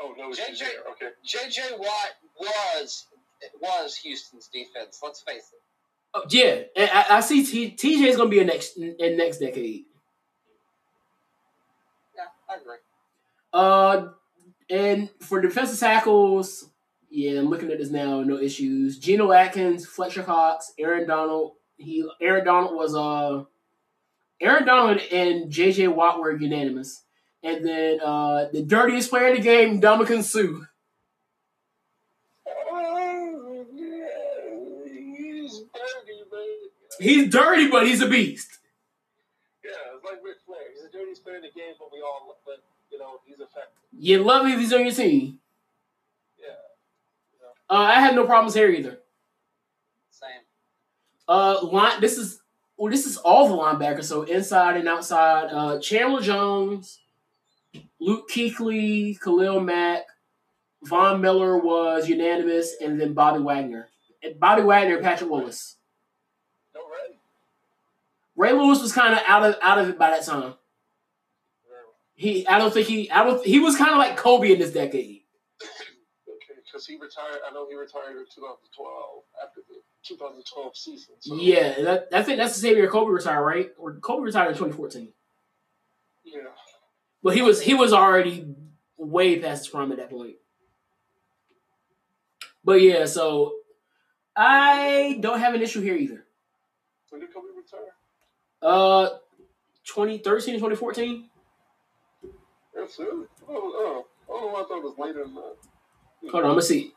Oh 0.00 0.14
no, 0.16 0.30
it's 0.30 0.40
JJ 0.40 0.58
there. 0.58 0.68
Okay. 0.92 1.14
J.J. 1.24 1.62
Watt 1.78 2.12
was 2.38 3.06
was 3.60 3.96
Houston's 3.96 4.48
defense. 4.52 5.00
Let's 5.02 5.20
face 5.20 5.50
it. 5.52 5.60
Oh, 6.14 6.22
yeah, 6.30 6.62
and 6.76 6.90
I, 6.92 7.16
I 7.16 7.20
see 7.20 7.44
T, 7.44 7.70
TJ 7.72 8.06
is 8.06 8.16
gonna 8.16 8.30
be 8.30 8.40
a 8.40 8.44
next 8.44 8.76
in 8.76 9.16
next 9.16 9.38
decade. 9.38 9.84
Yeah, 12.16 12.24
I 12.48 12.60
agree. 12.60 12.76
Uh, 13.52 14.08
and 14.70 15.10
for 15.20 15.40
defensive 15.40 15.78
tackles, 15.78 16.70
yeah, 17.10 17.38
I'm 17.38 17.48
looking 17.48 17.70
at 17.70 17.78
this 17.78 17.90
now. 17.90 18.22
No 18.22 18.38
issues. 18.38 18.98
Geno 18.98 19.32
Atkins, 19.32 19.86
Fletcher 19.86 20.22
Cox, 20.22 20.72
Aaron 20.78 21.06
Donald. 21.08 21.52
He 21.76 22.08
Aaron 22.20 22.44
Donald 22.44 22.76
was 22.76 22.94
uh, 22.94 23.44
Aaron 24.40 24.66
Donald 24.66 25.00
and 25.12 25.50
J.J. 25.50 25.88
Watt 25.88 26.20
were 26.20 26.36
unanimous, 26.36 27.02
and 27.44 27.64
then 27.64 28.00
uh, 28.00 28.48
the 28.52 28.62
dirtiest 28.62 29.10
player 29.10 29.28
in 29.28 29.34
the 29.34 29.42
game, 29.42 29.80
Ndamukong 29.80 30.24
Suh. 30.24 30.64
Oh, 32.46 33.64
he's 34.90 35.60
dirty, 35.72 36.24
man. 36.32 36.48
He's 36.98 37.30
dirty, 37.30 37.68
but 37.68 37.86
he's 37.86 38.00
a 38.00 38.08
beast. 38.08 38.58
Yeah, 39.62 39.70
it's 39.94 40.04
like 40.04 40.24
Ric 40.24 40.36
Flair. 40.46 40.58
He's 40.72 40.82
the 40.82 40.88
dirtiest 40.88 41.22
player 41.22 41.36
in 41.36 41.42
the 41.42 41.50
game, 41.54 41.74
but 41.78 41.90
we 41.92 42.00
all, 42.00 42.38
but 42.46 42.62
you 42.90 42.98
know, 42.98 43.20
he's 43.26 43.36
effective. 43.36 43.82
You 43.92 44.24
love 44.24 44.46
him 44.46 44.52
if 44.52 44.60
he's 44.60 44.72
on 44.72 44.80
your 44.80 44.92
team. 44.94 45.38
Yeah. 46.40 46.54
Uh, 47.68 47.78
I 47.78 48.00
had 48.00 48.14
no 48.14 48.24
problems 48.24 48.54
here 48.54 48.70
either. 48.70 49.00
Same. 50.10 50.30
Uh, 51.28 51.62
line. 51.62 52.00
This 52.00 52.16
is 52.16 52.40
well, 52.78 52.90
this 52.90 53.06
is 53.06 53.18
all 53.18 53.48
the 53.48 53.54
linebackers. 53.54 54.04
So 54.04 54.22
inside 54.22 54.78
and 54.78 54.88
outside. 54.88 55.48
Uh, 55.50 55.78
Chandler 55.78 56.20
Jones, 56.20 57.00
Luke 58.00 58.28
Kuechly, 58.28 59.18
Khalil 59.20 59.60
Mack, 59.60 60.02
Von 60.82 61.20
Miller 61.20 61.58
was 61.58 62.08
unanimous, 62.08 62.74
and 62.80 63.00
then 63.00 63.14
Bobby 63.14 63.40
Wagner. 63.40 63.88
And 64.22 64.38
Bobby 64.38 64.62
Wagner, 64.62 64.96
and 64.96 65.04
Patrick 65.04 65.30
Willis. 65.30 65.76
No, 66.74 66.80
right. 66.80 67.16
Ray 68.36 68.52
Lewis 68.52 68.82
was 68.82 68.92
kind 68.92 69.14
of 69.14 69.20
out 69.26 69.44
of 69.44 69.56
out 69.62 69.78
of 69.78 69.88
it 69.88 69.98
by 69.98 70.10
that 70.10 70.24
time. 70.24 70.54
He, 72.16 72.46
I 72.46 72.58
don't 72.58 72.72
think 72.72 72.86
he, 72.86 73.10
I 73.10 73.24
don't. 73.24 73.44
He 73.44 73.58
was 73.58 73.76
kind 73.76 73.90
of 73.90 73.98
like 73.98 74.16
Kobe 74.16 74.52
in 74.52 74.60
this 74.60 74.72
decade. 74.72 75.22
Okay, 76.28 76.60
because 76.64 76.86
he 76.86 76.94
retired. 76.94 77.40
I 77.48 77.52
know 77.52 77.66
he 77.68 77.74
retired 77.74 78.16
in 78.16 78.24
2012 78.32 79.22
after 79.42 79.60
the 79.68 79.80
2012 80.04 80.76
season. 80.76 81.14
So, 81.18 81.34
Yeah, 81.34 81.82
that, 81.82 82.08
I 82.12 82.22
think 82.22 82.38
that's 82.38 82.54
the 82.54 82.60
same 82.60 82.76
year 82.76 82.88
Kobe 82.88 83.10
retired, 83.10 83.42
right? 83.42 83.70
Or 83.78 83.94
Kobe 83.94 84.22
retired 84.22 84.50
in 84.50 84.54
2014. 84.54 85.08
Yeah. 86.24 86.40
But 87.24 87.34
he 87.34 87.40
was 87.40 87.62
he 87.62 87.72
was 87.72 87.94
already 87.94 88.46
way 88.98 89.40
past 89.40 89.64
his 89.64 89.68
prime 89.68 89.90
at 89.90 89.96
that 89.96 90.10
point. 90.10 90.36
But 92.62 92.82
yeah, 92.82 93.06
so 93.06 93.54
I 94.36 95.16
don't 95.20 95.40
have 95.40 95.54
an 95.54 95.62
issue 95.62 95.80
here 95.80 95.96
either. 95.96 96.26
When 97.08 97.22
did 97.22 97.32
Kobe 97.32 97.46
retire? 97.56 97.94
Uh, 98.60 99.08
2013 99.84 100.56
2014. 100.56 101.30
That's 102.74 102.98
it. 102.98 103.08
Oh, 103.08 103.26
oh, 103.48 104.06
oh, 104.28 104.50
I 104.50 104.68
thought 104.68 104.78
it 104.78 104.84
was 104.84 104.98
later 104.98 105.24
than 105.24 105.34
that. 105.34 105.56
Hold 106.30 106.34
on, 106.34 106.40
I'm 106.44 106.50
gonna 106.50 106.62
see. 106.62 106.92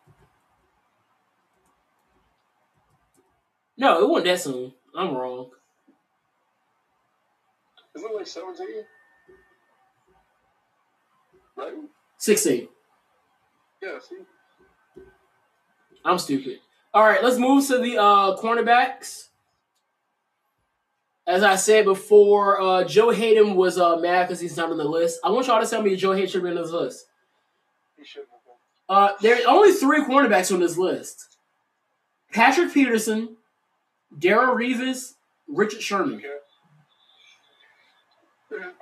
No, 3.78 4.04
it 4.04 4.10
wasn't 4.10 4.26
that 4.26 4.42
soon. 4.42 4.74
I'm 4.94 5.16
wrong. 5.16 5.52
Isn't 7.96 8.12
it 8.12 8.16
like 8.16 8.28
17? 8.28 8.84
Right? 11.58 11.74
16. 12.18 12.68
Yeah, 13.82 14.00
see? 14.00 15.04
I'm 16.06 16.18
stupid. 16.18 16.60
All 16.94 17.04
right, 17.04 17.24
let's 17.24 17.38
move 17.38 17.66
to 17.68 17.80
the 17.80 17.98
uh, 17.98 18.38
cornerbacks. 18.38 19.28
As 21.28 21.44
I 21.44 21.56
said 21.56 21.84
before, 21.84 22.62
uh, 22.62 22.84
Joe 22.86 23.10
Haden 23.10 23.56
was 23.56 23.78
uh, 23.78 23.98
mad 23.98 24.28
because 24.28 24.40
he's 24.40 24.56
not 24.56 24.72
on 24.72 24.78
the 24.78 24.86
list. 24.86 25.20
I 25.24 25.30
want 25.30 25.48
y'all 25.48 25.62
to 25.62 25.70
tell 25.70 25.82
me 25.82 25.96
Joe 25.98 26.14
Haden 26.14 26.30
should 26.30 26.44
be 26.44 26.50
on 26.50 26.56
this 26.56 26.72
list. 26.72 27.06
He 27.98 28.06
shouldn't. 28.06 28.30
Uh, 28.90 29.10
there 29.22 29.36
are 29.36 29.48
only 29.50 29.74
three 29.74 30.02
cornerbacks 30.04 30.54
on 30.54 30.62
this 30.62 30.78
list: 30.78 31.38
Patrick 32.32 32.74
Peterson, 32.74 33.36
Darrelle 34.18 34.56
Revis, 34.56 35.16
Richard 35.48 35.82
Sherman. 35.82 36.16
Okay. 36.16 36.30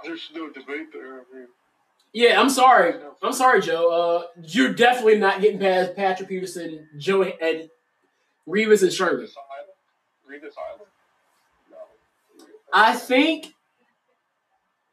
There's 0.03 0.29
no 0.35 0.49
debate 0.49 0.93
there. 0.93 1.21
I 1.21 1.23
mean, 1.33 1.47
Yeah, 2.15 2.39
I'm 2.39 2.49
sorry. 2.49 2.93
I'm 3.21 3.33
sorry, 3.33 3.61
Joe. 3.61 3.89
Uh, 3.91 4.41
you're 4.41 4.71
definitely 4.71 5.19
not 5.19 5.41
getting 5.41 5.59
past 5.59 5.97
Patrick 5.97 6.29
Peterson, 6.29 6.87
Joe, 6.97 7.23
and 7.23 7.69
Revis 8.47 8.83
and 8.83 8.93
Sherman. 8.93 9.25
Revis 9.25 9.33
Island? 9.35 9.69
Revis 10.25 10.53
Island? 10.57 10.89
No. 11.69 11.77
I 12.73 12.93
think, 12.95 13.47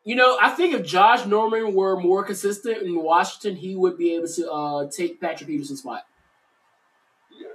you 0.03 0.17
know, 0.17 0.37
I 0.43 0.51
think 0.51 0.75
if 0.75 0.85
Josh 0.85 1.25
Norman 1.25 1.77
were 1.77 1.97
more 1.97 2.25
consistent 2.25 2.79
in 2.83 3.01
Washington, 3.01 3.55
he 3.55 3.77
would 3.77 3.97
be 3.97 4.17
able 4.17 4.27
to 4.27 4.51
uh, 4.51 4.91
take 4.91 5.21
Patrick 5.21 5.49
Peterson's 5.49 5.79
spot. 5.79 6.03
Yeah. 7.41 7.47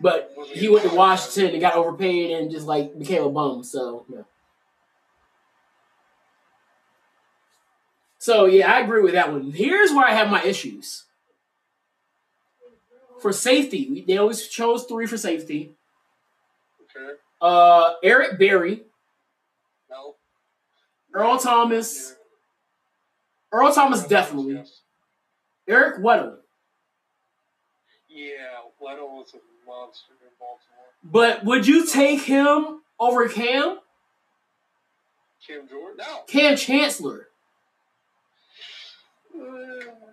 But 0.00 0.32
he 0.52 0.68
went 0.68 0.88
to 0.88 0.94
Washington 0.94 1.54
and 1.54 1.60
got 1.60 1.74
overpaid 1.74 2.30
and 2.30 2.52
just 2.52 2.68
like 2.68 2.96
became 2.96 3.24
a 3.24 3.30
bum. 3.30 3.64
So, 3.64 4.06
no. 4.08 4.24
So 8.26 8.46
yeah, 8.46 8.72
I 8.72 8.80
agree 8.80 9.02
with 9.02 9.12
that 9.12 9.30
one. 9.30 9.52
Here's 9.52 9.92
where 9.92 10.04
I 10.04 10.10
have 10.10 10.28
my 10.28 10.42
issues. 10.42 11.04
For 13.22 13.32
safety, 13.32 14.02
they 14.04 14.18
always 14.18 14.48
chose 14.48 14.82
three 14.82 15.06
for 15.06 15.16
safety. 15.16 15.76
Okay. 16.82 17.12
Uh, 17.40 17.92
Eric 18.02 18.36
Berry, 18.36 18.82
No. 19.88 20.16
Earl 21.14 21.38
Thomas, 21.38 22.16
Earl 23.52 23.72
Thomas 23.72 24.02
definitely, 24.08 24.54
Yes. 24.54 24.80
Eric 25.68 26.00
Weddle. 26.00 26.38
Yeah, 28.08 28.34
Weddle 28.82 29.08
was 29.08 29.34
a 29.34 29.70
monster 29.70 30.14
in 30.20 30.32
Baltimore. 30.40 30.90
But 31.04 31.44
would 31.44 31.64
you 31.64 31.86
take 31.86 32.22
him 32.22 32.80
over 32.98 33.28
Cam? 33.28 33.78
Cam 35.46 35.68
Jordan? 35.68 35.98
No. 35.98 36.22
Kam 36.26 36.56
Chancellor. 36.56 37.28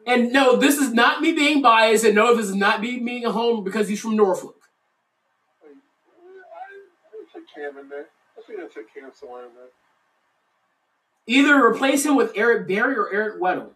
And 0.06 0.34
no, 0.34 0.58
this 0.58 0.78
is 0.78 0.94
not 0.94 1.22
me 1.22 1.32
being 1.32 1.62
biased, 1.62 2.04
and 2.04 2.16
no, 2.16 2.36
this 2.36 2.48
is 2.48 2.56
not 2.56 2.82
me 2.82 3.00
being 3.00 3.26
a 3.26 3.32
home 3.32 3.64
because 3.64 3.88
he's 3.88 4.02
from 4.02 4.16
Norfolk. 4.18 4.58
Either 11.26 11.66
replace 11.66 12.06
him 12.06 12.16
with 12.16 12.34
Eric 12.36 12.68
Berry 12.68 12.96
or 12.96 13.14
Eric 13.14 13.42
Weddle. 13.42 13.70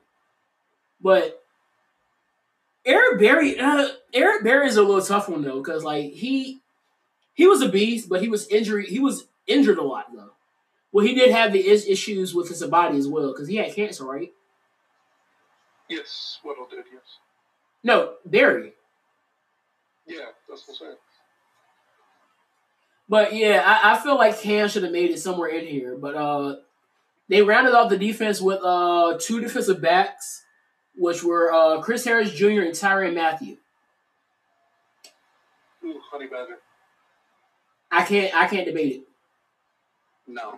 But 1.00 1.42
Eric 2.86 3.20
Berry, 3.20 3.60
uh, 3.60 3.88
Eric 4.14 4.44
Berry 4.44 4.68
is 4.68 4.78
a 4.78 4.84
little 4.84 5.02
tough 5.02 5.30
one 5.30 5.44
though, 5.44 5.62
because 5.62 5.84
like 5.84 6.12
he 6.12 6.60
he 7.34 7.48
was 7.48 7.62
a 7.62 7.70
beast, 7.70 8.10
but 8.10 8.22
he 8.22 8.28
was 8.28 8.48
injured. 8.50 8.86
He 8.86 9.00
was 9.00 9.28
injured 9.46 9.78
a 9.78 9.84
lot 9.84 10.08
though. 10.14 10.32
Well, 10.92 11.06
he 11.06 11.14
did 11.14 11.32
have 11.32 11.54
the 11.54 11.66
is- 11.68 11.88
issues 11.88 12.34
with 12.34 12.50
his 12.50 12.64
body 12.64 12.98
as 12.98 13.08
well 13.08 13.32
because 13.32 13.48
he 13.48 13.58
had 13.58 13.74
cancer, 13.76 14.04
right? 14.06 14.32
Yes, 15.90 16.40
Weddle 16.46 16.70
did, 16.70 16.86
yes. 16.92 17.04
No, 17.84 18.16
Berry. 18.26 18.74
Yeah, 20.06 20.26
that's 20.50 20.68
what 20.68 20.76
I'm 20.76 20.88
saying. 20.88 20.98
But 23.10 23.34
yeah, 23.34 23.64
I, 23.66 23.94
I 23.94 24.00
feel 24.00 24.18
like 24.18 24.40
Cam 24.40 24.68
should 24.68 24.84
have 24.84 24.92
made 24.92 25.12
it 25.12 25.20
somewhere 25.20 25.50
in 25.50 25.66
here. 25.66 25.98
But 25.98 26.16
uh 26.16 26.58
they 27.30 27.42
rounded 27.42 27.74
off 27.74 27.90
the 27.90 27.98
defense 27.98 28.42
with 28.42 28.60
uh 28.64 29.18
two 29.20 29.40
defensive 29.40 29.82
backs, 29.82 30.44
which 30.96 31.24
were 31.24 31.54
uh, 31.54 31.82
Chris 31.82 32.04
Harris 32.06 32.34
Jr. 32.34 32.62
and 32.62 32.74
Tyrann 32.74 33.14
Mathieu. 33.16 33.58
Ooh, 35.86 36.00
honey 36.12 36.28
badger. 36.28 36.58
I 37.92 38.04
can't 38.04 38.36
I 38.36 38.48
can't 38.48 38.66
debate 38.66 38.94
it. 38.94 39.02
No. 40.28 40.56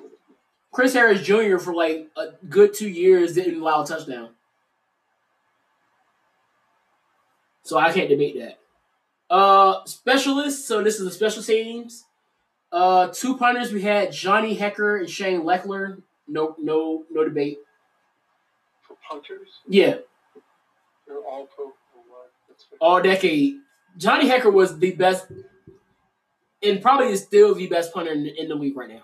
Chris 0.71 0.93
Harris 0.93 1.21
Jr. 1.21 1.57
for 1.57 1.73
like 1.73 2.07
a 2.17 2.27
good 2.47 2.73
two 2.73 2.89
years 2.89 3.34
didn't 3.34 3.61
allow 3.61 3.84
a 3.84 3.88
touchdown. 3.88 4.30
So 7.70 7.78
I 7.78 7.93
can't 7.93 8.09
debate 8.09 8.36
that. 8.39 8.57
Uh 9.30 9.86
specialists, 9.86 10.65
so 10.65 10.82
this 10.84 10.99
is 10.99 11.05
the 11.05 11.11
special 11.11 11.43
teams. 11.43 12.03
Uh 12.72 13.09
two 13.13 13.38
punters 13.38 13.72
we 13.72 13.84
had 13.84 14.11
Johnny 14.11 14.57
Hekker 14.57 14.99
and 14.99 15.07
Shane 15.07 15.43
Lechler. 15.43 16.01
No 16.28 16.55
no 16.59 17.03
no 17.11 17.24
debate. 17.24 17.59
For 18.82 18.97
punters, 19.07 19.49
Yeah, 19.67 19.97
they're 21.05 21.17
all 21.17 21.45
pro. 21.45 21.74
All 22.82 23.03
decade. 23.03 23.57
Johnny 23.97 24.28
Hekker 24.28 24.51
was 24.51 24.80
the 24.80 24.95
best 24.95 25.28
and 26.63 26.82
probably 26.82 27.09
is 27.09 27.22
still 27.22 27.53
the 27.53 27.67
best 27.67 27.93
punter 27.93 28.13
in, 28.13 28.26
in 28.26 28.49
the 28.49 28.55
league 28.55 28.76
right 28.76 28.89
now. 28.89 29.03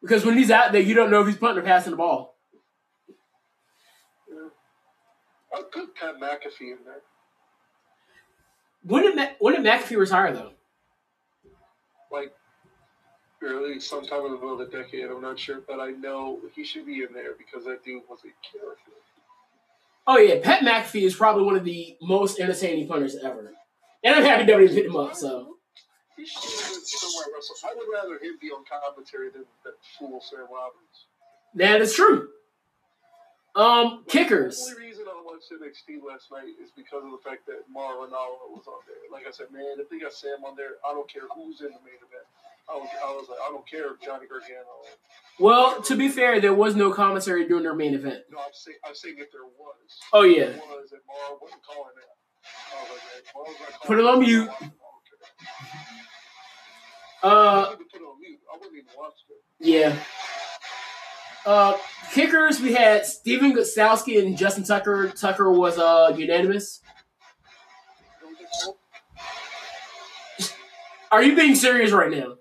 Because 0.00 0.24
when 0.24 0.38
he's 0.38 0.52
out 0.52 0.70
there, 0.70 0.80
you 0.80 0.94
don't 0.94 1.10
know 1.10 1.22
if 1.22 1.26
he's 1.26 1.36
punting 1.36 1.64
or 1.64 1.66
passing 1.66 1.90
the 1.90 1.96
ball. 1.96 2.36
Yeah. 4.32 4.48
I'll 5.52 5.64
put 5.64 5.94
Pat 5.94 6.16
McAfee 6.20 6.60
in 6.72 6.78
there. 6.84 7.02
When 8.84 9.02
did 9.02 9.16
Ma- 9.16 9.34
when 9.38 9.54
did 9.54 9.64
McAfee 9.64 9.96
retire 9.98 10.32
though? 10.32 10.52
Like 12.12 12.32
early, 13.42 13.80
sometime 13.80 14.26
in 14.26 14.32
the 14.32 14.38
middle 14.38 14.60
of 14.60 14.70
the 14.70 14.76
decade. 14.76 15.04
I'm 15.04 15.20
not 15.22 15.38
sure, 15.38 15.60
but 15.66 15.80
I 15.80 15.90
know 15.90 16.38
he 16.54 16.64
should 16.64 16.86
be 16.86 17.02
in 17.02 17.12
there 17.12 17.32
because 17.36 17.64
that 17.66 17.84
dude 17.84 18.02
was 18.08 18.20
a 18.20 18.32
character. 18.58 18.92
Oh 20.06 20.18
yeah, 20.18 20.40
Pat 20.42 20.62
McAfee 20.62 21.02
is 21.02 21.14
probably 21.14 21.44
one 21.44 21.56
of 21.56 21.64
the 21.64 21.96
most 22.02 22.40
entertaining 22.40 22.88
punters 22.88 23.16
ever. 23.16 23.52
And 24.02 24.14
I'm 24.14 24.24
happy 24.24 24.44
nobody 24.44 24.68
picked 24.68 24.86
him 24.86 24.96
up. 24.96 25.14
So 25.14 25.56
He 26.16 26.24
should 26.24 26.42
have 26.42 26.70
been 26.72 26.80
somewhere 26.84 27.26
else. 27.36 27.64
I 27.64 27.74
would 27.74 27.86
rather 27.92 28.14
him 28.14 28.38
be 28.40 28.48
on 28.48 28.64
commentary 28.64 29.30
than 29.30 29.44
that 29.64 29.74
fool 29.98 30.20
Sam 30.22 30.40
Roberts. 30.40 31.06
that 31.56 31.80
is 31.82 31.94
true. 31.94 32.28
Um, 33.54 34.04
kickers. 34.08 34.74
Watched 35.40 35.88
NXT 35.88 36.04
last 36.06 36.30
night 36.30 36.52
is 36.62 36.68
because 36.76 37.00
of 37.04 37.12
the 37.12 37.22
fact 37.24 37.46
that 37.46 37.64
Mauro 37.72 38.04
Ranallo 38.04 38.52
was 38.52 38.68
on 38.68 38.84
there. 38.84 39.00
Like 39.10 39.26
I 39.26 39.30
said, 39.30 39.46
man, 39.50 39.80
if 39.80 39.88
they 39.88 39.98
got 39.98 40.12
Sam 40.12 40.44
on 40.44 40.54
there, 40.54 40.76
I 40.86 40.92
don't 40.92 41.08
care 41.10 41.22
who's 41.34 41.60
in 41.60 41.68
the 41.68 41.80
main 41.80 41.96
event. 41.96 42.28
I, 42.68 42.76
don't, 42.76 42.88
I 43.00 43.10
was 43.16 43.26
like, 43.30 43.38
I 43.40 43.48
don't 43.48 43.66
care 43.66 43.94
if 43.94 44.00
Johnny 44.04 44.26
Gargano. 44.28 44.84
Well, 45.38 45.80
to 45.82 45.96
be 45.96 46.08
fair, 46.08 46.40
there 46.40 46.52
was 46.52 46.76
no 46.76 46.92
commentary 46.92 47.48
during 47.48 47.62
their 47.62 47.74
main 47.74 47.94
event. 47.94 48.24
No, 48.30 48.36
I'm 48.36 48.52
saying, 48.52 48.76
I'm 48.84 48.94
saying 48.94 49.16
if 49.16 49.32
there 49.32 49.44
was. 49.44 49.80
Oh 50.12 50.24
yeah, 50.24 50.44
There 50.44 50.60
was, 50.68 50.92
and 50.92 51.00
Mar 51.08 51.38
wasn't 51.40 51.62
calling 51.64 51.96
that. 51.96 52.20
I 52.76 52.82
was 52.84 53.00
like, 53.00 53.34
was 53.34 53.86
Put 53.86 53.98
it 53.98 54.04
on 54.04 54.20
mute. 54.20 54.50
I 54.50 54.60
don't 54.60 54.60
care. 54.60 55.22
I 57.22 57.28
uh, 57.28 57.64
didn't 57.70 57.72
even 57.72 57.86
put 57.88 58.00
it 58.00 58.04
on 58.04 58.20
mute. 58.20 58.40
I 58.44 58.56
wouldn't 58.58 58.76
even 58.76 58.92
watch 58.94 59.14
it. 59.30 59.40
yeah. 59.58 59.96
Uh, 61.46 61.76
kickers. 62.12 62.60
We 62.60 62.74
had 62.74 63.06
Stephen 63.06 63.54
Gostkowski 63.54 64.22
and 64.22 64.36
Justin 64.36 64.64
Tucker. 64.64 65.08
Tucker 65.08 65.50
was 65.50 65.78
uh 65.78 66.14
unanimous. 66.16 66.82
You 68.20 68.26
know 68.26 68.32
what 68.32 68.38
they 68.38 68.46
call? 68.64 68.78
Are 71.12 71.22
you 71.22 71.34
being 71.34 71.54
serious 71.54 71.92
right 71.92 72.10
now? 72.10 72.36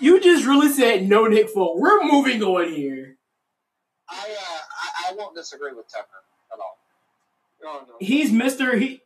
You 0.00 0.20
just 0.20 0.46
really 0.46 0.68
said 0.70 1.08
no, 1.08 1.26
Nick 1.26 1.50
Folk. 1.50 1.78
We're 1.78 2.02
moving 2.04 2.42
on 2.42 2.72
here. 2.72 3.18
I, 4.08 4.14
uh, 4.14 4.60
I 5.06 5.12
I 5.12 5.14
won't 5.14 5.36
disagree 5.36 5.72
with 5.72 5.86
Tucker 5.92 6.08
at 6.52 6.58
all. 6.58 6.78
Oh, 7.64 7.84
no. 7.86 7.94
He's 8.00 8.32
Mister. 8.32 8.76
He 8.76 9.02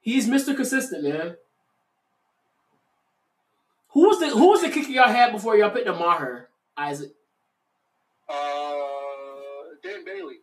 he's 0.00 0.26
Mister 0.26 0.52
Consistent, 0.54 1.04
man. 1.04 1.36
Who 3.94 4.08
was 4.08 4.18
the 4.18 4.28
Who 4.30 4.48
was 4.48 4.60
the 4.60 4.70
kicker 4.70 4.90
y'all 4.90 5.08
had 5.08 5.30
before 5.32 5.56
y'all 5.56 5.70
picked 5.70 5.86
up 5.86 5.98
Maher? 5.98 6.48
Isaac. 6.76 7.12
Uh, 8.28 8.74
Dan 9.82 10.04
Bailey. 10.04 10.38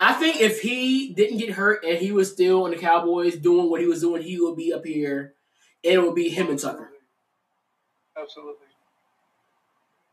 I 0.00 0.14
think 0.14 0.40
if 0.40 0.60
he 0.60 1.12
didn't 1.14 1.38
get 1.38 1.50
hurt 1.50 1.84
and 1.84 1.98
he 1.98 2.10
was 2.10 2.32
still 2.32 2.66
in 2.66 2.72
the 2.72 2.78
Cowboys 2.78 3.36
doing 3.36 3.70
what 3.70 3.80
he 3.80 3.86
was 3.86 4.00
doing, 4.00 4.22
he 4.22 4.40
would 4.40 4.56
be 4.56 4.72
up 4.72 4.84
here, 4.84 5.34
and 5.84 5.94
it 5.94 6.02
would 6.02 6.16
be 6.16 6.28
him 6.28 6.50
and 6.50 6.58
Tucker. 6.58 6.90
Absolutely. 8.20 8.66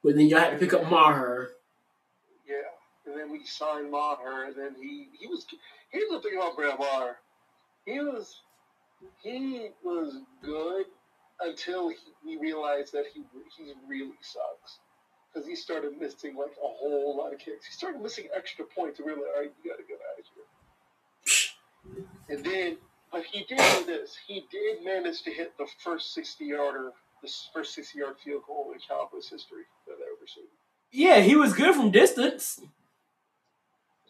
But 0.04 0.16
then 0.16 0.28
y'all 0.28 0.40
had 0.40 0.52
to 0.52 0.58
pick 0.58 0.74
up 0.74 0.88
Maher. 0.88 1.50
Yeah. 2.48 2.56
And 3.08 3.20
then 3.20 3.32
we 3.32 3.44
signed 3.46 3.90
Maher, 3.90 4.46
and 4.46 4.56
then 4.56 4.76
he 4.80 5.08
he 5.20 5.26
was. 5.26 5.48
Here's 5.90 6.12
the 6.12 6.22
thing 6.22 6.38
about 6.38 6.56
Brad 6.56 6.78
Maher. 6.78 7.18
He 7.86 8.00
was 8.00 8.42
he 9.24 9.70
was 9.84 10.20
good 10.44 10.86
until 11.42 11.90
he, 11.90 11.98
we 12.26 12.38
realized 12.38 12.94
that 12.94 13.06
he 13.14 13.24
he 13.58 13.74
really 13.88 14.18
sucks 14.22 14.80
because 15.34 15.48
he 15.48 15.56
started 15.56 15.98
missing 16.00 16.36
like 16.36 16.52
a 16.52 16.68
whole 16.68 17.18
lot 17.18 17.34
of 17.34 17.40
kicks. 17.40 17.66
He 17.66 17.74
started 17.74 18.02
missing 18.02 18.28
extra 18.36 18.66
points. 18.66 19.00
And 19.00 19.06
we 19.06 19.14
were 19.14 19.20
like, 19.20 19.28
all 19.36 19.42
right, 19.42 19.52
you 19.64 19.72
got 19.72 19.78
to 19.78 19.84
get 19.84 20.00
out 20.02 20.20
of 20.20 20.26
here. 20.34 20.44
And 22.30 22.46
then, 22.46 22.78
but 23.12 23.24
he 23.26 23.44
did 23.44 23.58
do 23.58 23.86
this. 23.86 24.18
He 24.28 24.46
did 24.52 24.84
manage 24.84 25.24
to 25.24 25.32
hit 25.32 25.58
the 25.58 25.68
first 25.84 26.14
sixty 26.14 26.46
yarder, 26.46 26.92
the 27.22 27.32
first 27.54 27.74
sixty 27.74 28.00
yard 28.00 28.16
field 28.24 28.44
goal 28.48 28.72
in 28.74 28.80
Cowboys 28.80 29.30
history 29.30 29.64
that 29.88 29.94
I've 29.94 30.00
ever 30.00 30.28
seen. 30.28 30.46
Yeah, 30.92 31.22
he 31.22 31.36
was 31.36 31.54
good 31.54 31.76
from 31.76 31.92
distance. 31.92 32.60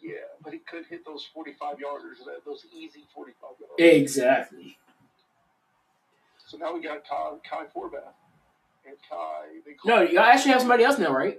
Yeah, 0.01 0.15
but 0.41 0.53
he 0.53 0.59
could 0.59 0.85
hit 0.85 1.05
those 1.05 1.27
45 1.33 1.75
yarders, 1.75 2.23
those 2.45 2.65
easy 2.73 3.03
45 3.13 3.49
yarders. 3.59 4.01
Exactly. 4.01 4.77
So 6.49 6.57
now 6.57 6.73
we 6.73 6.81
got 6.81 7.07
Kai, 7.07 7.33
Kai 7.47 7.65
Forbath. 7.65 8.09
And 8.83 8.97
Kai, 9.07 9.59
they 9.63 9.75
No, 9.85 10.01
y'all 10.01 10.23
actually 10.23 10.53
have 10.53 10.61
somebody 10.61 10.83
else 10.83 10.97
now, 10.97 11.13
right? 11.13 11.37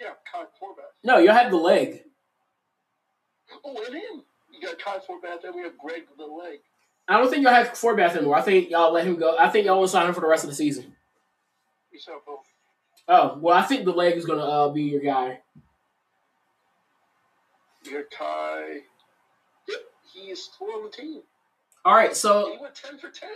Yeah, 0.00 0.08
Kai 0.30 0.42
Forbath. 0.60 0.90
No, 1.04 1.18
y'all 1.18 1.34
have 1.34 1.52
the 1.52 1.56
leg. 1.56 2.02
Oh, 3.64 3.80
and 3.86 3.94
him. 3.94 4.24
You 4.52 4.60
got 4.60 4.76
Kai 4.80 4.98
Forbath, 4.98 5.44
and 5.44 5.54
we 5.54 5.62
have 5.62 5.78
Greg 5.78 6.02
the 6.18 6.24
Leg. 6.24 6.58
I 7.06 7.16
don't 7.16 7.30
think 7.30 7.44
y'all 7.44 7.54
have 7.54 7.68
Forbath 7.68 8.16
anymore. 8.16 8.34
I 8.34 8.42
think 8.42 8.70
y'all 8.70 8.92
let 8.92 9.06
him 9.06 9.16
go. 9.16 9.36
I 9.38 9.48
think 9.48 9.66
y'all 9.66 9.78
will 9.78 9.86
sign 9.86 10.08
him 10.08 10.14
for 10.14 10.20
the 10.20 10.26
rest 10.26 10.42
of 10.42 10.50
the 10.50 10.56
season. 10.56 10.96
We 11.92 11.98
saw 12.00 12.18
both. 12.26 12.46
Oh 13.06 13.38
well, 13.40 13.56
I 13.56 13.62
think 13.62 13.84
the 13.84 13.92
leg 13.92 14.16
is 14.16 14.24
gonna 14.24 14.42
uh, 14.42 14.68
be 14.70 14.82
your 14.82 15.00
guy. 15.00 15.40
You 17.84 17.92
got 17.92 18.10
Kai. 18.10 18.80
Yep, 19.68 19.78
he 20.12 20.20
is 20.30 20.44
still 20.44 20.72
on 20.72 20.84
the 20.84 20.90
team. 20.90 21.22
All 21.84 21.94
right, 21.94 22.14
so 22.14 22.52
He 22.52 22.58
went 22.60 22.74
10 22.74 22.98
for 22.98 23.08
10. 23.08 23.28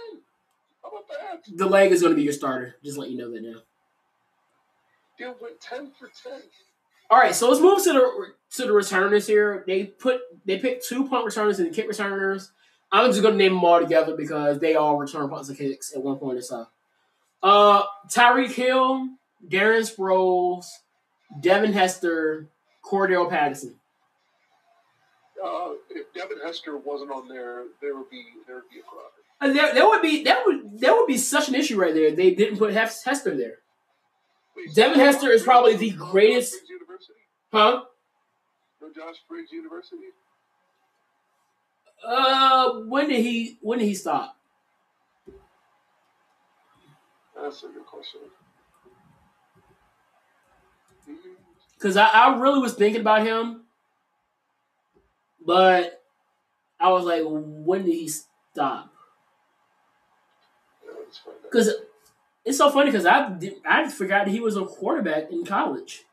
How 0.83 0.91
about 0.91 1.09
that? 1.09 1.57
the 1.57 1.67
leg 1.67 1.93
is 1.93 2.03
gonna 2.03 2.15
be 2.15 2.23
your 2.23 2.33
starter. 2.33 2.77
Just 2.85 2.99
let 2.99 3.11
you 3.11 3.19
know 3.19 3.31
that 3.31 3.43
now. 3.43 3.61
Dude 5.19 5.35
went 5.41 5.61
10 5.61 5.93
for 5.99 6.11
10. 6.23 6.43
All 7.11 7.19
right, 7.19 7.35
so 7.35 7.49
let's 7.49 7.61
move 7.61 7.83
to 7.85 7.93
the 7.93 8.27
to 8.57 8.67
the 8.67 8.73
returners 8.73 9.27
here. 9.27 9.63
They 9.67 9.85
put 9.85 10.21
they 10.45 10.59
picked 10.59 10.87
two 10.87 11.09
punt 11.09 11.25
returners 11.25 11.59
and 11.61 11.73
kick 11.75 11.87
returners. 11.89 12.51
I'm 12.91 13.11
just 13.11 13.23
gonna 13.23 13.37
name 13.37 13.55
them 13.55 13.65
all 13.65 13.81
together 13.81 14.17
because 14.17 14.59
they 14.59 14.75
all 14.75 14.97
return 14.97 15.29
punts 15.29 15.49
and 15.49 15.59
kicks 15.59 15.95
at 15.95 16.03
one 16.03 16.17
point 16.19 16.39
or 16.39 16.43
so. 16.43 16.67
Uh, 17.43 17.83
Tyreek 18.09 18.53
Hill, 18.53 19.09
Darren 19.49 19.83
Sproles, 19.83 20.67
Devin 21.41 21.73
Hester, 21.73 22.49
Cordarrelle 22.85 23.29
Patterson. 23.29 23.77
Uh, 25.45 25.75
if 25.91 26.13
Devin 26.15 26.39
Hester 26.43 26.79
wasn't 26.79 27.11
on 27.11 27.29
there, 27.29 27.65
there 27.83 27.95
would 27.97 28.09
be 28.11 28.25
there 28.47 28.57
would 28.57 28.71
be 28.73 28.81
a 28.81 28.83
problem. 28.83 29.11
And 29.41 29.55
that, 29.57 29.75
that 29.75 29.87
would 29.87 30.01
be 30.01 30.25
that 30.25 30.43
would 30.47 30.81
that 30.81 30.93
would 30.97 31.07
be 31.07 31.19
such 31.19 31.49
an 31.49 31.55
issue 31.55 31.79
right 31.79 31.93
there. 31.93 32.13
They 32.13 32.35
didn't 32.35 32.59
put 32.59 32.73
Hester 32.73 33.37
there, 33.37 33.59
Wait, 34.57 34.75
Devin 34.75 34.97
so- 34.97 35.05
Hester 35.05 35.31
is 35.31 35.43
probably 35.43 35.77
the 35.77 35.91
greatest- 35.91 36.57
University? 36.69 37.13
huh? 37.53 37.83
No 38.81 38.89
Josh 38.95 39.17
Briggs 39.29 39.53
University? 39.53 40.13
Uh, 42.07 42.81
when 42.87 43.09
did 43.09 43.21
he 43.21 43.59
when 43.61 43.79
did 43.81 43.87
he 43.87 43.95
stop? 43.95 44.39
That's 47.37 47.63
a 47.65 47.69
good 47.69 47.85
question. 47.85 48.21
Because 51.77 51.97
I, 51.99 52.07
I 52.07 52.39
really 52.39 52.61
was 52.61 52.75
thinking 52.75 53.01
about 53.03 53.27
him, 53.27 53.64
but 55.47 56.03
I 56.81 56.91
was 56.91 57.05
like, 57.05 57.23
when 57.25 57.85
did 57.85 57.95
he 57.95 58.09
stop? 58.09 58.93
Yeah, 60.85 60.93
let's 60.99 61.19
find 61.19 61.37
out. 61.37 61.43
Because 61.43 61.73
it's 62.45 62.59
so 62.59 62.71
funny 62.71 62.91
because 62.91 63.07
I 63.07 63.37
I 63.67 63.89
forgot 63.89 64.29
he 64.29 64.41
was 64.41 64.57
a 64.57 64.65
quarterback 64.65 65.31
in 65.31 65.45
college. 65.45 66.05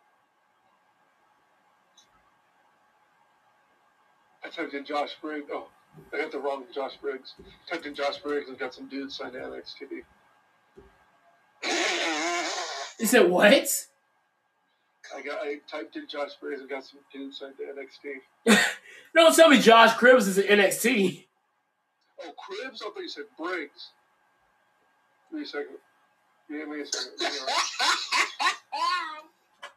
I 4.44 4.50
typed 4.50 4.74
in 4.74 4.86
Josh 4.86 5.12
Briggs. 5.22 5.48
Oh, 5.52 5.68
I 6.14 6.18
got 6.18 6.32
the 6.32 6.40
wrong 6.40 6.64
Josh 6.74 6.98
Briggs. 7.02 7.34
Typed 7.70 7.86
in 7.86 7.96
Josh 7.96 8.18
Briggs 8.18 8.50
and 8.50 8.58
got 8.58 8.74
some 8.74 8.88
dudes 8.88 9.18
signed 9.18 9.34
to 9.34 9.40
NXT. 9.40 10.04
He 12.98 13.06
said, 13.06 13.30
"What?" 13.30 13.68
I 15.16 15.22
got 15.22 15.40
I 15.42 15.60
typed 15.70 15.96
in 15.96 16.08
Josh 16.08 16.32
Briggs 16.40 16.62
and 16.62 16.70
got 16.70 16.86
some 16.86 17.00
dudes 17.12 17.40
sent 17.40 17.56
to 17.58 17.64
NXT. 17.64 18.58
Don't 19.16 19.36
tell 19.36 19.50
me 19.50 19.60
Josh 19.60 19.96
Cribbs 19.98 20.28
is 20.28 20.38
in 20.38 20.60
NXT. 20.60 21.26
Oh, 22.24 22.30
Cribbs? 22.30 22.76
I 22.76 22.90
thought 22.90 23.00
you 23.00 23.10
said 23.10 23.26
Briggs. 23.38 23.90
Give 25.30 25.40
me 25.40 25.44
a 25.44 25.48
second. 25.48 25.78
Give 26.50 26.68
me 26.68 26.82
a 26.82 26.86
second. 26.86 27.12
Hang 27.20 27.32
on. 27.32 27.48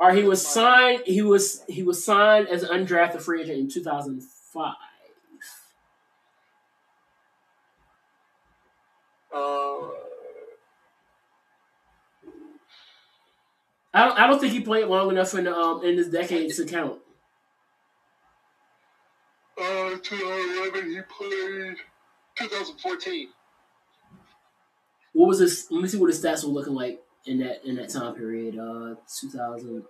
Or 0.01 0.13
he 0.13 0.25
was 0.25 0.47
signed. 0.47 1.03
He 1.07 1.23
was 1.23 1.63
he 1.69 1.83
was 1.83 2.05
signed 2.05 2.49
as 2.49 2.63
an 2.63 2.71
undrafted 2.71 3.23
free 3.23 3.43
agent 3.43 3.59
in 3.59 3.71
2005. 3.71 4.75
Uh, 9.35 9.79
I 13.95 14.05
don't. 14.07 14.19
I 14.19 14.27
don't 14.27 14.41
think 14.41 14.53
he 14.53 14.61
played 14.61 14.87
long 14.87 15.11
enough 15.11 15.35
in 15.35 15.47
um 15.47 15.85
in 15.85 15.97
this 15.97 16.09
decade 16.09 16.53
to 16.55 16.65
count. 16.67 16.99
uh, 19.59 19.91
2011, 20.03 20.91
he 20.91 21.01
played 21.03 21.77
2014. 22.37 23.29
What 25.13 25.29
was 25.29 25.39
this? 25.39 25.71
Let 25.71 25.81
me 25.83 25.89
see 25.89 25.99
what 25.99 26.11
his 26.11 26.23
stats 26.23 26.43
were 26.45 26.51
looking 26.51 26.75
like 26.75 27.01
in 27.25 27.39
that 27.39 27.65
in 27.65 27.77
that 27.77 27.89
time 27.91 28.15
period. 28.15 28.59
Uh, 28.59 28.97
2000. 29.21 29.79
Uh, 29.79 29.83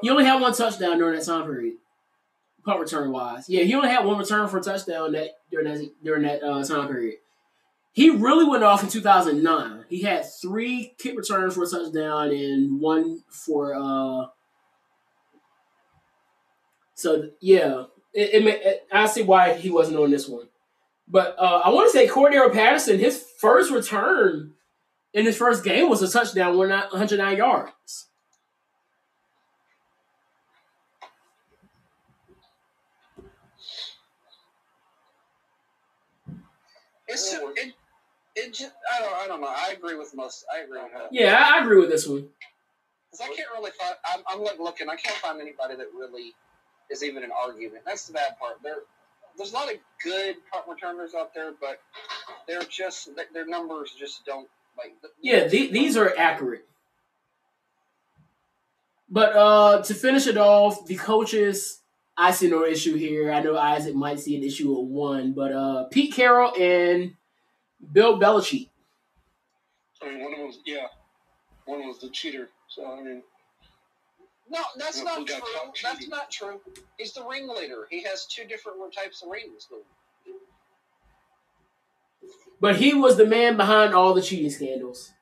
He 0.00 0.10
only 0.10 0.24
had 0.24 0.40
one 0.40 0.54
touchdown 0.54 0.98
during 0.98 1.18
that 1.18 1.24
time 1.26 1.44
period, 1.44 1.74
punt 2.64 2.78
return 2.80 3.10
wise. 3.10 3.48
Yeah, 3.48 3.64
he 3.64 3.74
only 3.74 3.88
had 3.88 4.04
one 4.04 4.18
return 4.18 4.46
for 4.48 4.58
a 4.58 4.62
touchdown 4.62 5.10
that 5.12 5.30
during 5.50 5.66
that 5.72 5.90
during 6.04 6.22
that 6.22 6.42
uh, 6.44 6.62
time 6.64 6.86
period. 6.86 7.16
He 7.92 8.10
really 8.10 8.44
went 8.44 8.62
off 8.62 8.82
in 8.82 8.88
2009. 8.88 9.84
He 9.88 10.02
had 10.02 10.24
three 10.40 10.94
kick 10.98 11.16
returns 11.16 11.54
for 11.54 11.64
a 11.64 11.66
touchdown 11.66 12.30
and 12.30 12.80
one 12.80 13.22
for. 13.28 13.74
uh 13.74 14.28
So 16.94 17.30
yeah, 17.40 17.84
it, 18.14 18.34
it, 18.34 18.46
it 18.46 18.86
I 18.92 19.06
see 19.06 19.22
why 19.22 19.54
he 19.54 19.70
wasn't 19.70 19.98
on 19.98 20.10
this 20.10 20.28
one. 20.28 20.48
But 21.08 21.34
uh, 21.38 21.62
I 21.64 21.70
want 21.70 21.90
to 21.90 21.98
say 21.98 22.06
Cordarrelle 22.06 22.52
Patterson, 22.52 23.00
his 23.00 23.24
first 23.40 23.72
return 23.72 24.52
in 25.12 25.26
his 25.26 25.36
first 25.36 25.64
game 25.64 25.90
was 25.90 26.02
a 26.02 26.08
touchdown, 26.08 26.56
109 26.56 27.36
yards. 27.36 28.06
It's 37.08 37.34
it, 37.34 37.74
it 38.46 38.54
just, 38.54 38.72
I 38.94 39.00
don't 39.00 39.14
I 39.14 39.26
don't 39.26 39.40
know. 39.40 39.48
I 39.48 39.72
agree 39.76 39.96
with 39.96 40.14
most. 40.14 40.44
I 40.54 40.64
agree 40.64 40.82
with 40.82 40.92
that. 40.92 41.08
Yeah, 41.12 41.50
I, 41.54 41.62
agree 41.62 41.78
with 41.80 41.90
this 41.90 42.06
one. 42.06 42.28
Because 43.10 43.26
I 43.26 43.34
can't 43.34 43.48
really 43.56 43.70
find. 43.72 43.94
I'm, 44.12 44.20
I'm 44.28 44.44
like 44.44 44.58
looking. 44.58 44.88
I 44.88 44.96
can't 44.96 45.16
find 45.16 45.40
anybody 45.40 45.76
that 45.76 45.86
really 45.96 46.32
is 46.90 47.02
even 47.02 47.22
an 47.24 47.30
argument. 47.30 47.84
That's 47.86 48.06
the 48.06 48.12
bad 48.12 48.38
part. 48.38 48.56
There, 48.62 48.76
there's 49.36 49.52
a 49.52 49.54
lot 49.54 49.72
of 49.72 49.78
good 50.02 50.36
punt 50.52 50.64
returners 50.68 51.14
out 51.14 51.34
there, 51.34 51.52
but 51.60 51.80
they're 52.46 52.62
just 52.62 53.14
th- 53.14 53.28
their 53.32 53.46
numbers 53.46 53.94
just 53.98 54.24
don't 54.24 54.48
like. 54.76 54.94
Yeah, 55.20 55.46
the, 55.48 55.70
these 55.70 55.96
are 55.96 56.12
accurate. 56.16 56.66
But 59.08 59.36
uh 59.36 59.82
to 59.82 59.94
finish 59.94 60.26
it 60.26 60.36
off, 60.36 60.86
the 60.86 60.96
coaches, 60.96 61.80
I 62.16 62.30
see 62.30 62.48
no 62.48 62.64
issue 62.64 62.96
here. 62.96 63.32
I 63.32 63.40
know 63.40 63.56
Isaac 63.56 63.94
might 63.94 64.20
see 64.20 64.36
an 64.36 64.44
issue 64.44 64.70
with 64.70 64.88
one, 64.88 65.32
but 65.32 65.52
uh 65.52 65.84
Pete 65.90 66.14
Carroll 66.14 66.52
and 66.58 67.16
Bill 67.92 68.18
Belichick. 68.18 68.68
I 70.02 70.10
mean, 70.10 70.22
one 70.22 70.32
of 70.32 70.38
them 70.38 70.46
was, 70.46 70.58
yeah, 70.64 70.86
one 71.66 71.86
was 71.86 71.98
the 71.98 72.08
cheater. 72.10 72.48
So, 72.68 72.86
I 72.90 73.02
mean, 73.02 73.22
No, 74.50 74.60
that's 74.76 74.98
Who 74.98 75.04
not 75.04 75.26
true. 75.26 75.38
That's 75.82 76.08
not 76.08 76.30
true. 76.30 76.60
He's 76.98 77.12
the 77.12 77.24
ringleader. 77.24 77.86
He 77.90 78.02
has 78.02 78.26
two 78.26 78.44
different 78.46 78.78
types 78.94 79.22
of 79.22 79.28
rings. 79.30 79.68
But 82.60 82.76
he 82.76 82.92
was 82.94 83.16
the 83.16 83.26
man 83.26 83.56
behind 83.56 83.94
all 83.94 84.12
the 84.12 84.22
cheating 84.22 84.50
scandals. 84.50 85.12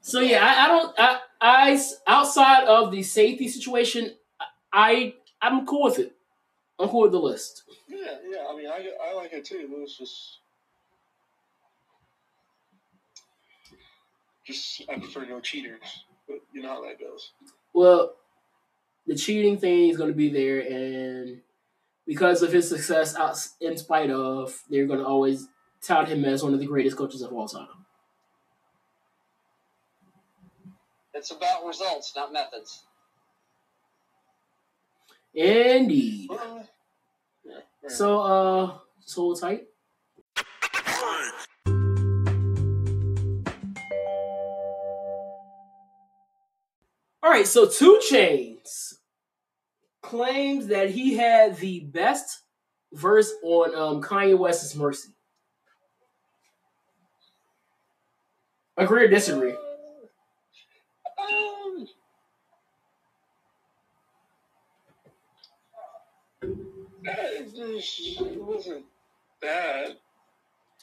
So 0.00 0.20
yeah, 0.20 0.44
I, 0.44 0.64
I 0.64 0.68
don't. 0.68 0.94
I, 0.98 1.18
I 1.40 1.82
outside 2.06 2.64
of 2.64 2.90
the 2.90 3.02
safety 3.02 3.48
situation, 3.48 4.14
I 4.72 5.14
I'm 5.40 5.66
cool 5.66 5.84
with 5.84 5.98
it. 6.00 6.16
I'm 6.80 6.88
cool 6.88 7.02
with 7.02 7.12
the 7.12 7.20
list. 7.20 7.64
yeah, 7.88 8.16
yeah. 8.26 8.46
I 8.50 8.56
mean, 8.56 8.66
I, 8.66 8.88
I 9.10 9.14
like 9.14 9.32
it 9.32 9.44
too. 9.44 9.58
It 9.58 9.70
was 9.70 9.96
just, 9.96 10.38
just 14.46 14.82
I 14.88 14.98
prefer 14.98 15.26
no 15.26 15.40
cheaters. 15.40 16.04
But 16.26 16.38
you 16.54 16.62
know 16.62 16.68
how 16.68 16.82
that 16.82 16.98
goes. 16.98 17.32
Well, 17.74 18.14
the 19.06 19.14
cheating 19.14 19.58
thing 19.58 19.90
is 19.90 19.96
going 19.96 20.10
to 20.10 20.16
be 20.16 20.30
there, 20.30 20.60
and 20.60 21.42
because 22.06 22.42
of 22.42 22.52
his 22.52 22.68
success, 22.68 23.14
out 23.14 23.36
in 23.60 23.76
spite 23.76 24.10
of, 24.10 24.62
they're 24.70 24.86
going 24.86 25.00
to 25.00 25.06
always 25.06 25.48
tout 25.82 26.08
him 26.08 26.24
as 26.24 26.42
one 26.42 26.54
of 26.54 26.60
the 26.60 26.66
greatest 26.66 26.96
coaches 26.96 27.20
of 27.20 27.32
all 27.32 27.46
time. 27.46 27.68
It's 31.12 31.30
about 31.30 31.66
results, 31.66 32.12
not 32.16 32.32
methods. 32.32 32.84
Indeed. 35.34 36.28
Well, 36.30 36.68
So, 37.88 38.20
uh, 38.20 38.78
so 39.00 39.20
hold 39.22 39.40
tight. 39.40 39.66
All 47.22 47.30
right, 47.30 47.46
so 47.46 47.68
2 47.68 48.00
Chainz 48.10 48.94
claims 50.02 50.68
that 50.68 50.90
he 50.90 51.14
had 51.14 51.56
the 51.58 51.80
best 51.80 52.42
verse 52.92 53.32
on 53.42 53.74
um, 53.74 54.02
Kanye 54.02 54.36
West's 54.36 54.74
"Mercy." 54.74 55.10
Agree 58.76 59.04
or 59.04 59.08
disagree? 59.08 59.54
Um, 61.18 61.86
it 67.62 68.42
wasn't 68.42 68.84
bad. 69.40 69.96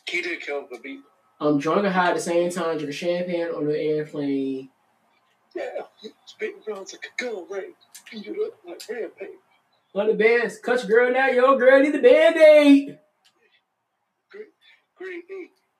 He 0.07 0.21
did 0.21 0.41
kill 0.41 0.67
the 0.71 0.79
beat. 0.79 1.01
I'm 1.39 1.59
drunk 1.59 1.85
and 1.85 1.93
high 1.93 2.09
at 2.09 2.15
the 2.15 2.21
same 2.21 2.49
time, 2.49 2.77
drinking 2.77 2.91
champagne 2.91 3.47
on 3.49 3.67
the 3.67 3.77
airplane. 3.79 4.69
Yeah, 5.55 5.81
spitting 6.25 6.61
rounds 6.67 6.93
like 6.93 7.11
a 7.19 7.23
gun, 7.23 7.45
right? 7.49 7.75
It 8.11 8.27
up 8.45 8.53
like 8.65 8.81
rampage. 8.89 9.29
Hundred 9.95 10.17
bands, 10.17 10.59
cut 10.59 10.87
your 10.87 11.05
girl 11.05 11.13
now, 11.13 11.27
your 11.27 11.57
girl 11.57 11.81
need 11.81 11.95
a 11.95 12.01
band-aid. 12.01 12.99
Grade 14.95 15.23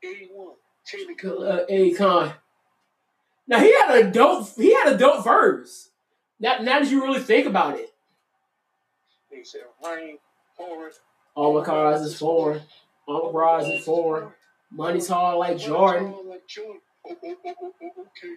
8, 0.03 0.07
81, 0.31 0.47
Taylor 0.85 1.47
Uh, 1.47 1.65
Akon. 1.69 2.33
Now 3.47 3.59
he 3.59 3.73
had 3.73 3.95
a 3.97 4.11
dope. 4.11 4.47
He 4.55 4.73
had 4.73 4.93
a 4.93 4.97
dope 4.97 5.23
verse. 5.23 5.89
Now, 6.39 6.57
now 6.59 6.79
that 6.79 6.89
you 6.91 7.01
really 7.03 7.19
think 7.19 7.47
about 7.47 7.79
it, 7.79 7.93
He 9.31 9.43
said, 9.43 9.61
rain. 9.83 10.17
All 11.36 11.60
my 11.60 11.66
cars 11.66 12.01
is 12.01 12.18
foreign, 12.18 12.62
all 13.08 13.28
my 13.28 13.32
bras 13.32 13.66
is 13.66 13.84
foreign, 13.84 14.30
money's 14.72 15.08
hard 15.08 15.38
like 15.38 15.58
Jordan. 15.58 16.16
Like 16.28 16.47
Jordan. 16.47 16.82
Okay. 17.10 18.36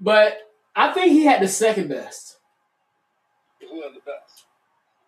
But 0.00 0.38
I 0.76 0.92
think 0.92 1.12
he 1.12 1.24
had 1.24 1.42
the 1.42 1.48
second 1.48 1.88
best. 1.88 2.38
Who 3.60 3.82
had 3.82 3.92
the 3.92 4.00
best? 4.00 4.44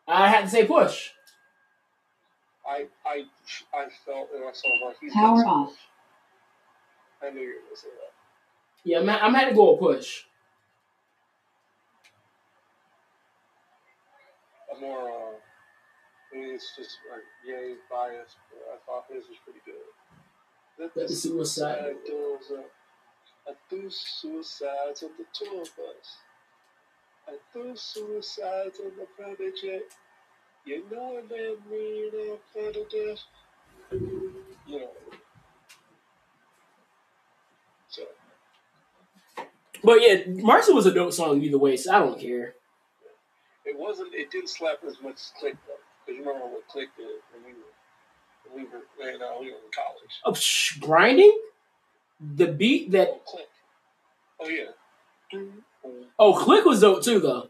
I 0.08 0.28
had 0.28 0.44
to 0.44 0.50
say 0.50 0.66
Push. 0.66 1.10
I, 2.68 2.86
I, 3.04 3.24
I 3.74 3.86
felt 4.04 4.28
and 4.34 4.44
I 4.44 4.52
saw 4.52 4.68
like 4.86 4.96
he's 5.00 5.12
Power 5.12 5.42
got 5.42 5.46
off. 5.46 5.76
I 7.22 7.30
knew 7.30 7.40
you 7.40 7.46
were 7.48 7.62
gonna 7.66 7.76
say 7.76 7.88
that. 7.88 8.12
Yeah, 8.84 9.00
I'm, 9.00 9.08
I'm 9.08 9.34
had 9.34 9.48
to 9.50 9.54
go 9.54 9.72
with 9.72 9.80
Push. 9.80 10.24
I'm 14.74 14.80
more, 14.80 15.08
uh, 15.08 15.32
I 16.36 16.54
it's 16.54 16.76
just 16.76 16.98
like, 17.10 17.22
yay, 17.46 17.74
biased, 17.90 18.36
but 18.50 18.74
I 18.74 18.76
thought 18.86 19.04
his 19.08 19.28
was 19.28 19.38
pretty 19.44 19.60
good. 19.64 19.74
Let 20.78 20.94
the 20.94 21.08
suicide 21.08 21.94
doors 22.06 22.44
up. 22.52 22.58
Uh, 22.58 23.50
I 23.50 23.54
threw 23.68 23.88
suicides 23.88 25.02
on 25.02 25.10
the 25.18 25.24
tour 25.32 25.60
bus. 25.60 26.16
I 27.28 27.36
threw 27.52 27.76
suicides 27.76 28.80
on 28.80 28.92
the 28.98 29.06
private 29.16 29.56
jet. 29.62 29.82
You 30.64 30.84
know 30.90 31.22
that 31.28 31.56
mean 31.70 32.10
I'm 32.14 32.38
for 32.52 32.72
the 32.72 32.86
death. 32.90 33.22
You 34.66 34.80
know. 34.80 34.90
So, 37.88 38.02
But 39.82 40.00
yeah, 40.02 40.22
Mercy 40.26 40.72
was 40.72 40.86
a 40.86 40.92
dope 40.92 41.12
song 41.12 41.40
either 41.40 41.58
way, 41.58 41.76
so 41.76 41.94
I 41.94 42.00
don't 42.00 42.20
care. 42.20 42.54
it 43.64 43.78
wasn't, 43.78 44.14
it 44.14 44.30
didn't 44.30 44.50
slap 44.50 44.78
as 44.86 45.00
much 45.00 45.14
as 45.14 45.32
Clique 45.38 45.56
though. 45.66 45.85
Because 46.06 46.18
you 46.20 46.24
remember 46.24 46.46
what 46.46 46.68
Clique 46.68 46.88
did 46.96 47.06
when 47.32 47.44
we 47.44 47.52
were, 47.58 48.54
when 48.54 48.64
we 48.64 48.70
were, 48.70 49.18
man, 49.18 49.22
uh, 49.22 49.40
we 49.40 49.46
were 49.46 49.56
in 49.56 49.72
college. 49.74 50.20
Oh, 50.24 50.34
sh- 50.34 50.78
grinding. 50.78 51.36
The 52.20 52.46
beat 52.46 52.92
that 52.92 53.08
Oh, 53.10 53.20
Clique. 53.26 53.46
Oh 54.40 54.48
yeah. 54.48 55.40
Oh, 56.18 56.32
Clique 56.32 56.64
was 56.64 56.80
dope 56.80 57.02
too, 57.02 57.18
though. 57.20 57.48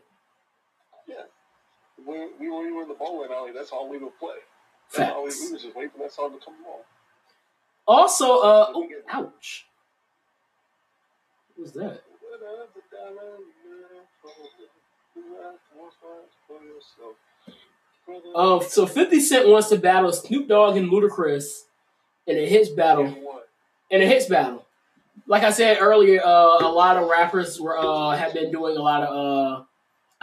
When 2.05 2.31
we 2.39 2.49
were, 2.49 2.61
we 2.61 2.73
were 2.73 2.83
in 2.83 2.89
the 2.89 2.95
bowling 2.95 3.33
alley, 3.33 3.51
that's 3.53 3.71
all 3.71 3.89
we 3.89 3.99
would 3.99 4.17
play. 4.19 4.37
That's 4.95 5.11
all 5.13 5.25
we, 5.25 5.31
Facts. 5.31 5.47
we 5.47 5.53
was 5.55 5.63
just 5.63 5.77
waiting 5.77 5.91
for 5.91 5.99
that 5.99 6.13
song 6.13 6.39
to 6.39 6.45
come 6.45 6.55
on. 6.69 6.83
Also, 7.87 8.39
uh, 8.39 8.71
oh, 8.75 8.89
ouch. 9.11 9.67
What 11.57 11.63
was 11.63 11.73
that? 11.73 12.03
Um, 18.35 18.61
so 18.63 18.87
50 18.87 19.21
Cent 19.21 19.49
wants 19.49 19.69
to 19.71 19.79
battle 19.79 20.13
Snoop 20.13 20.49
Dogg 20.49 20.77
and 20.77 20.91
Ludacris 20.91 21.63
in 22.27 22.37
a 22.37 22.47
hits 22.47 22.69
battle. 22.69 23.15
In 23.91 24.03
a 24.03 24.07
hits 24.07 24.27
battle. 24.27 24.65
Like 25.27 25.43
I 25.43 25.51
said 25.51 25.79
earlier, 25.81 26.21
uh, 26.25 26.59
a 26.61 26.71
lot 26.71 26.97
of 26.97 27.09
rappers 27.09 27.61
were 27.61 27.79
uh, 27.79 28.17
have 28.17 28.33
been 28.35 28.53
doing 28.53 28.77
a 28.77 28.83
lot 28.83 29.03
of 29.03 29.65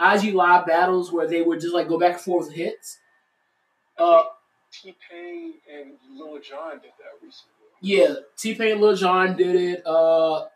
uh, 0.00 0.14
IG 0.14 0.34
live 0.34 0.66
battles 0.66 1.12
where 1.12 1.26
they 1.26 1.42
would 1.42 1.60
just 1.60 1.74
like 1.74 1.88
go 1.88 1.98
back 1.98 2.14
and 2.14 2.20
forth 2.20 2.46
with 2.46 2.56
hits. 2.56 2.98
Uh, 3.98 4.22
T 4.72 4.94
Pain 5.10 5.54
and 5.72 5.92
Lil 6.16 6.40
Jon 6.40 6.72
did 6.72 6.92
that 6.98 7.22
recently. 7.22 7.52
yeah, 7.80 8.14
T 8.36 8.54
Pain, 8.54 8.72
and 8.72 8.80
Lil 8.80 8.96
Jon 8.96 9.36
did 9.36 9.56
it. 9.56 9.86
Uh, 9.86 10.46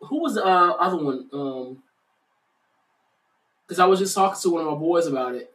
who 0.00 0.20
was 0.20 0.34
the 0.34 0.44
uh, 0.44 0.70
other 0.72 0.96
one? 0.96 1.28
Um, 1.32 1.82
because 3.66 3.78
I 3.78 3.86
was 3.86 3.98
just 3.98 4.14
talking 4.14 4.40
to 4.40 4.50
one 4.50 4.64
of 4.66 4.72
my 4.72 4.78
boys 4.78 5.06
about 5.06 5.34
it, 5.34 5.52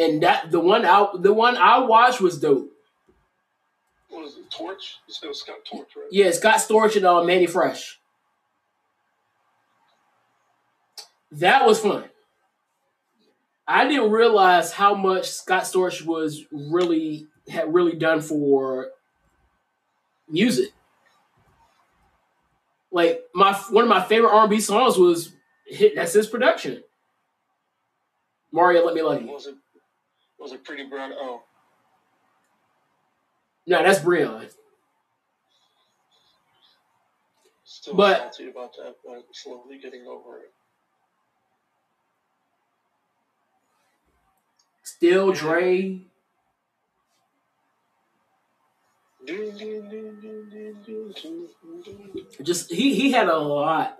and 0.00 0.22
that 0.22 0.50
the 0.50 0.58
one 0.58 0.84
out 0.84 1.22
the 1.22 1.32
one 1.32 1.56
I 1.56 1.78
watched 1.78 2.20
was 2.20 2.40
dope. 2.40 2.72
What 4.08 4.24
was 4.24 4.36
it? 4.36 4.50
Torch? 4.50 4.96
You 5.06 5.14
said 5.14 5.26
it 5.26 5.28
was 5.28 5.40
Scott 5.40 5.56
Storch, 5.70 5.96
right? 5.96 6.08
Yeah, 6.10 6.30
Scott 6.32 6.56
Storch 6.56 6.96
and 6.96 7.04
uh, 7.04 7.22
Mannie 7.22 7.46
Fresh. 7.46 8.00
That 11.32 11.66
was 11.66 11.78
fun. 11.78 12.04
I 13.68 13.86
didn't 13.86 14.10
realize 14.10 14.72
how 14.72 14.94
much 14.94 15.30
Scott 15.30 15.62
Storch 15.62 16.04
was 16.04 16.44
really 16.50 17.28
had 17.48 17.72
really 17.72 17.94
done 17.94 18.20
for 18.20 18.88
music. 20.28 20.72
Like 22.90 23.20
my 23.34 23.52
one 23.70 23.84
of 23.84 23.90
my 23.90 24.02
favorite 24.02 24.32
R 24.32 24.40
and 24.40 24.50
B 24.50 24.60
songs 24.60 24.96
was 24.96 25.32
hit. 25.66 25.94
That's 25.94 26.14
his 26.14 26.26
production. 26.26 26.82
Mario, 28.50 28.84
let 28.84 28.94
me 28.94 29.02
love 29.02 29.22
you. 29.22 29.60
Was 30.40 30.52
a 30.52 30.56
Pretty 30.58 30.84
Brown? 30.88 31.12
Oh, 31.14 31.42
No, 33.66 33.82
that's 33.82 34.00
Breon. 34.00 34.50
still 37.64 37.94
But- 37.94 38.34
salty 38.34 38.48
about 38.50 38.74
that, 38.78 38.96
but 39.04 39.24
slowly 39.32 39.78
getting 39.78 40.06
over 40.06 40.38
it. 40.40 40.52
Still 44.82 45.32
Dre. 45.32 46.00
Just 52.42 52.70
he 52.72 52.94
he 52.94 53.12
had 53.12 53.28
a 53.28 53.36
lot. 53.36 53.98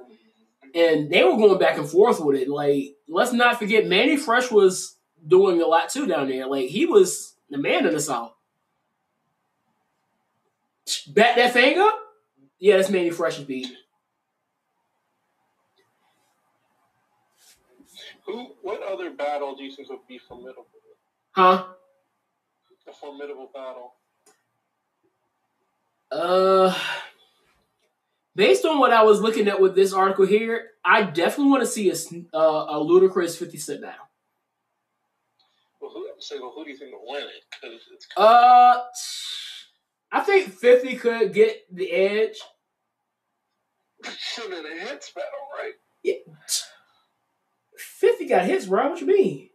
and 0.74 1.10
they 1.10 1.24
were 1.24 1.36
going 1.36 1.58
back 1.58 1.76
and 1.78 1.88
forth 1.88 2.20
with 2.20 2.36
it. 2.36 2.48
Like, 2.48 2.94
let's 3.08 3.32
not 3.32 3.58
forget, 3.58 3.86
Mannie 3.86 4.16
Fresh 4.16 4.50
was 4.52 4.96
doing 5.26 5.60
a 5.60 5.66
lot 5.66 5.88
too 5.88 6.06
down 6.06 6.28
there. 6.28 6.46
Like, 6.46 6.68
he 6.68 6.86
was 6.86 7.34
the 7.50 7.58
man 7.58 7.86
in 7.86 7.92
the 7.94 8.00
South. 8.00 8.32
Back 11.08 11.36
that 11.36 11.52
thing 11.52 11.78
up? 11.78 11.98
Yeah, 12.58 12.76
that's 12.76 12.90
Mannie 12.90 13.10
Fresh's 13.10 13.44
beat. 13.44 13.68
Who? 18.26 18.48
What 18.62 18.82
other 18.82 19.10
battle 19.10 19.54
do 19.54 19.64
you 19.64 19.72
think 19.72 19.88
would 19.88 20.06
be 20.08 20.18
formidable? 20.18 20.66
Huh? 21.32 21.64
A 22.88 22.92
formidable 22.92 23.50
battle. 23.54 23.94
Uh, 26.10 26.74
based 28.34 28.64
on 28.64 28.80
what 28.80 28.92
I 28.92 29.04
was 29.04 29.20
looking 29.20 29.46
at 29.46 29.60
with 29.60 29.76
this 29.76 29.92
article 29.92 30.26
here, 30.26 30.70
I 30.84 31.02
definitely 31.02 31.52
want 31.52 31.62
to 31.62 31.68
see 31.68 31.88
a 31.88 31.94
uh, 32.36 32.66
a 32.68 32.84
Ludacris 32.84 33.38
Fifty 33.38 33.58
Cent 33.58 33.82
battle. 33.82 34.06
Well, 35.80 35.90
who? 35.92 36.06
Well, 36.40 36.52
who 36.54 36.64
do 36.64 36.70
you 36.70 36.76
think 36.76 36.92
will 36.92 37.10
win 37.10 37.22
it? 37.22 37.44
Because 37.50 37.80
it's 37.92 38.06
Uh, 38.16 38.82
I 40.12 40.20
think 40.20 40.52
Fifty 40.52 40.96
could 40.96 41.32
get 41.32 41.64
the 41.74 41.90
edge. 41.90 42.36
shit 44.18 44.46
in 44.46 44.52
a 44.66 44.80
hits 44.80 45.10
battle, 45.10 45.30
right? 45.58 45.72
Yeah. 46.02 46.14
Fifty 47.76 48.26
got 48.26 48.44
hits, 48.44 48.66
bro. 48.66 48.90
What 48.90 49.00
you 49.00 49.06
mean? 49.06 49.50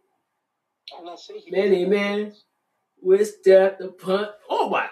I'm 0.96 1.04
not 1.04 1.18
saying 1.20 1.40
he 1.44 1.50
Manny, 1.50 1.84
man. 1.84 2.32
With 3.00 3.42
that 3.44 3.78
the 3.78 3.88
punt. 3.88 4.30
Oh 4.48 4.68
my. 4.68 4.88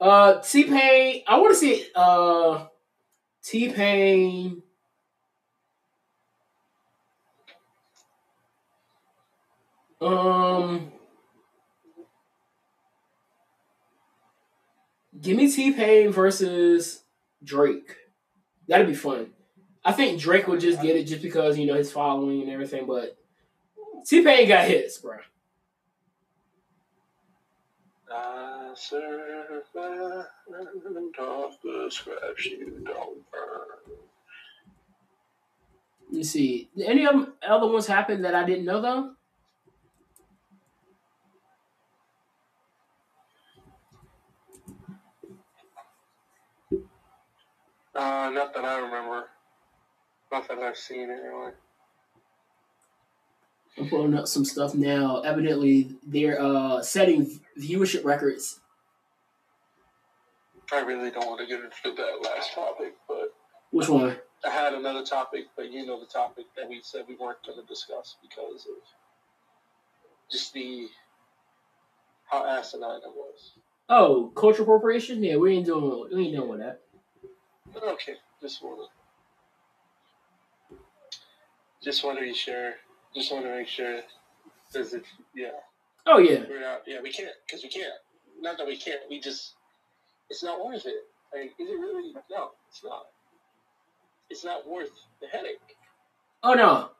Uh, 0.00 0.40
T 0.40 0.64
Pain. 0.64 1.22
I 1.28 1.38
want 1.38 1.52
to 1.52 1.58
see 1.60 1.86
uh 1.94 2.66
T 3.44 3.72
Pain. 3.72 4.61
Um, 10.02 10.90
give 15.20 15.36
me 15.36 15.50
T 15.50 15.72
Pain 15.72 16.10
versus 16.10 17.04
Drake. 17.44 17.96
That'd 18.66 18.88
be 18.88 18.94
fun. 18.94 19.30
I 19.84 19.92
think 19.92 20.20
Drake 20.20 20.48
would 20.48 20.60
just 20.60 20.82
get 20.82 20.96
it 20.96 21.04
just 21.04 21.22
because 21.22 21.56
you 21.58 21.66
know 21.66 21.74
his 21.74 21.92
following 21.92 22.42
and 22.42 22.50
everything, 22.50 22.86
but 22.86 23.16
T 24.04 24.24
Pain 24.24 24.48
got 24.48 24.66
hits, 24.66 24.98
bro. 24.98 25.18
I 28.10 28.72
survived 28.74 29.68
off 31.20 31.58
the 31.62 31.88
scraps 31.90 32.46
you 32.46 32.82
don't 32.84 33.30
burn. 33.30 33.96
Let 36.08 36.16
me 36.16 36.24
see. 36.24 36.68
Any 36.84 37.06
of 37.06 37.12
them 37.12 37.32
other 37.46 37.68
ones 37.68 37.86
happen 37.86 38.22
that 38.22 38.34
I 38.34 38.44
didn't 38.44 38.64
know 38.64 38.80
though? 38.82 39.12
Uh, 47.94 48.30
not 48.32 48.54
that 48.54 48.64
I 48.64 48.78
remember. 48.78 49.26
Not 50.30 50.48
that 50.48 50.58
I've 50.58 50.76
seen 50.76 51.10
anyway. 51.10 51.50
I'm 53.78 53.88
pulling 53.88 54.14
up 54.14 54.26
some 54.26 54.44
stuff 54.44 54.74
now. 54.74 55.20
Evidently, 55.22 55.96
they're 56.06 56.40
uh, 56.40 56.82
setting 56.82 57.40
viewership 57.58 58.04
records. 58.04 58.60
I 60.72 60.80
really 60.80 61.10
don't 61.10 61.26
want 61.26 61.40
to 61.40 61.46
get 61.46 61.62
into 61.62 61.96
that 61.96 62.22
last 62.22 62.54
topic, 62.54 62.94
but 63.08 63.34
Which 63.70 63.88
one? 63.88 64.16
I 64.44 64.50
had 64.50 64.72
another 64.74 65.04
topic, 65.04 65.44
but 65.56 65.70
you 65.70 65.86
know 65.86 66.00
the 66.00 66.06
topic 66.06 66.46
that 66.56 66.68
we 66.68 66.80
said 66.82 67.04
we 67.08 67.14
weren't 67.16 67.38
going 67.46 67.60
to 67.60 67.66
discuss 67.66 68.16
because 68.22 68.66
of 68.66 68.76
just 70.30 70.52
the 70.54 70.88
how 72.30 72.46
asinine 72.46 73.00
it 73.04 73.14
was. 73.14 73.52
Oh, 73.88 74.32
cultural 74.34 74.66
appropriation. 74.66 75.22
Yeah, 75.22 75.36
we 75.36 75.56
ain't 75.56 75.66
doing. 75.66 76.08
We 76.14 76.24
ain't 76.24 76.36
doing 76.36 76.48
with 76.48 76.60
that. 76.60 76.81
Okay, 77.76 78.14
just 78.40 78.62
want 78.62 78.80
to 78.80 78.86
just 81.82 82.04
want 82.04 82.18
to 82.18 82.24
be 82.24 82.34
sure. 82.34 82.74
Just 83.14 83.32
want 83.32 83.44
to 83.44 83.56
make 83.56 83.68
sure. 83.68 84.00
Does 84.72 84.94
it? 84.94 85.04
Yeah. 85.34 85.48
Oh 86.06 86.18
yeah. 86.18 86.44
We're 86.48 86.60
not. 86.60 86.82
Yeah, 86.86 87.00
we 87.02 87.12
can't 87.12 87.30
because 87.46 87.62
we 87.62 87.68
can't. 87.68 87.92
Not 88.40 88.58
that 88.58 88.66
we 88.66 88.76
can't. 88.76 89.00
We 89.10 89.20
just. 89.20 89.54
It's 90.30 90.42
not 90.42 90.64
worth 90.64 90.86
it. 90.86 90.94
Like, 91.34 91.52
is 91.58 91.68
it 91.68 91.72
really? 91.72 92.14
No, 92.30 92.50
it's 92.68 92.82
not. 92.84 93.06
It's 94.30 94.44
not 94.44 94.68
worth 94.68 94.90
the 95.20 95.26
headache. 95.28 95.76
Oh 96.42 96.54
no. 96.54 96.90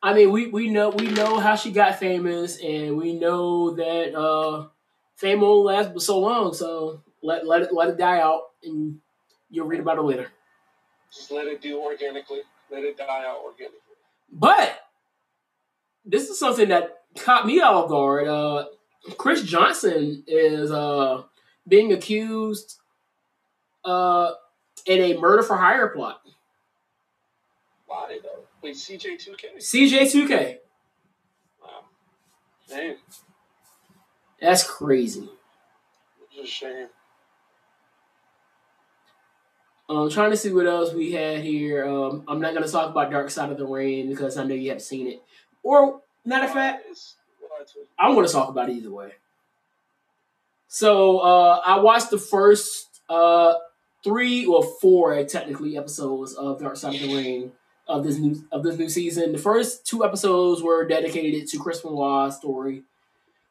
I 0.00 0.14
mean, 0.14 0.30
we, 0.30 0.46
we 0.46 0.68
know 0.68 0.90
we 0.90 1.08
know 1.08 1.40
how 1.40 1.56
she 1.56 1.72
got 1.72 1.98
famous, 1.98 2.58
and 2.62 2.96
we 2.96 3.14
know 3.14 3.74
that 3.74 4.14
uh, 4.14 4.68
fame 5.16 5.40
won't 5.40 5.64
last 5.64 5.92
but 5.92 6.02
so 6.02 6.20
long. 6.20 6.54
So 6.54 7.02
let 7.22 7.46
let 7.46 7.62
it 7.62 7.72
let 7.72 7.88
it 7.88 7.98
die 7.98 8.20
out, 8.20 8.42
and 8.62 9.00
you'll 9.50 9.66
read 9.66 9.80
about 9.80 9.98
it 9.98 10.02
later. 10.02 10.28
Just 11.12 11.30
let 11.30 11.46
it 11.46 11.60
do 11.62 11.80
organically. 11.80 12.40
Let 12.70 12.84
it 12.84 12.96
die 12.98 13.24
out 13.26 13.38
organically. 13.44 13.78
But 14.30 14.78
this 16.04 16.28
is 16.28 16.38
something 16.38 16.68
that 16.68 17.02
caught 17.16 17.46
me 17.46 17.60
off 17.60 17.88
guard. 17.88 18.28
Uh, 18.28 18.66
Chris 19.16 19.42
Johnson 19.42 20.22
is 20.26 20.70
uh, 20.70 21.22
being 21.66 21.92
accused 21.92 22.76
uh, 23.84 24.32
in 24.86 25.00
a 25.00 25.18
murder 25.18 25.42
for 25.42 25.56
hire 25.56 25.88
plot. 25.88 26.20
Why 27.86 28.18
though? 28.22 28.44
Wait, 28.62 28.74
CJ2K. 28.76 29.56
CJ2K. 29.58 30.56
Wow. 31.62 31.68
Hey, 32.68 32.96
That's 34.42 34.64
crazy. 34.64 35.28
it's 36.38 36.48
a 36.48 36.50
shame. 36.50 36.88
Um, 39.88 40.10
trying 40.10 40.30
to 40.30 40.36
see 40.36 40.52
what 40.52 40.66
else 40.66 40.92
we 40.92 41.12
had 41.12 41.40
here. 41.40 41.86
Um, 41.86 42.24
I'm 42.28 42.40
not 42.40 42.52
gonna 42.52 42.68
talk 42.68 42.90
about 42.90 43.10
Dark 43.10 43.30
Side 43.30 43.50
of 43.50 43.58
the 43.58 43.66
Ring 43.66 44.08
because 44.08 44.36
I 44.36 44.44
know 44.44 44.54
you 44.54 44.68
haven't 44.68 44.82
seen 44.82 45.06
it. 45.06 45.22
Or 45.62 46.02
matter 46.24 46.46
of 46.46 46.52
fact, 46.52 46.86
I 47.98 48.10
want 48.10 48.26
to 48.26 48.32
talk 48.32 48.48
about 48.48 48.68
it 48.68 48.76
either 48.76 48.92
way. 48.92 49.12
So 50.68 51.18
uh, 51.18 51.62
I 51.64 51.78
watched 51.78 52.10
the 52.10 52.18
first 52.18 53.00
uh, 53.08 53.54
three 54.04 54.44
or 54.44 54.62
four 54.62 55.24
technically 55.24 55.76
episodes 55.76 56.34
of 56.34 56.60
Dark 56.60 56.76
Side 56.76 56.94
of 56.94 57.00
the 57.00 57.16
Ring 57.16 57.52
of 57.88 58.04
this 58.04 58.18
new 58.18 58.44
of 58.52 58.62
this 58.62 58.76
new 58.76 58.88
season. 58.88 59.32
The 59.32 59.38
first 59.38 59.86
two 59.86 60.04
episodes 60.04 60.62
were 60.62 60.86
dedicated 60.86 61.48
to 61.48 61.58
Chris 61.58 61.80
Benoit's 61.80 62.36
story. 62.36 62.82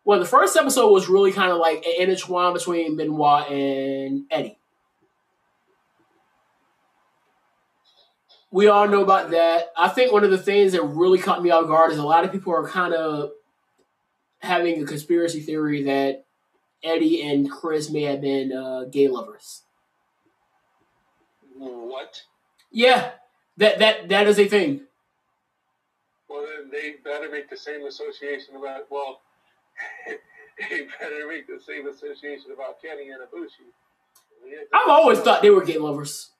Well, 0.05 0.19
the 0.19 0.25
first 0.25 0.55
episode 0.55 0.91
was 0.91 1.09
really 1.09 1.33
kind 1.33 1.51
of 1.51 1.57
like 1.57 1.85
an 1.85 1.95
intertwine 1.97 2.53
between 2.53 2.95
Benoit 2.95 3.51
and 3.51 4.25
Eddie. 4.31 4.56
We 8.51 8.67
all 8.67 8.87
know 8.87 9.03
about 9.03 9.31
that. 9.31 9.71
I 9.77 9.89
think 9.89 10.11
one 10.11 10.23
of 10.23 10.31
the 10.31 10.37
things 10.37 10.71
that 10.71 10.81
really 10.83 11.19
caught 11.19 11.43
me 11.43 11.49
off 11.49 11.67
guard 11.67 11.91
is 11.91 11.97
a 11.97 12.03
lot 12.03 12.23
of 12.23 12.31
people 12.31 12.53
are 12.53 12.67
kind 12.67 12.93
of 12.93 13.31
having 14.39 14.81
a 14.81 14.85
conspiracy 14.85 15.41
theory 15.41 15.83
that 15.83 16.25
Eddie 16.83 17.21
and 17.29 17.51
Chris 17.51 17.89
may 17.89 18.03
have 18.03 18.21
been 18.21 18.53
uh, 18.53 18.85
gay 18.85 19.07
lovers. 19.07 19.63
What? 21.57 22.21
Yeah, 22.71 23.11
that 23.57 23.79
that 23.79 24.09
that 24.09 24.27
is 24.27 24.39
a 24.39 24.47
thing. 24.47 24.81
Well, 26.29 26.45
then 26.45 26.69
they 26.69 26.95
better 27.03 27.29
make 27.29 27.49
the 27.49 27.57
same 27.57 27.85
association 27.85 28.55
about. 28.55 28.83
Well, 28.91 29.21
they 30.69 30.87
better 30.99 31.27
make 31.27 31.47
the 31.47 31.59
same 31.65 31.87
association 31.87 32.51
about 32.53 32.81
Kenny 32.81 33.09
and 33.09 33.21
Ibushi. 33.23 33.71
I've 34.73 34.89
always 34.89 35.19
thought 35.19 35.41
they 35.41 35.49
were 35.49 35.65
gay 35.65 35.77
lovers. 35.77 36.31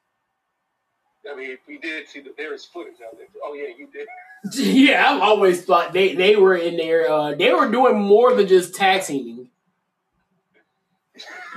I 1.31 1.35
mean, 1.35 1.51
if 1.51 1.59
we 1.67 1.77
did 1.77 2.07
see 2.07 2.21
that 2.21 2.37
there 2.37 2.53
is 2.53 2.65
footage 2.65 2.95
out 3.05 3.17
there. 3.17 3.27
Oh 3.43 3.53
yeah, 3.53 3.73
you 3.77 3.87
did. 3.87 4.07
yeah, 4.53 5.11
I've 5.11 5.21
always 5.21 5.63
thought 5.63 5.93
they 5.93 6.15
they 6.15 6.35
were 6.35 6.55
in 6.55 6.77
there. 6.77 7.09
Uh, 7.09 7.35
they 7.35 7.53
were 7.53 7.69
doing 7.69 7.99
more 7.99 8.33
than 8.33 8.47
just 8.47 8.75
taxing. 8.75 9.49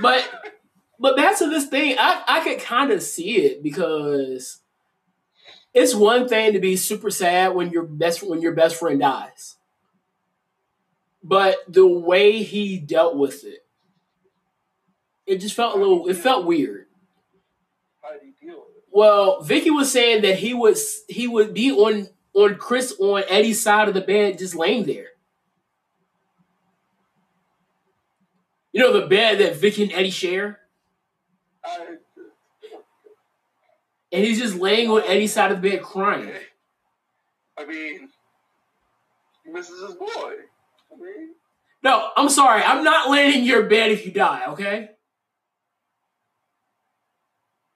But 0.00 0.28
but 0.98 1.16
back 1.16 1.38
to 1.38 1.48
this 1.48 1.66
thing, 1.66 1.96
I 1.98 2.22
I 2.26 2.40
could 2.44 2.60
kind 2.60 2.90
of 2.90 3.02
see 3.02 3.36
it 3.38 3.62
because 3.62 4.60
it's 5.72 5.94
one 5.94 6.28
thing 6.28 6.52
to 6.52 6.58
be 6.58 6.76
super 6.76 7.10
sad 7.10 7.54
when 7.54 7.70
your 7.70 7.84
best 7.84 8.22
when 8.22 8.42
your 8.42 8.52
best 8.52 8.76
friend 8.76 9.00
dies, 9.00 9.56
but 11.22 11.56
the 11.68 11.86
way 11.86 12.42
he 12.42 12.78
dealt 12.78 13.16
with 13.16 13.44
it, 13.44 13.64
it 15.26 15.38
just 15.38 15.54
felt 15.54 15.76
a 15.76 15.78
little. 15.78 16.08
It 16.08 16.16
felt 16.16 16.46
weird. 16.46 16.86
How 18.02 18.12
did 18.12 18.22
he 18.22 18.46
deal 18.46 18.56
with 18.56 18.76
it? 18.76 18.79
Well, 18.90 19.40
Vickie 19.42 19.74
was 19.74 19.90
saying 19.90 20.22
that 20.22 20.36
he 20.38 20.52
would 20.52 20.76
he 21.08 21.28
would 21.28 21.54
be 21.54 21.70
on 21.70 22.08
on 22.34 22.56
Chris 22.56 22.94
on 22.98 23.22
Eddie's 23.28 23.62
side 23.62 23.88
of 23.88 23.94
the 23.94 24.00
bed, 24.00 24.38
just 24.38 24.54
laying 24.54 24.84
there. 24.84 25.06
You 28.72 28.82
know 28.82 28.92
the 29.00 29.06
bed 29.06 29.38
that 29.38 29.54
Vickie 29.54 29.84
and 29.84 29.92
Eddie 29.92 30.10
share, 30.10 30.60
I, 31.64 31.96
and 34.12 34.24
he's 34.24 34.38
just 34.38 34.56
laying 34.56 34.90
on 34.90 35.02
Eddie's 35.02 35.32
side 35.32 35.50
of 35.52 35.60
the 35.60 35.70
bed 35.70 35.82
crying. 35.82 36.32
I 37.58 37.64
mean, 37.66 38.08
he 39.44 39.50
misses 39.50 39.80
his 39.82 39.94
boy. 39.94 40.06
I 40.08 40.96
mean, 40.96 41.34
No, 41.82 42.10
I'm 42.16 42.28
sorry, 42.28 42.62
I'm 42.62 42.84
not 42.84 43.10
laying 43.10 43.40
in 43.40 43.44
your 43.44 43.64
bed 43.64 43.90
if 43.90 44.06
you 44.06 44.12
die. 44.12 44.44
Okay. 44.50 44.90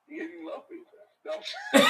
he 0.09 0.17
didn't 0.17 0.45
love 0.47 0.63
me. 0.71 0.79
No. 1.24 1.24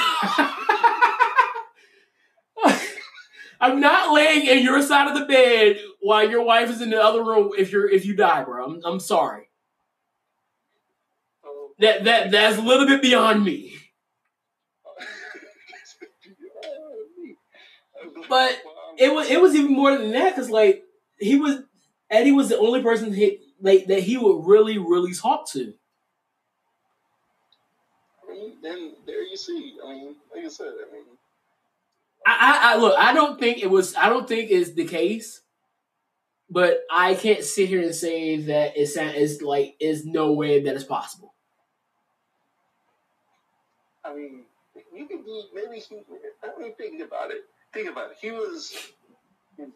I'm 3.59 3.79
not 3.79 4.13
laying 4.13 4.45
in 4.45 4.63
your 4.63 4.81
side 4.81 5.07
of 5.07 5.17
the 5.17 5.25
bed 5.25 5.79
while 5.99 6.29
your 6.29 6.43
wife 6.43 6.69
is 6.69 6.81
in 6.81 6.89
the 6.89 7.01
other 7.01 7.23
room 7.23 7.51
if 7.57 7.71
you're 7.71 7.89
if 7.89 8.05
you 8.05 8.15
die, 8.15 8.43
bro. 8.43 8.65
I'm, 8.65 8.81
I'm 8.85 8.99
sorry. 8.99 9.49
Oh. 11.43 11.71
That 11.79 12.03
that 12.03 12.31
that's 12.31 12.57
a 12.57 12.61
little 12.61 12.85
bit 12.85 13.01
beyond 13.01 13.43
me. 13.43 13.73
But 18.29 18.59
it 18.97 19.13
was 19.13 19.29
it 19.29 19.41
was 19.41 19.55
even 19.55 19.73
more 19.73 19.97
than 19.97 20.11
that 20.11 20.35
because 20.35 20.49
like 20.49 20.83
he 21.19 21.37
was 21.37 21.59
Eddie 22.09 22.31
was 22.31 22.49
the 22.49 22.57
only 22.57 22.81
person 22.81 23.13
he, 23.13 23.39
like 23.61 23.87
that 23.87 24.01
he 24.01 24.17
would 24.17 24.45
really 24.45 24.77
really 24.77 25.13
talk 25.13 25.49
to. 25.51 25.73
Mean, 28.35 28.53
then 28.61 28.93
there 29.05 29.23
you 29.23 29.37
see. 29.37 29.77
I 29.83 29.93
mean, 29.93 30.15
like 30.33 30.45
I 30.45 30.49
said, 30.49 30.67
I 30.67 30.91
mean, 30.91 31.03
I, 32.25 32.73
I, 32.73 32.73
I 32.73 32.77
look 32.77 32.95
I 32.97 33.13
don't 33.13 33.39
think 33.39 33.59
it 33.59 33.69
was 33.69 33.95
I 33.95 34.09
don't 34.09 34.27
think 34.27 34.51
it's 34.51 34.73
the 34.73 34.85
case, 34.85 35.41
but 36.49 36.79
I 36.91 37.15
can't 37.15 37.43
sit 37.43 37.69
here 37.69 37.81
and 37.81 37.95
say 37.95 38.37
that 38.37 38.73
it's 38.75 38.95
it's 38.97 39.41
like 39.41 39.75
is 39.79 40.05
no 40.05 40.33
way 40.33 40.61
that 40.61 40.75
it's 40.75 40.83
possible. 40.83 41.33
I 44.03 44.13
mean, 44.13 44.43
you 44.93 45.07
could 45.07 45.25
be 45.25 45.43
maybe 45.53 45.79
he. 45.79 45.97
I 46.43 46.61
mean, 46.61 46.75
think 46.75 47.01
about 47.01 47.31
it. 47.31 47.43
Think 47.73 47.89
about 47.89 48.11
it. 48.11 48.17
He 48.21 48.31
was. 48.31 48.75
Why 49.57 49.65
am 49.65 49.73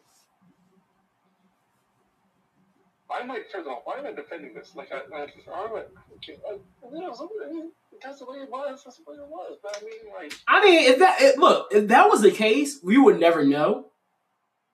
I 3.12 3.26
first 3.52 3.66
of 3.66 3.68
all? 3.68 3.82
Why 3.84 3.98
am 3.98 4.06
I 4.06 4.12
defending 4.12 4.54
this? 4.54 4.74
Like 4.74 4.90
I, 4.92 4.98
I 5.14 5.22
am 5.22 5.32
I? 5.74 5.82
Okay, 6.16 6.38
I, 6.48 6.58
I 6.86 6.90
mean, 6.90 7.04
I 7.04 7.08
I 7.08 7.52
mean, 7.52 7.72
that's 8.02 8.18
the 8.18 8.26
way 8.26 8.38
it 8.38 8.50
was. 8.50 8.82
That's 8.84 8.98
the 8.98 9.04
way 9.10 9.16
it 9.16 9.28
was. 9.28 9.58
But 9.62 9.78
I 9.80 9.84
mean, 9.84 10.12
like, 10.14 10.32
I 10.46 10.64
mean, 10.64 10.90
if 10.92 10.98
that 10.98 11.20
it, 11.20 11.38
look 11.38 11.68
if 11.72 11.88
that 11.88 12.08
was 12.08 12.22
the 12.22 12.30
case, 12.30 12.78
we 12.82 12.98
would 12.98 13.18
never 13.20 13.44
know. 13.44 13.86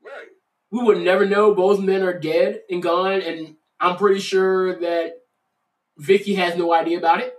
right? 0.04 0.28
We 0.70 0.82
would 0.82 0.98
never 0.98 1.24
know. 1.26 1.54
Both 1.54 1.80
men 1.80 2.02
are 2.02 2.18
dead 2.18 2.62
and 2.70 2.82
gone, 2.82 3.22
and 3.22 3.56
I'm 3.80 3.96
pretty 3.96 4.20
sure 4.20 4.78
that 4.80 5.20
Vickie 6.00 6.36
has 6.36 6.56
no 6.56 6.72
idea 6.74 6.98
about 6.98 7.20
it. 7.20 7.34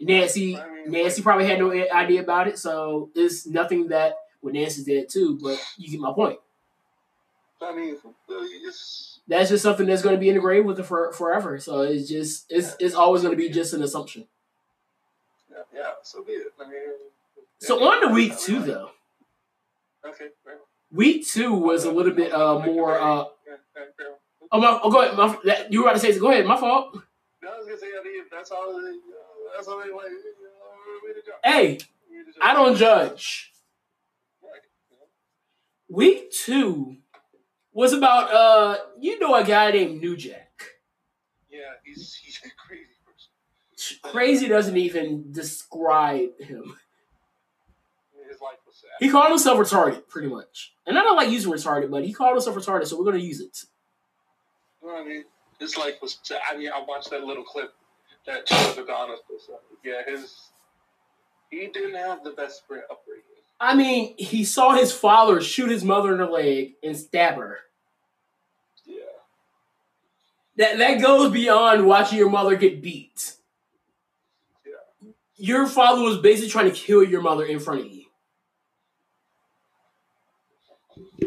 Nancy, 0.00 0.56
I 0.56 0.68
mean, 0.68 0.90
Nancy 0.92 1.22
probably 1.22 1.46
had 1.46 1.58
no 1.58 1.70
idea 1.72 2.22
about 2.22 2.48
it, 2.48 2.58
so 2.58 3.10
it's 3.14 3.46
nothing 3.46 3.88
that 3.88 4.14
well, 4.42 4.54
Nancy's 4.54 4.84
dead 4.84 5.08
too. 5.10 5.38
But 5.42 5.58
you 5.76 5.90
get 5.90 6.00
my 6.00 6.12
point. 6.12 6.38
I 7.62 7.76
mean, 7.76 7.96
it's 8.28 9.19
That's 9.30 9.48
just 9.48 9.62
something 9.62 9.86
that's 9.86 10.02
going 10.02 10.16
to 10.16 10.20
be 10.20 10.28
in 10.28 10.34
the 10.34 10.40
grave 10.40 10.64
with 10.64 10.80
it 10.80 10.82
for 10.82 11.12
forever. 11.12 11.60
So 11.60 11.82
it's 11.82 12.08
just 12.08 12.46
it's 12.50 12.74
it's 12.80 12.96
always 12.96 13.22
going 13.22 13.32
to 13.32 13.40
be 13.40 13.48
just 13.48 13.72
an 13.72 13.80
assumption. 13.80 14.26
yeah, 15.48 15.58
yeah. 15.72 15.90
So 16.02 16.24
be 16.24 16.32
it. 16.32 16.52
I 16.60 16.68
mean. 16.68 16.80
So 17.60 17.80
on 17.86 18.08
to 18.08 18.12
week 18.12 18.36
two 18.36 18.58
though. 18.58 18.90
Okay. 20.04 20.30
Week 20.90 21.24
two 21.24 21.54
was 21.54 21.84
a 21.84 21.92
little 21.92 22.12
bit 22.12 22.32
uh 22.34 22.58
more. 22.58 23.00
uh. 23.00 23.24
Oh, 24.52 24.60
my, 24.60 24.80
oh 24.82 24.90
go 24.90 25.02
ahead. 25.02 25.16
My, 25.16 25.38
that, 25.44 25.72
you 25.72 25.78
were 25.78 25.88
about 25.88 26.00
to 26.00 26.12
say. 26.12 26.18
Go 26.18 26.32
ahead. 26.32 26.44
My 26.44 26.56
fault. 26.56 26.98
No, 27.40 27.50
I 27.50 27.58
was 27.58 27.66
gonna 27.66 27.78
say, 27.78 27.86
I 27.86 28.02
mean, 28.02 28.24
that's 28.32 28.50
all. 28.50 28.74
Uh, 28.74 28.82
that's 29.54 29.68
all 29.68 29.78
they 29.78 29.92
like. 29.92 30.10
You 30.10 30.34
know, 30.42 31.06
way. 31.06 31.38
Hey, 31.44 31.68
Way 31.68 31.76
to 31.76 32.24
judge. 32.32 32.34
I 32.42 32.52
don't 32.54 32.76
judge. 32.76 33.52
Week 35.88 36.32
two 36.32 36.96
was 37.72 37.92
about 37.92 38.32
uh 38.32 38.78
you 38.98 39.18
know 39.18 39.34
a 39.34 39.44
guy 39.44 39.70
named 39.70 40.00
New 40.00 40.16
Jack. 40.16 40.62
Yeah, 41.50 41.58
he's 41.84 42.14
he's 42.14 42.38
a 42.44 42.50
crazy 42.66 42.86
person. 43.04 44.12
Crazy 44.12 44.48
doesn't 44.48 44.76
even 44.76 45.32
describe 45.32 46.38
him. 46.40 46.76
His 48.28 48.40
life 48.40 48.58
was 48.66 48.76
sad. 48.76 48.90
He 49.00 49.10
called 49.10 49.30
himself 49.30 49.58
retarded, 49.58 50.08
pretty 50.08 50.28
much. 50.28 50.72
And 50.86 50.98
I 50.98 51.02
don't 51.02 51.16
like 51.16 51.30
using 51.30 51.52
retarded, 51.52 51.90
but 51.90 52.04
he 52.04 52.12
called 52.12 52.34
himself 52.34 52.56
retarded, 52.56 52.86
so 52.86 52.98
we're 52.98 53.04
gonna 53.04 53.18
use 53.18 53.40
it. 53.40 53.64
You 54.82 54.88
Well, 54.88 55.02
I 55.02 55.04
mean, 55.04 55.24
his 55.58 55.76
life 55.76 55.94
was 56.00 56.18
sad. 56.22 56.40
I 56.50 56.56
mean, 56.56 56.70
I 56.72 56.82
watched 56.86 57.10
that 57.10 57.24
little 57.24 57.44
clip 57.44 57.72
that 58.26 58.48
showed 58.48 58.78
Adonis 58.78 59.20
yeah, 59.84 60.02
his 60.06 60.50
he 61.50 61.66
didn't 61.66 61.96
have 61.96 62.22
the 62.22 62.30
best 62.30 62.62
upbringing. 62.62 63.24
I 63.60 63.74
mean, 63.74 64.14
he 64.16 64.44
saw 64.44 64.72
his 64.72 64.90
father 64.90 65.42
shoot 65.42 65.70
his 65.70 65.84
mother 65.84 66.12
in 66.12 66.18
the 66.18 66.26
leg 66.26 66.72
and 66.82 66.96
stab 66.96 67.36
her. 67.36 67.58
Yeah. 68.86 68.96
That 70.56 70.78
that 70.78 71.02
goes 71.02 71.30
beyond 71.30 71.86
watching 71.86 72.18
your 72.18 72.30
mother 72.30 72.56
get 72.56 72.80
beat. 72.80 73.34
Yeah. 74.64 75.10
Your 75.36 75.66
father 75.66 76.00
was 76.00 76.18
basically 76.18 76.48
trying 76.48 76.70
to 76.70 76.76
kill 76.76 77.04
your 77.04 77.20
mother 77.20 77.44
in 77.44 77.60
front 77.60 77.80
of 77.80 77.92
you. 77.92 78.06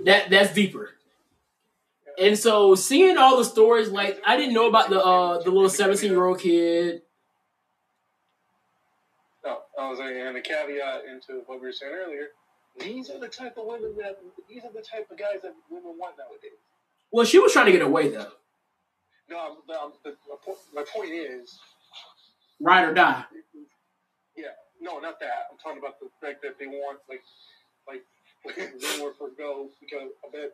That 0.05 0.31
that's 0.31 0.53
deeper. 0.53 0.89
And 2.19 2.38
so 2.38 2.73
seeing 2.73 3.17
all 3.17 3.38
the 3.38 3.45
stories, 3.45 3.89
like 3.89 4.19
I 4.25 4.38
didn't 4.38 4.55
know 4.55 4.67
about 4.67 4.89
the 4.89 4.99
uh 4.99 5.38
the 5.43 5.51
little 5.51 5.69
seventeen 5.69 6.11
year 6.11 6.25
old 6.25 6.39
kid. 6.39 7.03
No, 9.45 9.59
I 9.77 9.89
was 9.89 9.99
saying, 9.99 10.27
and 10.27 10.35
the 10.35 10.41
caveat 10.41 11.03
into 11.05 11.43
what 11.47 11.59
we 11.59 11.67
were 11.67 11.73
saying 11.73 11.93
earlier. 11.93 12.27
These 12.79 13.09
are 13.09 13.19
the 13.19 13.27
type 13.27 13.57
of 13.57 13.65
women 13.67 13.95
that 13.97 14.19
these 14.49 14.63
are 14.63 14.71
the 14.73 14.81
type 14.81 15.09
of 15.11 15.17
guys 15.17 15.41
that 15.43 15.53
women 15.69 15.95
want 15.97 16.15
nowadays. 16.17 16.59
Well, 17.11 17.25
she 17.25 17.39
was 17.39 17.53
trying 17.53 17.67
to 17.67 17.71
get 17.71 17.81
away 17.81 18.09
though, 18.09 18.31
No, 19.29 19.39
I'm, 19.39 19.57
I'm, 19.69 19.91
the, 20.03 20.15
my, 20.29 20.35
point, 20.43 20.57
my 20.73 20.83
point 20.95 21.11
is, 21.11 21.59
ride 22.59 22.85
or 22.85 22.93
die. 22.93 23.25
Yeah, 24.35 24.47
no, 24.81 24.99
not 24.99 25.19
that. 25.19 25.47
I'm 25.51 25.57
talking 25.59 25.79
about 25.79 25.99
the 25.99 26.09
fact 26.21 26.41
that 26.43 26.57
they 26.59 26.67
want 26.67 26.99
like 27.09 27.21
like 27.87 28.03
they 28.57 29.01
want 29.01 29.17
for 29.17 29.29
go 29.37 29.69
because 29.79 30.09
I 30.25 30.31
bet 30.31 30.51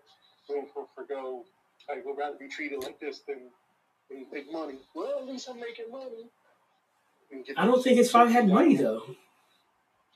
want 0.49 0.69
for 0.73 0.85
for 0.95 1.05
go 1.05 1.45
like 1.87 2.05
would 2.05 2.17
rather 2.17 2.37
be 2.37 2.49
treated 2.49 2.83
like 2.83 2.99
this 2.99 3.21
than 3.27 3.39
than 4.09 4.25
make 4.33 4.51
money. 4.51 4.79
Well, 4.95 5.19
at 5.19 5.27
least 5.27 5.49
I'm 5.49 5.59
making 5.59 5.91
money. 5.91 6.29
I 7.57 7.65
don't 7.65 7.83
think 7.83 7.97
his 7.97 8.11
father 8.11 8.31
had 8.31 8.47
money 8.47 8.75
though. 8.75 9.03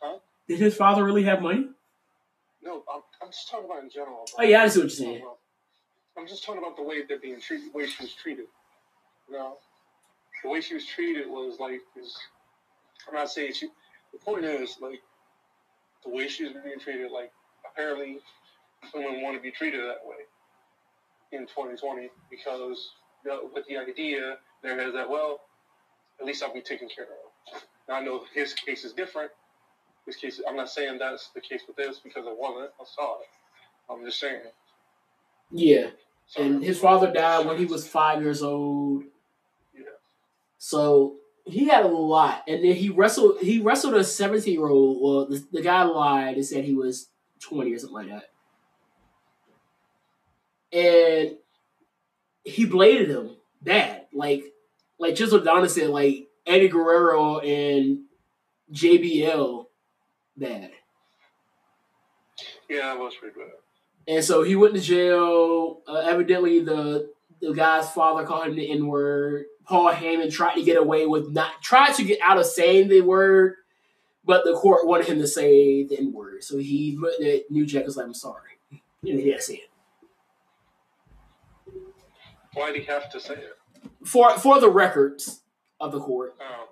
Huh? 0.02 0.18
Did 0.48 0.60
his 0.60 0.76
father 0.76 1.04
really 1.04 1.24
have 1.24 1.42
money? 1.42 1.68
No, 2.64 2.84
I'm, 2.92 3.02
I'm 3.22 3.28
just 3.30 3.50
talking 3.50 3.66
about 3.66 3.84
in 3.84 3.90
general. 3.90 4.26
Oh 4.38 4.44
yeah, 4.44 4.64
I 4.64 4.68
see 4.68 4.80
what 4.80 4.84
you're 4.84 4.90
saying. 4.90 5.24
I'm 6.18 6.28
just 6.28 6.44
talking 6.44 6.62
about 6.62 6.76
the 6.78 6.84
way 6.84 7.04
they're 7.08 7.20
being 7.20 7.40
treated, 7.40 7.74
the 7.74 7.78
way 7.78 7.88
she 7.88 8.04
was 8.04 8.14
treated. 8.14 8.46
You 9.30 9.38
know, 9.38 9.58
the 10.44 10.50
way 10.50 10.62
she 10.62 10.76
was 10.76 10.86
treated 10.86 11.28
was 11.28 11.60
like, 11.60 11.82
is, 12.00 12.16
I'm 13.08 13.16
not 13.16 13.30
saying 13.30 13.54
she. 13.54 13.68
The 14.12 14.20
point 14.20 14.46
is 14.46 14.78
like, 14.80 15.02
the 16.06 16.12
way 16.12 16.28
she 16.28 16.44
was 16.44 16.54
being 16.64 16.80
treated. 16.80 17.12
Like, 17.12 17.32
apparently, 17.70 18.20
women 18.94 19.22
want 19.22 19.36
to 19.36 19.42
be 19.42 19.52
treated 19.52 19.82
that 19.82 20.06
way 20.06 20.24
in 21.32 21.48
2020 21.48 22.10
because 22.30 22.92
you 23.26 23.32
know, 23.32 23.50
with 23.54 23.66
the 23.68 23.78
idea 23.78 24.38
there 24.62 24.80
is 24.80 24.94
that 24.94 25.10
well, 25.10 25.42
at 26.24 26.28
least 26.28 26.42
I'll 26.42 26.54
be 26.54 26.62
taken 26.62 26.88
care 26.88 27.04
of. 27.04 27.62
Now 27.90 27.96
I 27.96 28.02
know 28.02 28.22
his 28.34 28.54
case 28.54 28.86
is 28.86 28.94
different. 28.94 29.30
His 30.06 30.16
case, 30.16 30.42
I'm 30.48 30.56
not 30.56 30.70
saying 30.70 31.00
that's 31.00 31.32
the 31.36 31.42
case 31.42 31.64
with 31.68 31.76
this 31.76 32.00
because 32.00 32.26
it 32.26 32.38
wasn't. 32.38 32.72
I 32.80 32.84
saw 32.86 33.20
it. 33.20 33.28
I'm 33.90 34.06
just 34.06 34.20
saying. 34.20 34.40
Yeah, 35.52 35.88
and 36.38 36.64
his 36.64 36.80
father 36.80 37.12
died 37.12 37.46
when 37.46 37.58
he 37.58 37.66
was 37.66 37.86
five 37.86 38.22
years 38.22 38.42
old. 38.42 39.04
Yeah. 39.76 39.84
So 40.58 41.18
he 41.46 41.66
had 41.68 41.84
a 41.84 41.90
lot, 41.90 42.44
and 42.48 42.64
then 42.64 42.76
he 42.76 42.90
wrestled. 42.90 43.40
He 43.42 43.60
wrestled 43.60 43.96
a 43.96 44.04
seventeen 44.06 44.54
year 44.54 44.68
old. 44.68 45.02
Well, 45.02 45.26
the, 45.26 45.46
the 45.52 45.62
guy 45.62 45.84
lied 45.84 46.36
and 46.36 46.46
said 46.46 46.64
he 46.64 46.74
was 46.74 47.10
twenty 47.42 47.74
or 47.74 47.80
something 47.80 48.08
like 48.08 48.24
that, 50.72 50.78
and 50.78 51.38
he 52.46 52.66
bladed 52.66 53.10
him 53.10 53.36
bad, 53.62 54.06
like 54.14 54.53
like 55.00 55.16
just 55.16 55.32
what 55.32 55.44
Donna 55.44 55.70
said, 55.70 55.90
like 55.90 56.28
Eddie 56.46 56.68
Guerrero 56.68 57.40
and 57.40 58.00
JBL 58.72 59.66
bad. 60.38 60.72
Yeah, 62.70 62.94
that 62.94 63.00
was 63.00 63.16
pretty 63.16 63.40
bad. 63.40 63.52
And 64.08 64.24
so 64.24 64.44
he 64.44 64.56
went 64.56 64.74
to 64.76 64.82
jail. 64.82 65.82
Uh, 65.88 66.00
evidently, 66.00 66.60
the 66.60 67.12
the 67.42 67.54
guy's 67.54 67.90
father 67.90 68.26
called 68.26 68.48
him 68.48 68.56
the 68.56 68.70
N 68.72 68.88
word. 68.88 69.46
Paul 69.66 69.94
Heyman 69.94 70.32
tried 70.32 70.56
to 70.56 70.64
get 70.64 70.78
away 70.78 71.06
with 71.06 71.30
not 71.32 71.62
tried 71.62 71.94
to 71.96 72.04
get 72.04 72.20
out 72.22 72.38
of 72.38 72.46
saying 72.46 72.90
the 72.90 73.02
word, 73.02 73.56
but 74.26 74.44
the 74.44 74.54
court 74.54 74.86
wanted 74.86 75.08
him 75.08 75.20
to 75.20 75.28
say 75.28 75.86
the 75.86 75.98
N 75.98 76.14
word. 76.14 76.44
So 76.44 76.58
he 76.58 76.98
looked 77.00 77.22
at 77.22 77.50
New 77.50 77.66
Jack 77.66 77.86
was 77.86 77.98
like, 77.98 78.06
"I'm 78.06 78.14
sorry," 78.14 78.60
and 78.72 79.20
he 79.20 79.30
had 79.30 79.40
to 79.40 79.44
say 79.44 79.54
it 79.56 79.70
Why 82.54 82.72
did 82.72 82.82
he 82.82 82.88
have 82.88 83.10
to 83.12 83.20
say 83.20 83.36
it? 83.36 83.58
For 84.06 84.38
for 84.38 84.60
the 84.60 84.70
records 84.70 85.42
of 85.80 85.92
the 85.92 86.00
court. 86.00 86.36
Um, 86.40 86.68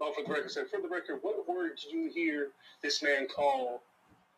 oh, 0.00 0.12
for 0.12 0.24
the 0.26 0.32
record, 0.32 0.50
so 0.50 0.64
for 0.64 0.80
the 0.80 0.88
record, 0.88 1.18
what 1.22 1.48
word 1.48 1.72
did 1.76 1.92
you 1.92 2.10
hear 2.10 2.48
this 2.82 3.02
man 3.02 3.26
call 3.28 3.82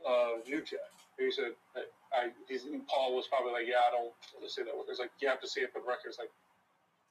uh, 0.08 0.40
New 0.46 0.60
Jack? 0.62 0.80
He 1.18 1.30
said, 1.30 1.52
I, 1.76 1.80
I, 2.26 2.58
Paul 2.88 3.14
was 3.14 3.28
probably 3.28 3.52
like, 3.52 3.66
yeah, 3.68 3.76
I 3.86 3.92
don't 3.92 4.04
want 4.34 4.44
to 4.44 4.50
say 4.50 4.62
that 4.64 4.76
word. 4.76 4.86
It's 4.88 4.98
like, 4.98 5.10
you 5.20 5.28
have 5.28 5.40
to 5.40 5.48
say 5.48 5.60
it 5.60 5.72
for 5.72 5.80
the 5.80 5.86
record. 5.86 6.08
It's 6.08 6.18
like, 6.18 6.30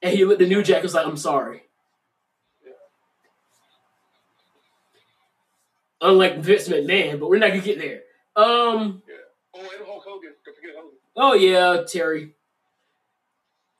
And 0.02 0.12
he 0.12 0.24
looked 0.24 0.42
at 0.42 0.48
New 0.48 0.62
Jack 0.62 0.82
was 0.82 0.94
like, 0.94 1.06
"I'm 1.06 1.16
sorry." 1.16 1.62
Yeah. 2.64 2.72
Unlike 6.00 6.38
Vince 6.40 6.68
McMahon, 6.68 7.20
but 7.20 7.30
we're 7.30 7.38
not 7.38 7.50
gonna 7.50 7.62
get 7.62 7.78
there. 7.78 8.02
Um. 8.36 9.02
oh, 9.54 9.60
and 9.60 9.86
Hulk 9.86 10.04
Hogan. 10.06 10.32
Don't 10.44 10.56
forget 10.56 10.74
Hogan. 10.76 10.98
Oh 11.16 11.34
yeah, 11.34 11.84
Terry. 11.86 12.34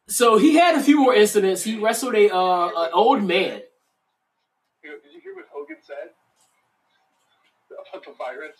So 0.08 0.36
he 0.36 0.54
had 0.54 0.76
a 0.76 0.82
few 0.82 1.00
more 1.00 1.14
incidents. 1.14 1.62
He 1.62 1.78
wrestled 1.78 2.14
a 2.14 2.34
uh, 2.34 2.68
an 2.68 2.90
old 2.92 3.22
man. 3.22 3.62
Did 4.82 5.12
you 5.14 5.20
hear 5.22 5.34
what 5.34 5.46
Hogan 5.52 5.76
said 5.80 6.10
about 7.92 8.04
the 8.04 8.12
virus? 8.12 8.56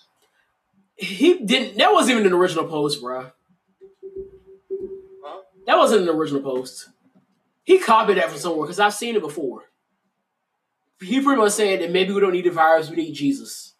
He 0.97 1.39
didn't. 1.39 1.79
That 1.79 1.93
wasn't 1.93 2.19
even 2.19 2.27
an 2.27 2.33
original 2.33 2.67
post, 2.67 3.03
bruh. 3.03 3.33
Huh? 5.25 5.41
That 5.67 5.79
wasn't 5.79 6.03
an 6.03 6.15
original 6.15 6.43
post. 6.43 6.89
He 7.65 7.79
copied 7.79 8.19
that 8.19 8.29
from 8.29 8.39
somewhere 8.39 8.67
because 8.67 8.81
I've 8.81 8.95
seen 8.95 9.17
it 9.17 9.23
before. 9.23 9.65
He 11.01 11.21
pretty 11.21 11.41
much 11.41 11.53
said 11.53 11.81
that 11.81 11.91
maybe 11.91 12.13
we 12.13 12.21
don't 12.21 12.33
need 12.33 12.45
the 12.45 12.51
virus, 12.51 12.89
we 12.89 12.97
need 12.97 13.13
Jesus. 13.13 13.75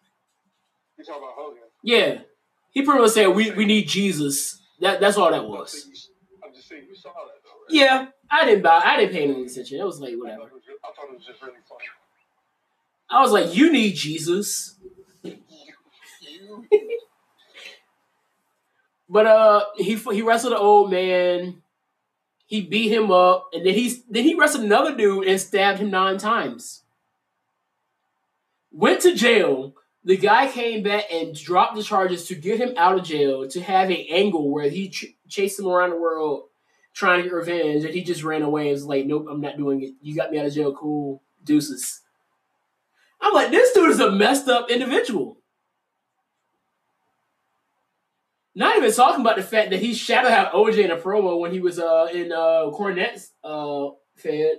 You 0.97 1.05
talking 1.05 1.23
about 1.23 1.35
Hogan? 1.35 1.63
Yeah, 1.81 2.19
he 2.71 2.81
pretty 2.81 3.01
much 3.01 3.11
said 3.11 3.27
we, 3.27 3.51
we 3.51 3.65
need 3.65 3.87
Jesus. 3.87 4.61
That 4.81 4.99
that's 4.99 5.17
all 5.17 5.31
that 5.31 5.45
was. 5.45 6.09
I'm 6.43 6.53
just 6.53 6.67
saying 6.67 6.83
you 6.89 6.95
saw 6.95 7.09
that? 7.09 7.42
Yeah, 7.69 8.07
I 8.29 8.45
didn't 8.45 8.63
buy. 8.63 8.81
I 8.83 8.97
didn't 8.97 9.13
pay 9.13 9.23
any 9.23 9.43
attention. 9.45 9.79
It 9.79 9.83
was 9.85 9.99
like 9.99 10.13
I 10.13 10.15
whatever. 10.15 10.39
thought, 10.41 10.47
it 10.47 10.53
was, 10.53 10.63
I 10.83 10.87
thought 10.95 11.11
it 11.11 11.17
was 11.17 11.25
just 11.25 11.41
really 11.41 11.53
funny. 11.67 11.85
I 13.09 13.21
was 13.21 13.31
like, 13.31 13.55
you 13.55 13.71
need 13.71 13.95
Jesus. 13.95 14.75
But 19.09 19.27
uh, 19.27 19.65
he 19.75 19.95
he 19.95 20.21
wrestled 20.21 20.53
an 20.53 20.59
old 20.59 20.89
man. 20.89 21.61
He 22.47 22.61
beat 22.61 22.91
him 22.91 23.11
up, 23.11 23.49
and 23.53 23.65
then 23.65 23.73
he 23.73 23.95
then 24.09 24.23
he 24.23 24.33
wrestled 24.33 24.63
another 24.63 24.95
dude 24.95 25.27
and 25.27 25.39
stabbed 25.39 25.79
him 25.79 25.91
nine 25.91 26.17
times. 26.17 26.83
Went 28.71 29.01
to 29.01 29.13
jail. 29.13 29.75
The 30.03 30.17
guy 30.17 30.47
came 30.51 30.83
back 30.83 31.05
and 31.11 31.35
dropped 31.35 31.75
the 31.75 31.83
charges 31.83 32.25
to 32.27 32.35
get 32.35 32.59
him 32.59 32.73
out 32.75 32.97
of 32.97 33.05
jail 33.05 33.47
to 33.47 33.61
have 33.61 33.89
an 33.89 34.05
angle 34.09 34.49
where 34.49 34.69
he 34.69 34.89
ch- 34.89 35.15
chased 35.29 35.59
him 35.59 35.67
around 35.67 35.91
the 35.91 35.97
world 35.97 36.49
trying 36.93 37.19
to 37.19 37.23
get 37.23 37.33
revenge, 37.35 37.85
and 37.85 37.93
he 37.93 38.03
just 38.03 38.23
ran 38.23 38.41
away 38.43 38.63
and 38.63 38.71
was 38.73 38.85
like, 38.85 39.05
"Nope, 39.05 39.27
I'm 39.29 39.41
not 39.41 39.57
doing 39.57 39.81
it. 39.81 39.93
You 40.01 40.15
got 40.15 40.31
me 40.31 40.39
out 40.39 40.45
of 40.45 40.53
jail. 40.53 40.73
Cool, 40.73 41.21
deuces." 41.43 42.01
I'm 43.23 43.33
like, 43.33 43.51
this 43.51 43.71
dude 43.71 43.89
is 43.89 44.01
a 44.01 44.11
messed 44.11 44.49
up 44.49 44.69
individual. 44.69 45.37
Not 48.53 48.77
even 48.77 48.91
talking 48.91 49.21
about 49.21 49.37
the 49.37 49.43
fact 49.43 49.71
that 49.71 49.79
he 49.79 49.93
shadowed 49.93 50.31
out 50.31 50.53
OJ 50.53 50.83
in 50.85 50.91
a 50.91 50.97
promo 50.97 51.39
when 51.39 51.51
he 51.51 51.59
was 51.59 51.79
uh 51.79 52.07
in 52.13 52.31
uh 52.31 52.69
Cornette's 52.71 53.31
uh 53.43 53.87
fed. 54.15 54.57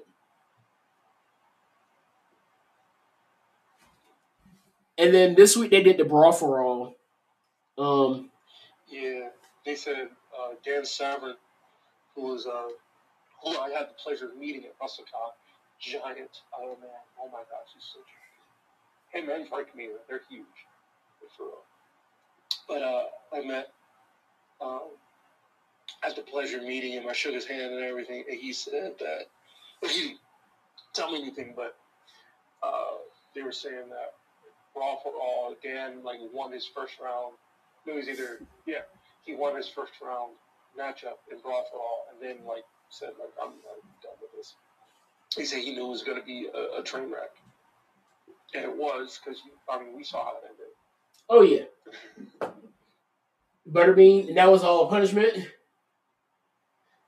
And 4.96 5.14
then 5.14 5.34
this 5.34 5.56
week 5.56 5.70
they 5.70 5.82
did 5.82 5.98
the 5.98 6.04
brawl 6.04 6.32
for 6.32 6.62
all. 6.62 6.94
Um 7.78 8.30
Yeah, 8.88 9.28
they 9.64 9.76
said 9.76 10.08
uh, 10.36 10.54
Dan 10.64 10.84
Severn, 10.84 11.34
who 12.14 12.22
was 12.22 12.46
uh, 12.46 12.68
who 13.42 13.58
I 13.58 13.70
had 13.70 13.88
the 13.88 13.94
pleasure 14.02 14.26
of 14.26 14.36
meeting 14.36 14.64
at 14.64 14.78
WrestleCon, 14.78 15.32
giant. 15.80 16.42
Oh 16.56 16.76
man, 16.80 16.90
oh 17.20 17.26
my 17.26 17.40
gosh, 17.50 17.70
he's 17.74 17.84
so 17.92 18.00
giant. 19.12 19.28
Him 19.28 19.40
and 19.40 19.48
Frank 19.48 19.68
Mir, 19.76 19.90
they're 20.08 20.22
huge, 20.28 20.46
for 21.36 21.44
real. 21.44 21.52
But 22.68 22.82
uh, 22.82 23.04
I 23.32 23.46
met, 23.46 23.72
um, 24.60 24.80
I 26.02 26.08
had 26.08 26.16
the 26.16 26.22
pleasure 26.22 26.58
of 26.58 26.64
meeting 26.64 26.92
him. 26.92 27.04
I 27.08 27.12
shook 27.12 27.34
his 27.34 27.46
hand 27.46 27.72
and 27.72 27.84
everything, 27.84 28.24
and 28.28 28.38
he 28.38 28.52
said 28.52 28.94
that. 28.98 29.26
He 29.82 30.00
didn't 30.00 30.18
tell 30.94 31.12
me 31.12 31.20
anything, 31.20 31.52
but 31.54 31.76
uh, 32.62 32.96
they 33.34 33.42
were 33.42 33.52
saying 33.52 33.90
that 33.90 34.14
Brawl 34.74 35.00
for 35.02 35.12
All, 35.12 35.54
Dan 35.62 36.02
like 36.02 36.18
won 36.32 36.52
his 36.52 36.66
first 36.66 36.94
round. 37.02 37.34
No, 37.86 37.94
was 37.94 38.08
either 38.08 38.40
yeah, 38.66 38.82
he 39.24 39.34
won 39.34 39.56
his 39.56 39.68
first 39.68 39.92
round 40.02 40.32
matchup 40.78 41.22
in 41.30 41.38
All, 41.44 42.06
and 42.12 42.20
then 42.20 42.44
like 42.46 42.64
said 42.90 43.10
like 43.18 43.30
I'm, 43.40 43.48
I'm 43.48 43.82
done 44.02 44.18
with 44.20 44.30
this. 44.36 44.54
He 45.36 45.44
said 45.44 45.60
he 45.60 45.74
knew 45.74 45.86
it 45.86 45.90
was 45.90 46.02
going 46.02 46.18
to 46.18 46.24
be 46.24 46.48
a, 46.54 46.80
a 46.80 46.82
train 46.82 47.10
wreck, 47.10 47.30
and 48.54 48.64
it 48.64 48.76
was 48.76 49.20
because 49.22 49.40
I 49.68 49.82
mean 49.82 49.96
we 49.96 50.04
saw 50.04 50.24
how 50.24 50.32
it 50.32 50.50
ended. 50.50 50.66
oh 51.28 51.42
yeah. 51.42 51.64
Butterbean, 53.70 54.28
and 54.28 54.36
that 54.36 54.50
was 54.50 54.62
all 54.62 54.88
punishment. 54.88 55.48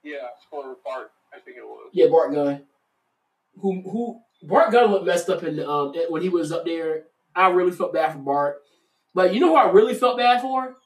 Yeah, 0.03 0.29
for 0.51 0.77
Bart, 0.85 1.11
I 1.35 1.41
think 1.41 1.59
it 1.59 1.65
was. 1.65 1.91
Yeah, 1.93 2.07
Bart 2.07 2.33
Gunn. 2.33 2.63
Who 3.61 3.83
who 3.83 4.21
Bart 4.43 4.73
Gunn 4.73 4.91
looked 4.91 5.07
messed 5.07 5.29
up 5.29 5.43
in 5.43 5.61
um 5.61 5.93
when 6.09 6.23
he 6.23 6.29
was 6.29 6.53
up 6.53 6.65
there. 6.65 7.05
I 7.35 7.49
really 7.49 7.73
felt 7.73 7.93
bad 7.93 8.13
for 8.13 8.19
Bart. 8.19 8.63
But 9.15 9.35
you 9.35 9.41
know 9.41 9.49
who 9.49 9.57
I 9.57 9.71
really 9.71 9.95
felt 9.95 10.19
bad 10.19 10.41
for? 10.41 10.77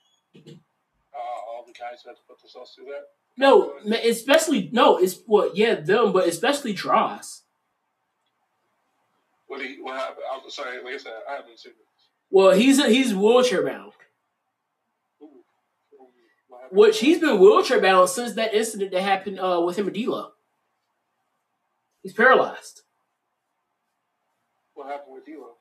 The 1.72 1.78
guys 1.78 2.02
who 2.02 2.10
had 2.10 2.16
to 2.16 2.22
put 2.26 2.40
themselves 2.40 2.72
through 2.74 2.86
that. 2.86 3.08
No, 3.36 3.74
especially 4.04 4.70
no, 4.72 4.98
it's 4.98 5.20
what 5.26 5.56
yeah 5.56 5.74
them, 5.74 6.12
but 6.12 6.28
especially 6.28 6.72
Droz. 6.72 7.42
What 9.46 9.60
he 9.62 9.78
what 9.80 9.98
happened? 9.98 10.24
I'm 10.32 10.50
sorry, 10.50 10.82
like 10.82 10.94
I 10.94 10.98
said, 10.98 11.12
I 11.28 11.36
haven't 11.36 11.58
seen 11.58 11.72
it. 11.72 11.76
Well, 12.30 12.52
he's 12.52 12.84
he's 12.84 13.14
wheelchair 13.14 13.64
bound, 13.64 13.92
Ooh. 15.22 15.28
Which 16.70 17.00
he's 17.00 17.18
been 17.18 17.38
wheelchair 17.40 17.80
bound 17.80 18.08
since 18.08 18.34
that 18.34 18.54
incident 18.54 18.90
that 18.92 19.02
happened 19.02 19.38
uh, 19.38 19.62
with 19.64 19.76
him 19.78 19.86
and 19.86 19.94
D'Lo. 19.94 20.32
He's 22.02 22.12
paralyzed. 22.12 22.82
What 24.74 24.88
happened 24.88 25.14
with 25.14 25.26
D'Lo? 25.26 25.54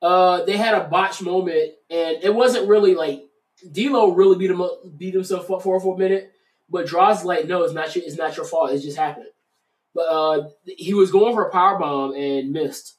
Uh, 0.00 0.44
they 0.44 0.56
had 0.56 0.74
a 0.74 0.88
botch 0.88 1.22
moment, 1.22 1.72
and 1.88 2.18
it 2.22 2.34
wasn't 2.34 2.68
really 2.68 2.94
like 2.94 3.24
D'Lo 3.70 4.12
really 4.12 4.38
beat 4.38 4.50
him 4.50 4.60
up, 4.60 4.80
beat 4.96 5.14
himself 5.14 5.50
up 5.50 5.62
for 5.62 5.78
for 5.80 5.94
a 5.94 5.98
minute. 5.98 6.32
But 6.68 6.86
Droz 6.86 7.24
like, 7.24 7.46
no, 7.46 7.62
it's 7.64 7.74
not 7.74 7.94
your, 7.94 8.04
it's 8.04 8.16
not 8.16 8.36
your 8.36 8.46
fault. 8.46 8.72
It 8.72 8.80
just 8.80 8.96
happened. 8.96 9.26
But 9.94 10.02
uh, 10.02 10.48
he 10.64 10.94
was 10.94 11.10
going 11.10 11.34
for 11.34 11.46
a 11.46 11.50
power 11.52 11.78
bomb 11.78 12.14
and 12.14 12.50
missed, 12.52 12.96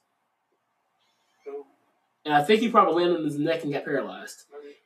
and 2.24 2.32
I 2.32 2.42
think 2.44 2.60
he 2.60 2.68
probably 2.70 3.02
landed 3.02 3.18
on 3.18 3.24
his 3.24 3.38
neck 3.38 3.64
and 3.64 3.72
got 3.72 3.84
paralyzed. 3.84 4.44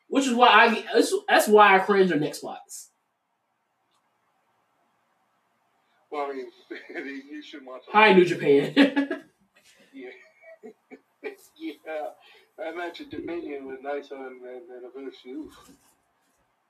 Which 0.09 0.27
is 0.27 0.33
why 0.35 0.49
I 0.49 0.85
that's, 0.95 1.15
that's 1.29 1.49
why 1.49 1.75
I 1.77 1.81
cringe 1.81 2.11
on 2.11 2.21
neck 2.21 2.35
spots. 2.35 2.89
well, 6.11 6.31
I 6.31 6.33
mean, 6.33 7.23
you 7.31 7.43
should 7.43 7.65
watch. 7.65 7.83
Hi, 7.93 8.13
New 8.13 8.25
Japan. 8.25 8.75
Yeah. 9.93 10.11
yeah. 11.87 12.09
I 12.63 12.71
imagine 12.71 13.09
Dominion 13.09 13.67
with 13.67 13.83
nice 13.83 14.11
on 14.11 14.21
and, 14.21 14.43
and 14.71 14.85
a 14.85 14.89
bit 14.99 15.07
of 15.09 15.15
shoe. 15.23 15.51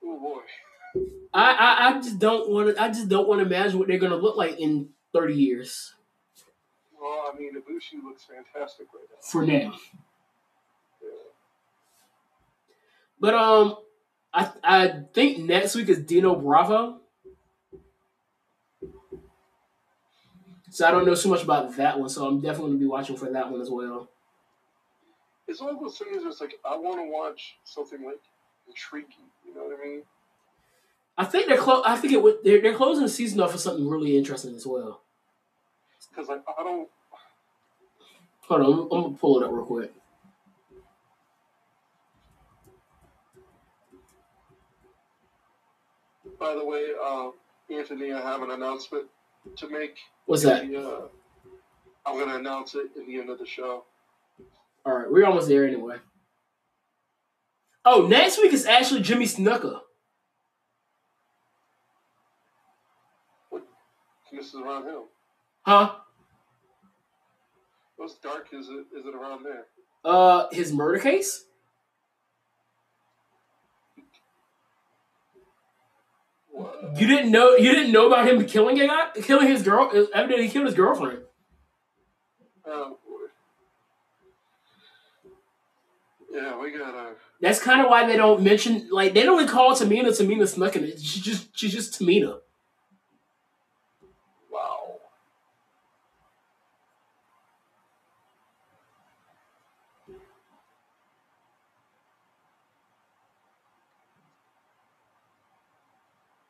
Oh 0.03 0.19
boy. 0.19 0.41
I, 1.33 1.51
I 1.53 1.89
I 1.89 2.01
just 2.01 2.19
don't 2.19 2.49
want 2.49 2.75
to. 2.75 2.81
I 2.81 2.87
just 2.87 3.09
don't 3.09 3.27
want 3.27 3.39
to 3.41 3.45
imagine 3.45 3.79
what 3.79 3.87
they're 3.87 3.97
gonna 3.99 4.15
look 4.15 4.35
like 4.37 4.59
in 4.59 4.89
thirty 5.13 5.35
years. 5.35 5.93
Well, 6.99 7.31
I 7.33 7.37
mean, 7.37 7.53
Ibushi 7.55 8.03
looks 8.03 8.23
fantastic 8.25 8.87
right 8.93 9.03
now. 9.09 9.17
For 9.21 9.45
now, 9.45 9.77
Yeah. 11.01 11.09
but 13.19 13.33
um, 13.33 13.77
I 14.33 14.51
I 14.63 14.93
think 15.13 15.39
next 15.39 15.75
week 15.75 15.89
is 15.89 15.99
Dino 15.99 16.35
Bravo. 16.35 16.99
So 20.71 20.87
I 20.87 20.91
don't 20.91 21.05
know 21.05 21.15
so 21.15 21.29
much 21.29 21.43
about 21.43 21.75
that 21.77 21.99
one. 21.99 22.09
So 22.09 22.27
I'm 22.27 22.41
definitely 22.41 22.71
gonna 22.71 22.79
be 22.79 22.85
watching 22.85 23.17
for 23.17 23.29
that 23.31 23.49
one 23.51 23.61
as 23.61 23.69
well. 23.69 24.09
It's 25.49 25.59
one 25.59 25.73
of 25.73 25.81
those 25.81 25.97
things 25.97 26.21
where 26.21 26.29
it's 26.29 26.39
like, 26.39 26.59
I 26.63 26.77
want 26.77 26.99
to 26.99 27.11
watch 27.11 27.57
something 27.63 28.05
like 28.05 28.19
intriguing. 28.67 29.25
You 29.43 29.55
know 29.55 29.63
what 29.63 29.79
I 29.81 29.83
mean? 29.83 30.03
I 31.17 31.25
think 31.25 31.47
they're 31.47 31.57
clo- 31.57 31.81
I 31.83 31.97
think 31.97 32.13
it 32.13 32.21
would, 32.21 32.37
they're 32.43 32.61
they're 32.61 32.75
closing 32.75 33.03
the 33.03 33.09
season 33.09 33.41
off 33.41 33.51
with 33.51 33.61
something 33.61 33.89
really 33.89 34.15
interesting 34.15 34.55
as 34.55 34.65
well. 34.67 35.01
Because 36.09 36.29
like, 36.29 36.43
I 36.57 36.63
don't. 36.63 36.87
Hold 38.41 38.61
on, 38.61 38.65
I'm, 38.67 38.79
I'm 38.79 39.03
gonna 39.03 39.17
pull 39.17 39.41
it 39.41 39.45
up 39.45 39.51
real 39.51 39.65
quick. 39.65 39.91
By 46.39 46.53
the 46.53 46.63
way, 46.63 46.85
uh, 47.03 47.31
Anthony, 47.69 48.13
I 48.13 48.21
have 48.21 48.43
an 48.43 48.51
announcement 48.51 49.07
to 49.57 49.67
make. 49.67 49.97
What's 50.25 50.43
that? 50.43 50.67
The, 50.67 50.77
uh, 50.77 51.01
I'm 52.05 52.15
going 52.15 52.29
to 52.29 52.35
announce 52.37 52.75
it 52.75 52.91
at 52.97 53.05
the 53.05 53.19
end 53.19 53.29
of 53.29 53.39
the 53.39 53.45
show. 53.45 53.83
All 54.89 54.97
right, 54.97 55.11
we're 55.11 55.23
almost 55.23 55.47
there 55.47 55.67
anyway. 55.67 55.97
Oh, 57.85 58.07
next 58.07 58.39
week 58.39 58.53
is 58.53 58.65
actually 58.65 59.01
Jimmy 59.01 59.25
Snuka. 59.25 59.81
What? 63.51 63.67
This 64.31 64.47
is 64.47 64.55
around 64.55 64.87
him. 64.87 65.01
Huh? 65.61 65.91
What's 67.97 68.15
dark 68.15 68.47
is 68.51 68.67
it? 68.69 68.87
Is 68.97 69.05
it 69.05 69.13
around 69.13 69.43
there? 69.43 69.67
Uh, 70.03 70.47
his 70.51 70.73
murder 70.73 70.97
case. 70.97 71.45
What? 76.49 76.99
You 76.99 77.05
didn't 77.05 77.29
know. 77.29 77.55
You 77.55 77.73
didn't 77.75 77.91
know 77.91 78.07
about 78.07 78.27
him 78.27 78.43
killing 78.47 78.81
a 78.81 78.87
guy, 78.87 79.09
killing 79.21 79.47
his 79.47 79.61
girl. 79.61 79.91
Evidently, 80.15 80.47
he 80.47 80.51
killed 80.51 80.65
his 80.65 80.73
girlfriend. 80.73 81.19
Oh 82.65 82.97
boy. 83.05 83.27
Yeah, 86.31 86.59
we 86.59 86.71
gotta. 86.71 87.13
That's 87.41 87.59
kind 87.59 87.81
of 87.81 87.89
why 87.89 88.05
they 88.05 88.15
don't 88.15 88.41
mention. 88.43 88.87
Like 88.91 89.13
they 89.13 89.23
don't 89.23 89.41
even 89.41 89.51
call 89.51 89.75
Tamina 89.75 90.09
Tamina 90.09 90.43
Snuka. 90.43 90.91
She's 90.97 91.23
just 91.23 91.57
she's 91.57 91.73
just 91.73 91.99
Tamina. 91.99 92.39
Wow. 94.51 94.99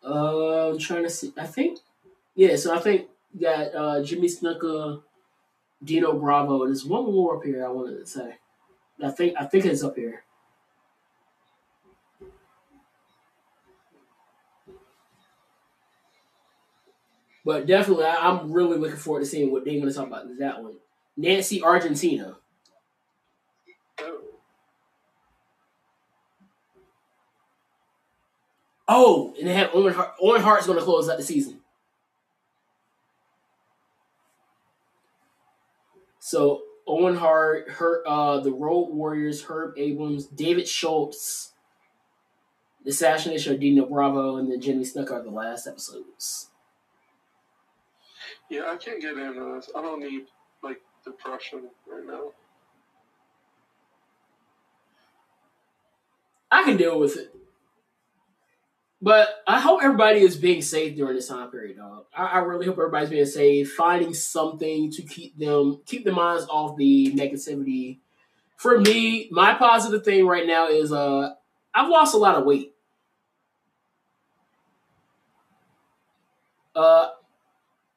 Uh, 0.03 0.71
I'm 0.71 0.77
trying 0.77 1.03
to 1.03 1.09
see. 1.09 1.31
I 1.37 1.45
think. 1.45 1.79
Yeah, 2.35 2.55
so 2.55 2.75
I 2.75 2.79
think 2.79 3.07
that 3.39 3.73
uh, 3.75 4.03
Jimmy 4.03 4.27
Snuka, 4.27 5.01
Dino 5.83 6.13
Bravo. 6.13 6.65
There's 6.65 6.85
one 6.85 7.05
more 7.05 7.37
up 7.37 7.43
here. 7.43 7.65
I 7.65 7.69
wanted 7.69 7.99
to 7.99 8.05
say. 8.05 8.35
I 9.03 9.11
think 9.11 9.35
I 9.39 9.45
think 9.45 9.65
it's 9.65 9.83
up 9.83 9.95
here. 9.95 10.23
But 17.45 17.65
definitely, 17.65 18.05
I, 18.05 18.29
I'm 18.29 18.51
really 18.51 18.77
looking 18.77 18.97
forward 18.97 19.21
to 19.21 19.25
seeing 19.25 19.51
what 19.51 19.65
they're 19.65 19.73
going 19.73 19.87
to 19.87 19.93
talk 19.93 20.07
about 20.07 20.25
in 20.25 20.37
that 20.37 20.61
one. 20.61 20.75
Nancy 21.17 21.61
Argentino. 21.61 22.35
Oh. 23.99 24.21
Oh, 28.87 29.33
and 29.37 29.47
they 29.47 29.53
have 29.53 29.71
Owen 29.73 29.93
Hart. 29.93 30.13
Owen 30.21 30.41
Hart's 30.41 30.67
going 30.67 30.77
to 30.77 30.85
close 30.85 31.09
out 31.09 31.17
the 31.17 31.23
season. 31.23 31.59
So 36.19 36.61
Owen 36.89 37.15
Hart, 37.15 37.69
her, 37.69 38.03
uh, 38.07 38.39
the 38.39 38.51
Road 38.51 38.89
Warriors, 38.89 39.43
Herb 39.43 39.75
Abrams, 39.77 40.25
David 40.25 40.67
Schultz, 40.67 41.53
the 42.83 42.89
Assassination 42.89 43.53
of 43.53 43.59
Dino 43.59 43.85
Bravo, 43.85 44.37
and 44.37 44.51
then 44.51 44.59
Jimmy 44.59 44.83
Snuka 44.83 45.11
are 45.11 45.21
the 45.21 45.29
last 45.29 45.67
episodes. 45.67 46.49
Yeah, 48.49 48.71
I 48.71 48.77
can't 48.77 48.99
get 48.99 49.17
into 49.17 49.53
this. 49.55 49.69
I 49.75 49.81
don't 49.83 49.99
need 49.99 50.25
like 50.63 50.81
depression 51.05 51.69
right 51.87 52.05
now. 52.07 52.31
I 56.51 56.63
can 56.63 56.75
deal 56.75 56.99
with 56.99 57.17
it. 57.17 57.35
But 59.01 59.29
I 59.47 59.59
hope 59.61 59.81
everybody 59.81 60.19
is 60.19 60.35
being 60.35 60.61
safe 60.61 60.95
during 60.95 61.15
this 61.15 61.29
time 61.29 61.49
period, 61.49 61.77
dog. 61.77 62.05
I, 62.15 62.25
I 62.25 62.37
really 62.39 62.65
hope 62.65 62.77
everybody's 62.77 63.09
being 63.09 63.25
safe, 63.25 63.73
finding 63.73 64.13
something 64.13 64.91
to 64.91 65.01
keep 65.03 65.37
them 65.37 65.81
keep 65.85 66.03
their 66.03 66.13
minds 66.13 66.45
off 66.49 66.75
the 66.75 67.13
negativity. 67.13 67.99
For 68.57 68.77
me, 68.79 69.29
my 69.31 69.53
positive 69.53 70.03
thing 70.03 70.27
right 70.27 70.45
now 70.45 70.67
is 70.67 70.91
uh 70.91 71.33
I've 71.73 71.89
lost 71.89 72.13
a 72.13 72.17
lot 72.17 72.35
of 72.35 72.45
weight. 72.45 72.73
Uh 76.75 77.09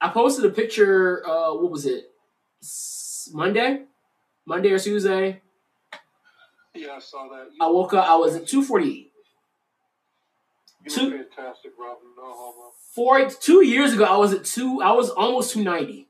I 0.01 0.09
posted 0.11 0.45
a 0.45 0.51
picture, 0.51 1.29
uh 1.29 1.53
what 1.55 1.73
was 1.73 1.85
it? 1.85 2.13
Monday? 3.33 3.83
Monday 4.47 4.71
or 4.71 4.79
Tuesday? 4.79 5.41
Yeah, 6.75 6.93
I 6.97 6.99
saw 7.01 7.29
that. 7.29 7.49
You, 7.53 7.59
I 7.61 7.67
woke 7.67 7.93
up, 7.93 8.09
I 8.09 8.15
was 8.17 8.37
at 8.37 8.47
248. 8.47 9.12
Two- 10.89 11.11
fantastic, 11.11 11.73
Robin. 11.79 12.09
No 12.17 12.23
homo. 12.25 12.73
Four 12.95 13.29
two 13.31 13.65
years 13.65 13.95
ago, 13.95 14.05
I 14.05 14.17
was 14.17 14.33
at 14.33 14.45
two. 14.45 14.83
I 14.83 14.93
was 14.93 15.11
almost 15.11 15.53
two 15.53 15.63
ninety, 15.65 16.09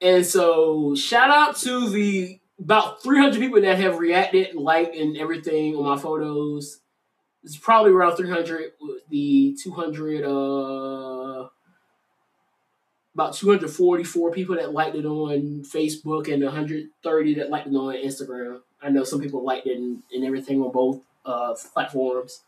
and 0.00 0.24
so 0.24 0.94
shout 0.94 1.30
out 1.30 1.56
to 1.58 1.88
the 1.88 2.38
about 2.60 3.02
three 3.02 3.18
hundred 3.18 3.40
people 3.40 3.60
that 3.60 3.78
have 3.78 3.98
reacted, 3.98 4.54
liked, 4.54 4.94
and 4.96 5.16
everything 5.16 5.74
on 5.76 5.84
my 5.84 5.96
photos. 5.96 6.80
It's 7.42 7.56
probably 7.56 7.92
around 7.92 8.16
three 8.16 8.30
hundred. 8.30 8.72
The 9.10 9.56
two 9.60 9.72
hundred, 9.72 10.24
uh, 10.24 11.48
about 13.14 13.34
two 13.34 13.48
hundred 13.48 13.70
forty-four 13.70 14.32
people 14.32 14.56
that 14.56 14.72
liked 14.72 14.96
it 14.96 15.04
on 15.06 15.62
Facebook, 15.64 16.32
and 16.32 16.44
one 16.44 16.54
hundred 16.54 16.86
thirty 17.02 17.34
that 17.34 17.50
liked 17.50 17.66
it 17.68 17.74
on 17.74 17.94
Instagram. 17.94 18.60
I 18.82 18.90
know 18.90 19.04
some 19.04 19.20
people 19.20 19.44
liked 19.44 19.66
it 19.66 19.76
and, 19.76 20.02
and 20.12 20.24
everything 20.24 20.60
on 20.62 20.72
both 20.72 21.00
uh, 21.24 21.54
platforms. 21.72 22.42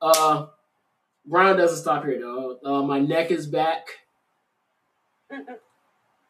Uh, 0.00 0.46
Brown 1.26 1.56
doesn't 1.56 1.78
stop 1.78 2.04
here, 2.04 2.18
though. 2.20 2.58
Uh, 2.64 2.82
my 2.82 3.00
neck 3.00 3.30
is 3.30 3.46
back, 3.46 3.86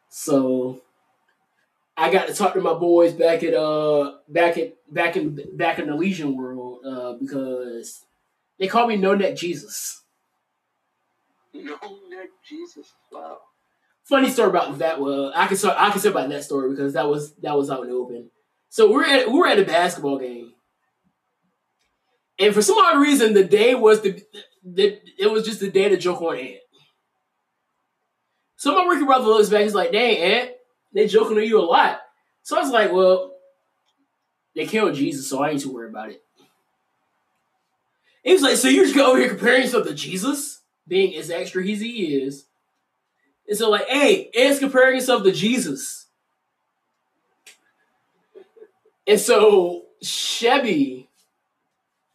so 0.08 0.82
I 1.96 2.10
got 2.10 2.26
to 2.26 2.34
talk 2.34 2.54
to 2.54 2.60
my 2.60 2.74
boys 2.74 3.12
back 3.12 3.42
at 3.44 3.54
uh 3.54 4.14
back 4.28 4.58
at 4.58 4.76
back 4.92 5.16
in 5.16 5.56
back 5.56 5.78
in 5.78 5.86
the 5.86 5.94
Legion 5.94 6.36
world 6.36 6.80
uh, 6.84 7.12
because 7.12 8.04
they 8.58 8.66
call 8.66 8.88
me 8.88 8.96
No 8.96 9.14
Neck 9.14 9.36
Jesus. 9.36 10.02
No 11.54 11.78
neck, 12.08 12.28
Jesus. 12.46 12.94
Wow. 13.10 13.38
Funny 14.04 14.30
story 14.30 14.50
about 14.50 14.78
that. 14.78 15.00
Well, 15.00 15.32
I 15.34 15.46
can 15.46 15.56
start, 15.56 15.76
I 15.78 15.90
can 15.90 16.00
say 16.00 16.08
about 16.08 16.28
that 16.30 16.44
story 16.44 16.70
because 16.70 16.92
that 16.94 17.08
was 17.08 17.34
that 17.36 17.56
was 17.56 17.70
out 17.70 17.82
in 17.82 17.90
the 17.90 17.94
open. 17.94 18.30
So 18.68 18.90
we're 18.90 19.04
at 19.04 19.30
we're 19.30 19.46
at 19.48 19.58
a 19.58 19.64
basketball 19.64 20.18
game, 20.18 20.52
and 22.38 22.54
for 22.54 22.62
some 22.62 22.76
odd 22.78 23.00
reason, 23.00 23.34
the 23.34 23.44
day 23.44 23.74
was 23.74 24.02
the, 24.02 24.22
the 24.64 25.00
it 25.18 25.30
was 25.30 25.44
just 25.44 25.60
the 25.60 25.70
day 25.70 25.88
to 25.88 25.96
joke 25.96 26.22
on 26.22 26.36
Ant. 26.36 26.58
So 28.56 28.74
my 28.74 28.84
rookie 28.92 29.06
brother 29.06 29.26
looks 29.26 29.48
back, 29.48 29.62
he's 29.62 29.74
like, 29.74 29.92
"Dang, 29.92 30.16
Ant, 30.18 30.50
They 30.92 31.06
joking 31.06 31.38
on 31.38 31.44
you 31.44 31.60
a 31.60 31.62
lot. 31.62 32.00
So 32.42 32.56
I 32.56 32.62
was 32.62 32.70
like, 32.72 32.92
well, 32.92 33.34
they 34.56 34.66
killed 34.66 34.94
Jesus, 34.94 35.28
so 35.28 35.42
I 35.42 35.50
ain't 35.50 35.60
too 35.60 35.72
worried 35.72 35.90
about 35.90 36.10
it. 36.10 36.22
He 38.24 38.32
was 38.32 38.42
like, 38.42 38.56
so 38.56 38.68
you're 38.68 38.84
just 38.84 38.96
over 38.96 39.18
here 39.18 39.28
comparing 39.28 39.62
yourself 39.62 39.86
to 39.86 39.94
Jesus, 39.94 40.62
being 40.86 41.14
as 41.16 41.30
extra 41.30 41.62
as 41.62 41.80
he 41.80 42.16
is. 42.16 42.46
And 43.46 43.56
so 43.56 43.70
like, 43.70 43.86
hey, 43.86 44.30
Ed's 44.34 44.58
comparing 44.58 44.96
himself 44.96 45.22
to 45.22 45.32
Jesus. 45.32 46.07
And 49.08 49.18
so 49.18 49.86
Chevy, 50.02 51.08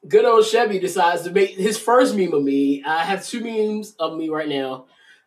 good 0.07 0.25
old 0.25 0.45
Chevy, 0.45 0.77
decides 0.77 1.23
to 1.23 1.31
make 1.31 1.49
his 1.49 1.77
first 1.77 2.15
meme 2.15 2.33
of 2.33 2.43
me. 2.43 2.83
I 2.85 3.03
have 3.03 3.25
two 3.25 3.41
memes 3.41 3.95
of 3.99 4.15
me 4.15 4.29
right 4.29 4.47
now. 4.47 4.85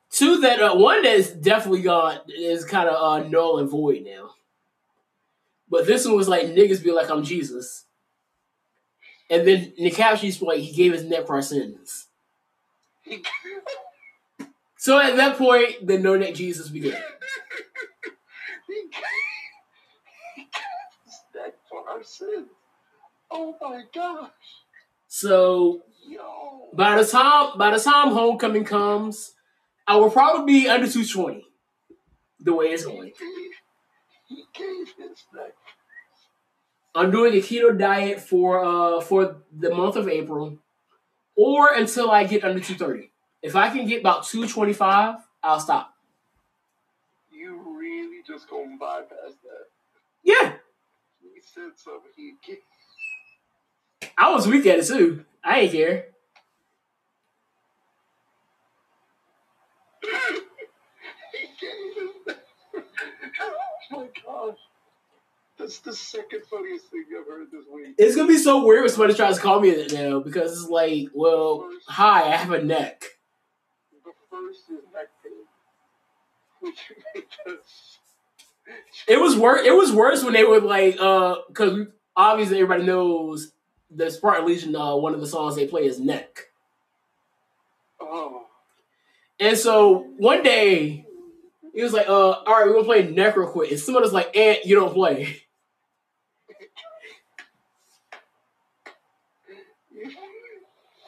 Two 0.08 0.40
that 0.42 0.62
uh, 0.62 0.76
one 0.76 1.02
that's 1.02 1.30
definitely 1.30 1.82
gone 1.82 2.20
is 2.28 2.64
kind 2.64 2.88
of 2.88 2.94
uh, 2.94 3.28
null 3.28 3.58
and 3.58 3.68
void 3.68 4.04
now. 4.06 4.30
But 5.68 5.88
this 5.88 6.06
one 6.06 6.14
was 6.14 6.28
like 6.28 6.46
niggas 6.46 6.84
be 6.84 6.92
like 6.92 7.10
I'm 7.10 7.24
Jesus. 7.24 7.84
And 9.28 9.44
then 9.44 9.72
the 9.76 9.90
caption 9.90 10.26
he's 10.26 10.40
like 10.40 10.60
he 10.60 10.72
gave 10.72 10.92
his 10.92 11.02
neck 11.02 11.26
for 11.26 11.34
our 11.34 11.42
sins. 11.42 12.06
So 14.76 15.00
at 15.00 15.16
that 15.16 15.36
point, 15.36 15.84
the 15.84 15.98
no 15.98 16.16
neck 16.16 16.34
Jesus 16.34 16.68
began. 16.68 16.96
Our 21.88 22.02
sins. 22.02 22.48
Oh 23.30 23.56
my 23.60 23.82
gosh. 23.94 24.30
So 25.08 25.82
Yo. 26.08 26.68
by 26.74 27.00
the 27.00 27.06
time 27.06 27.56
by 27.58 27.70
the 27.70 27.78
time 27.78 28.12
homecoming 28.12 28.64
comes, 28.64 29.34
I 29.86 29.96
will 29.96 30.10
probably 30.10 30.60
be 30.60 30.68
under 30.68 30.86
220. 30.86 31.44
The 32.40 32.54
way 32.54 32.66
it's 32.66 32.84
going. 32.84 33.12
He 34.28 34.44
gave 34.52 34.88
his. 34.98 35.24
I'm 36.94 37.10
doing 37.10 37.34
a 37.34 37.36
keto 37.36 37.78
diet 37.78 38.20
for 38.20 38.64
uh 38.64 39.00
for 39.00 39.42
the 39.56 39.74
month 39.74 39.96
of 39.96 40.08
April, 40.08 40.58
or 41.36 41.72
until 41.74 42.10
I 42.10 42.24
get 42.24 42.42
under 42.42 42.60
230. 42.60 43.10
If 43.42 43.54
I 43.54 43.68
can 43.70 43.86
get 43.86 44.00
about 44.00 44.26
225, 44.26 45.16
I'll 45.42 45.60
stop. 45.60 45.94
You 47.30 47.78
really 47.78 48.22
just 48.26 48.48
gonna 48.48 48.76
bypass 48.80 49.34
that. 49.44 49.66
Yeah, 50.24 50.55
Something. 51.46 52.10
He 52.16 52.34
gave. 52.44 52.58
I 54.18 54.32
was 54.32 54.46
weak 54.46 54.66
at 54.66 54.80
it 54.80 54.86
too. 54.86 55.24
I 55.44 55.60
ain't 55.60 55.72
care. 55.72 56.06
he 60.02 61.46
gave 61.60 61.94
his 61.94 62.10
neck. 62.26 62.36
Oh 63.40 63.52
my 63.90 64.08
gosh. 64.24 64.58
That's 65.58 65.78
the 65.78 65.94
second 65.94 66.42
funniest 66.50 66.86
thing 66.90 67.04
I've 67.18 67.26
heard 67.26 67.50
this 67.50 67.64
week. 67.72 67.94
It's 67.96 68.16
gonna 68.16 68.28
be 68.28 68.38
so 68.38 68.64
weird 68.66 68.82
when 68.82 68.90
somebody 68.90 69.14
tries 69.14 69.36
to 69.36 69.42
call 69.42 69.60
me 69.60 69.70
that 69.70 69.92
now 69.92 70.20
because 70.20 70.52
it's 70.60 70.68
like, 70.70 71.08
well, 71.14 71.68
hi, 71.86 72.24
I 72.32 72.36
have 72.36 72.52
a 72.52 72.62
neck. 72.62 73.04
The 74.04 74.12
first 74.30 74.62
is 74.70 74.84
neck 74.92 75.08
pain. 75.22 75.46
Which 76.60 76.92
made 77.14 77.24
us. 77.54 77.98
It 79.08 79.20
was 79.20 79.36
worse. 79.36 79.66
It 79.66 79.74
was 79.74 79.92
worse 79.92 80.24
when 80.24 80.32
they 80.32 80.44
were 80.44 80.60
like, 80.60 80.96
uh, 81.00 81.36
because 81.48 81.86
obviously 82.16 82.56
everybody 82.60 82.84
knows 82.84 83.52
the 83.90 84.10
Spartan 84.10 84.46
Legion. 84.46 84.74
Uh, 84.74 84.96
one 84.96 85.14
of 85.14 85.20
the 85.20 85.26
songs 85.26 85.56
they 85.56 85.66
play 85.66 85.86
is 85.86 86.00
"Neck," 86.00 86.46
Oh. 88.00 88.46
and 89.38 89.56
so 89.56 90.06
one 90.18 90.42
day 90.42 91.06
he 91.74 91.82
was 91.82 91.92
like, 91.92 92.08
"Uh, 92.08 92.30
all 92.32 92.44
right, 92.46 92.66
we're 92.66 92.72
gonna 92.74 92.84
play 92.84 93.08
"Neck" 93.08 93.36
real 93.36 93.48
quick," 93.50 93.70
and 93.70 93.80
someone 93.80 94.02
was 94.02 94.12
like, 94.12 94.36
"Ant, 94.36 94.64
you 94.64 94.74
don't 94.74 94.94
play." 94.94 95.42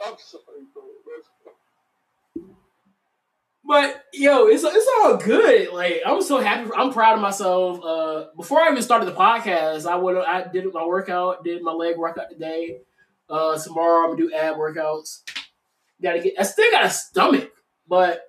I'm 0.05 0.15
sorry, 0.19 0.43
bro. 0.75 0.83
But 3.69 4.05
yo, 4.15 4.47
it's 4.47 4.65
it's 4.65 4.89
all 4.97 5.19
good. 5.19 5.69
Like 5.75 6.01
I'm 6.07 6.23
so 6.23 6.41
happy. 6.41 6.71
I'm 6.75 6.91
proud 6.91 7.17
of 7.17 7.21
myself. 7.21 7.85
Uh, 7.85 8.25
before 8.35 8.61
I 8.63 8.71
even 8.71 8.83
started 8.83 9.05
the 9.05 9.13
podcast, 9.13 9.85
I 9.85 9.95
would 9.95 10.17
I 10.17 10.49
did 10.51 10.73
my 10.73 10.87
workout, 10.87 11.45
did 11.45 11.63
my 11.63 11.73
leg 11.73 11.99
workout 11.99 12.31
today. 12.31 12.79
Uh, 13.29 13.59
tomorrow 13.59 14.05
I'm 14.05 14.17
gonna 14.17 14.31
do 14.31 14.35
ab 14.35 14.57
workouts. 14.57 15.21
Got 16.03 16.15
to 16.15 16.21
get. 16.21 16.35
I 16.41 16.45
still 16.45 16.71
got 16.71 16.87
a 16.87 16.91
stomach, 16.91 17.51
but 17.87 18.23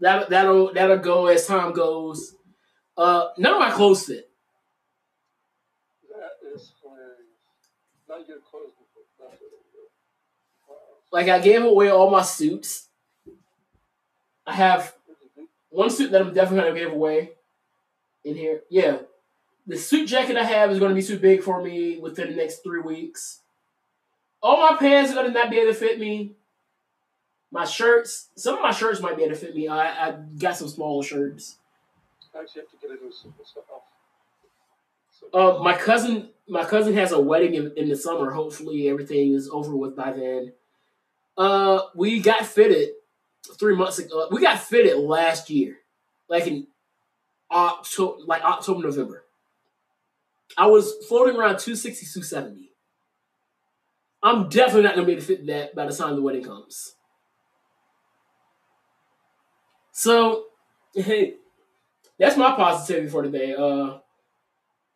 that 0.00 0.28
that'll 0.30 0.72
that'll 0.72 0.98
go 0.98 1.28
as 1.28 1.46
time 1.46 1.72
goes. 1.72 2.34
Uh, 2.96 3.28
none 3.38 3.52
of 3.54 3.60
my 3.60 3.70
clothes 3.70 4.06
fit. 4.06 4.28
That 6.10 6.48
is 6.52 6.72
hilarious. 6.82 7.12
Not 8.08 8.26
your 8.26 8.38
clothes 8.40 8.72
before. 8.72 9.04
That's 9.20 9.40
what 9.40 9.52
it 9.52 9.78
is. 9.78 9.90
Wow. 10.68 10.76
Like 11.12 11.28
I 11.28 11.38
gave 11.38 11.62
away 11.62 11.88
all 11.90 12.10
my 12.10 12.22
suits. 12.22 12.88
I 14.52 14.56
have 14.56 14.94
one 15.70 15.88
suit 15.88 16.10
that 16.12 16.20
I'm 16.20 16.34
definitely 16.34 16.68
gonna 16.68 16.84
give 16.84 16.92
away 16.92 17.30
in 18.22 18.36
here. 18.36 18.60
Yeah, 18.68 18.98
the 19.66 19.78
suit 19.78 20.06
jacket 20.06 20.36
I 20.36 20.44
have 20.44 20.70
is 20.70 20.78
gonna 20.78 20.94
be 20.94 21.02
too 21.02 21.18
big 21.18 21.42
for 21.42 21.62
me 21.62 21.98
within 21.98 22.28
the 22.28 22.36
next 22.36 22.62
three 22.62 22.80
weeks. 22.80 23.40
All 24.42 24.58
my 24.60 24.76
pants 24.76 25.10
are 25.10 25.14
gonna 25.14 25.30
not 25.30 25.50
be 25.50 25.56
able 25.58 25.72
to 25.72 25.78
fit 25.78 25.98
me. 25.98 26.32
My 27.50 27.64
shirts, 27.64 28.28
some 28.34 28.56
of 28.56 28.60
my 28.60 28.72
shirts 28.72 29.00
might 29.00 29.16
be 29.16 29.22
able 29.22 29.34
to 29.34 29.40
fit 29.40 29.56
me. 29.56 29.68
I, 29.68 30.08
I 30.08 30.16
got 30.38 30.54
some 30.54 30.68
smaller 30.68 31.02
shirts. 31.02 31.56
Actually 32.38 32.62
have 32.62 32.70
to 32.70 32.76
get 32.86 32.90
into 32.90 33.14
some 33.14 33.32
stuff. 33.44 33.64
So, 35.18 35.26
Uh, 35.32 35.62
my 35.62 35.76
cousin, 35.78 36.28
my 36.46 36.64
cousin 36.64 36.92
has 36.94 37.12
a 37.12 37.20
wedding 37.20 37.54
in, 37.54 37.72
in 37.76 37.88
the 37.88 37.96
summer. 37.96 38.32
Hopefully, 38.32 38.90
everything 38.90 39.32
is 39.32 39.48
over 39.48 39.74
with 39.74 39.96
by 39.96 40.12
then. 40.12 40.52
Uh, 41.38 41.80
we 41.94 42.20
got 42.20 42.44
fitted 42.44 42.90
three 43.58 43.76
months 43.76 43.98
ago. 43.98 44.28
We 44.30 44.40
got 44.40 44.60
fitted 44.60 44.96
last 44.98 45.50
year, 45.50 45.78
like 46.28 46.46
in 46.46 46.66
October, 47.50 48.18
like 48.26 48.42
October, 48.42 48.82
November. 48.82 49.24
I 50.56 50.66
was 50.66 50.92
floating 51.08 51.36
around 51.36 51.58
260, 51.58 52.06
270. 52.06 52.72
I'm 54.22 54.48
definitely 54.48 54.82
not 54.82 54.94
gonna 54.94 55.06
be 55.06 55.12
able 55.12 55.22
to 55.22 55.26
fit 55.26 55.46
that 55.46 55.74
by 55.74 55.86
the 55.86 55.94
time 55.94 56.14
the 56.14 56.22
wedding 56.22 56.44
comes. 56.44 56.94
So, 59.92 60.46
hey, 60.94 61.34
that's 62.18 62.36
my 62.36 62.52
positivity 62.52 63.08
for 63.08 63.22
today. 63.22 63.54
Uh, 63.54 63.98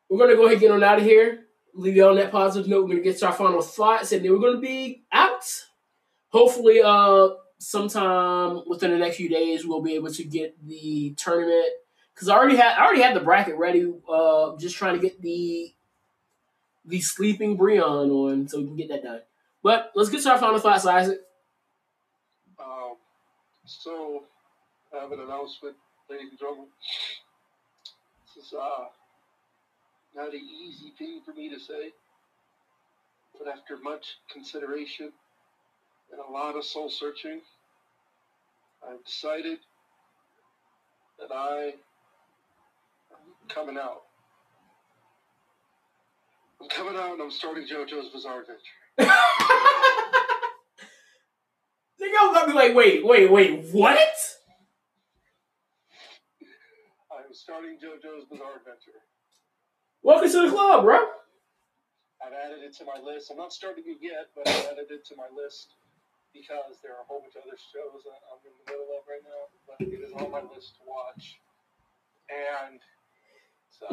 we're 0.09 0.19
gonna 0.19 0.37
go 0.37 0.45
ahead 0.45 0.53
and 0.53 0.61
get 0.61 0.71
on 0.71 0.83
out 0.83 0.99
of 0.99 1.05
here. 1.05 1.47
Leave 1.75 1.97
you 1.97 2.07
on 2.07 2.17
that 2.17 2.31
positive 2.31 2.69
note. 2.69 2.85
We're 2.85 2.95
gonna 2.95 3.01
get 3.01 3.19
to 3.19 3.27
our 3.27 3.33
final 3.33 3.61
thoughts, 3.61 4.13
and 4.13 4.25
then 4.25 4.33
we're 4.33 4.39
gonna 4.39 4.61
be 4.61 5.05
out. 5.13 5.45
Hopefully, 6.29 6.81
uh, 6.83 7.31
sometime 7.59 8.63
within 8.67 8.91
the 8.91 8.99
next 8.99 9.17
few 9.17 9.29
days, 9.29 9.67
we'll 9.67 9.83
be 9.83 9.95
able 9.95 10.13
to 10.13 10.25
get 10.25 10.57
the 10.67 11.15
tournament. 11.17 11.67
Cause 12.15 12.29
I 12.29 12.37
already 12.37 12.57
had, 12.57 12.79
I 12.79 12.85
already 12.85 13.03
had 13.03 13.15
the 13.15 13.21
bracket 13.21 13.57
ready. 13.57 13.93
Uh, 14.09 14.57
just 14.57 14.77
trying 14.77 14.95
to 14.95 15.01
get 15.01 15.21
the 15.21 15.73
the 16.87 17.01
sleeping 17.01 17.59
Breon 17.59 18.11
on, 18.11 18.49
so 18.49 18.61
we 18.61 18.67
can 18.67 18.77
get 18.77 18.89
that 18.89 19.03
done. 19.03 19.21
But 19.63 19.91
let's 19.95 20.09
get 20.09 20.23
to 20.23 20.31
our 20.31 20.39
final 20.39 20.61
thoughts, 20.61 20.87
Isaac. 20.87 21.21
um, 22.59 22.97
so, 23.67 24.23
I 24.97 25.03
have 25.03 25.13
an 25.13 25.21
announcement, 25.21 25.77
ladies 26.09 26.31
and 26.31 26.39
gentlemen. 26.39 26.67
This 28.37 28.47
is 28.47 28.55
uh, 28.55 28.85
not 30.15 30.33
an 30.33 30.41
easy 30.41 30.93
thing 30.97 31.21
for 31.25 31.33
me 31.33 31.51
to 31.51 31.59
say, 31.59 31.91
but 33.37 33.49
after 33.49 33.77
much 33.79 34.07
consideration 34.33 35.13
and 36.13 36.21
a 36.21 36.33
lot 36.33 36.57
of 36.57 36.65
soul 36.65 36.89
searching, 36.89 37.41
I've 38.87 39.05
decided 39.05 39.59
that 41.19 41.35
I 41.35 41.75
am 43.11 43.49
coming 43.49 43.77
out. 43.77 44.03
I'm 46.61 46.69
coming 46.69 46.97
out 46.97 47.13
and 47.13 47.23
I'm 47.23 47.31
starting 47.31 47.67
JoJo's 47.67 48.13
Bizarre 48.13 48.41
Adventure. 48.41 48.63
I'm 52.19 52.33
gonna 52.33 52.47
be 52.47 52.53
like, 52.55 52.75
wait, 52.75 53.05
wait, 53.05 53.31
wait, 53.31 53.65
what? 53.73 53.99
I'm 57.13 57.33
starting 57.33 57.77
JoJo's 57.77 58.25
Bizarre 58.31 58.57
Adventure. 58.57 59.01
Welcome 60.03 60.31
to 60.31 60.43
the 60.43 60.51
club, 60.51 60.85
bro. 60.85 60.99
I've 62.25 62.33
added 62.33 62.63
it 62.63 62.75
to 62.79 62.85
my 62.85 63.01
list. 63.03 63.31
I'm 63.31 63.37
not 63.37 63.53
starting 63.53 63.85
it 63.87 63.99
yet, 64.01 64.29
but 64.35 64.49
I've 64.49 64.73
added 64.73 64.91
it 64.91 65.05
to 65.07 65.17
my 65.17 65.27
list 65.35 65.75
because 66.37 66.77
there 66.83 66.93
are 66.93 67.03
a 67.03 67.07
whole 67.09 67.21
bunch 67.21 67.37
of 67.37 67.43
other 67.47 67.57
shows 67.57 68.05
that 68.05 68.21
I'm 68.29 68.41
in 68.45 68.53
the 68.61 68.65
middle 68.71 68.89
of 68.93 69.05
right 69.09 69.25
now, 69.25 69.49
but 69.67 69.81
it 69.81 70.01
is 70.05 70.13
on 70.13 70.31
my 70.31 70.43
list 70.55 70.77
to 70.77 70.83
watch. 70.87 71.41
And 72.29 72.81
so, 73.71 73.87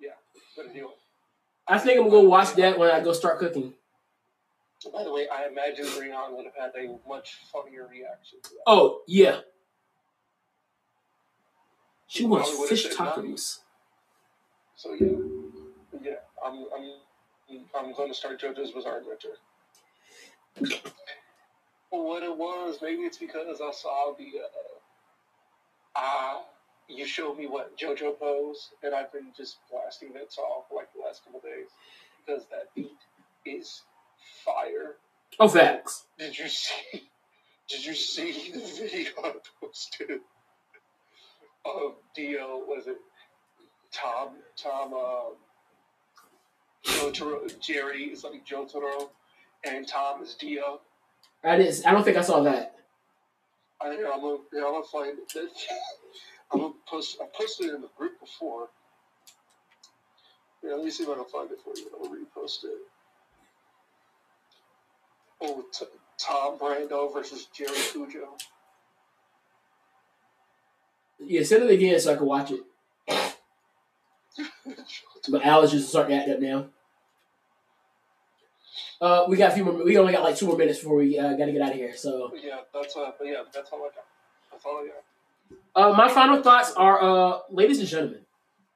yeah, 0.00 0.18
do 0.56 0.64
it. 0.64 0.98
I 1.68 1.78
think 1.78 2.00
I'm 2.00 2.10
gonna 2.10 2.28
watch 2.28 2.54
that 2.54 2.78
when 2.78 2.90
I 2.90 3.00
go 3.00 3.12
start 3.12 3.38
cooking. 3.38 3.74
By 4.92 5.04
the 5.04 5.12
way, 5.12 5.28
I 5.28 5.46
imagine 5.46 5.86
Brian 5.96 6.34
would 6.36 6.44
have 6.44 6.56
had 6.58 6.72
a 6.76 6.98
much 7.08 7.38
funnier 7.52 7.86
reaction 7.88 8.40
to 8.42 8.50
that. 8.50 8.62
Oh 8.66 9.02
yeah. 9.06 9.40
She 12.08 12.26
wants 12.26 12.50
fish 12.68 12.88
tacos. 12.94 13.60
So 14.74 14.92
yeah, 14.94 15.06
yeah, 16.02 16.12
I'm 16.44 16.66
I'm 16.76 17.64
I'm 17.74 17.92
going 17.94 18.08
to 18.08 18.14
start 18.14 18.40
JoJo's 18.40 18.72
Bizarre 18.72 18.98
Adventure. 18.98 19.36
What 21.90 22.22
it 22.22 22.36
was, 22.36 22.78
maybe 22.82 23.02
it's 23.02 23.18
because 23.18 23.60
I 23.60 23.70
saw 23.72 24.14
the 24.16 24.30
uh, 24.38 25.98
uh 25.98 26.40
you 26.88 27.06
showed 27.06 27.38
me 27.38 27.46
what 27.46 27.76
JoJo 27.78 28.18
pose, 28.18 28.70
and 28.82 28.94
I've 28.94 29.12
been 29.12 29.28
just 29.36 29.58
blasting 29.70 30.12
that 30.14 30.32
song 30.32 30.62
for 30.68 30.76
like 30.76 30.92
the 30.94 31.02
last 31.04 31.24
couple 31.24 31.40
days 31.40 31.68
because 32.24 32.44
that 32.50 32.74
beat 32.74 32.90
is 33.46 33.82
fire. 34.44 34.96
Oh, 35.40 35.48
facts. 35.48 36.04
Did 36.18 36.38
you 36.38 36.48
see? 36.48 37.08
Did 37.68 37.86
you 37.86 37.94
see 37.94 38.52
the 38.52 38.60
video 38.60 39.12
I 39.24 39.32
posted 39.60 40.20
of 41.64 41.94
Dio? 42.14 42.62
Was 42.66 42.86
it 42.86 42.98
Tom? 43.92 44.30
Tom? 44.56 44.92
Um, 44.92 45.32
Jotaro, 46.84 47.60
Jerry 47.60 48.04
is 48.04 48.24
like 48.24 48.44
Jotaro, 48.44 49.08
and 49.64 49.86
Tom 49.86 50.22
is 50.22 50.34
Dio. 50.34 50.80
I 51.44 51.56
didn't. 51.56 51.86
I 51.86 51.92
don't 51.92 52.04
think 52.04 52.16
I 52.16 52.22
saw 52.22 52.42
that. 52.42 52.76
I, 53.80 53.88
I'm 53.88 54.20
gonna, 54.20 54.38
yeah, 54.52 54.64
I'm 54.64 54.72
gonna 54.72 54.84
find 54.90 55.18
it. 55.18 55.48
I'm 56.52 56.60
gonna 56.60 56.74
post. 56.88 57.18
I 57.20 57.26
posted 57.36 57.68
it 57.68 57.74
in 57.74 57.80
the 57.82 57.88
group 57.96 58.20
before. 58.20 58.68
Yeah, 60.62 60.74
let 60.74 60.84
me 60.84 60.90
see 60.90 61.02
if 61.02 61.08
I 61.10 61.14
can 61.14 61.24
find 61.24 61.50
it 61.50 61.58
for 61.64 61.72
you. 61.76 61.90
I'll 62.00 62.08
repost 62.08 62.64
it. 62.64 62.78
Oh, 65.40 65.64
t- 65.72 65.86
Tom 66.18 66.58
Brando 66.58 67.12
versus 67.12 67.48
Jerry 67.52 67.70
Kujo. 67.70 68.28
Yeah, 71.18 71.42
send 71.42 71.64
it 71.64 71.70
again 71.70 71.98
so 71.98 72.12
I 72.12 72.16
can 72.16 72.26
watch 72.26 72.52
it. 72.52 72.60
But 75.30 75.44
Alice 75.44 75.72
is 75.72 75.82
just 75.82 75.90
starting 75.90 76.16
to 76.16 76.20
act 76.22 76.30
up 76.30 76.40
now. 76.40 76.66
Uh, 79.02 79.26
we 79.28 79.36
got 79.36 79.50
a 79.50 79.54
few 79.56 79.64
more. 79.64 79.84
We 79.84 79.98
only 79.98 80.12
got 80.12 80.22
like 80.22 80.36
two 80.36 80.46
more 80.46 80.56
minutes 80.56 80.78
before 80.78 80.96
we 80.98 81.18
uh, 81.18 81.34
got 81.34 81.46
to 81.46 81.52
get 81.52 81.60
out 81.62 81.70
of 81.70 81.76
here. 81.76 81.96
So, 81.96 82.32
yeah, 82.40 82.60
that's 82.72 82.96
uh, 82.96 83.10
but 83.18 83.26
yeah, 83.26 83.42
that's 83.52 83.70
all 83.72 83.80
I 83.80 83.90
got. 83.96 84.04
That's 84.52 84.64
all 84.64 84.78
I 84.78 84.88
got. 84.88 85.92
uh, 85.92 85.96
my 85.96 86.08
final 86.08 86.42
thoughts 86.42 86.72
are, 86.76 87.02
uh, 87.02 87.38
ladies 87.50 87.80
and 87.80 87.88
gentlemen, 87.88 88.20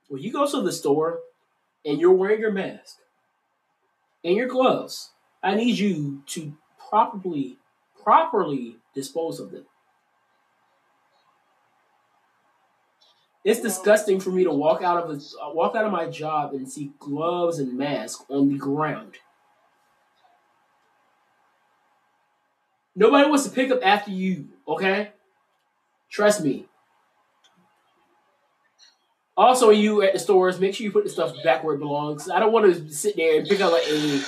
when 0.09 0.21
you 0.23 0.33
go 0.33 0.51
to 0.51 0.63
the 0.63 0.73
store 0.73 1.21
and 1.85 2.01
you're 2.01 2.13
wearing 2.13 2.41
your 2.41 2.53
mask 2.53 2.99
and 4.25 4.37
your 4.37 4.49
gloves, 4.49 5.11
I 5.45 5.55
need 5.55 5.79
you 5.79 6.23
to 6.29 6.55
properly, 6.91 7.59
properly 8.03 8.79
dispose 8.97 9.39
of 9.39 9.53
them. 9.53 9.67
It's 13.45 13.61
disgusting 13.61 14.19
for 14.19 14.31
me 14.31 14.43
to 14.43 14.51
walk 14.53 14.83
out 14.83 15.05
of 15.05 15.11
a, 15.11 15.55
walk 15.55 15.77
out 15.77 15.85
of 15.85 15.93
my 15.93 16.07
job 16.11 16.53
and 16.53 16.69
see 16.71 16.91
gloves 16.99 17.61
and 17.61 17.79
mask 17.79 18.25
on 18.29 18.49
the 18.49 18.59
ground. 18.59 19.19
Nobody 22.97 23.29
wants 23.29 23.45
to 23.45 23.51
pick 23.51 23.71
up 23.71 23.81
after 23.85 24.11
you, 24.11 24.49
okay? 24.67 25.11
Trust 26.11 26.43
me. 26.43 26.65
Also, 29.37 29.69
you 29.69 30.01
at 30.01 30.15
the 30.15 30.19
stores, 30.19 30.59
make 30.59 30.75
sure 30.75 30.85
you 30.85 30.91
put 30.91 31.05
the 31.05 31.11
stuff 31.11 31.35
back 31.45 31.63
where 31.63 31.75
it 31.75 31.79
belongs. 31.79 32.31
I 32.31 32.41
don't 32.41 32.53
want 32.53 32.75
to 32.75 32.91
sit 32.91 33.17
there 33.17 33.39
and 33.39 33.47
pick 33.47 33.61
up 33.61 33.75
a 33.75 34.23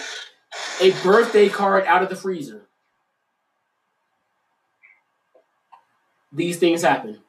a 0.80 0.90
birthday 1.02 1.48
card 1.48 1.86
out 1.86 2.02
of 2.02 2.10
the 2.10 2.16
freezer. 2.16 2.66
These 6.30 6.58
things 6.58 6.82
happen. 6.82 7.20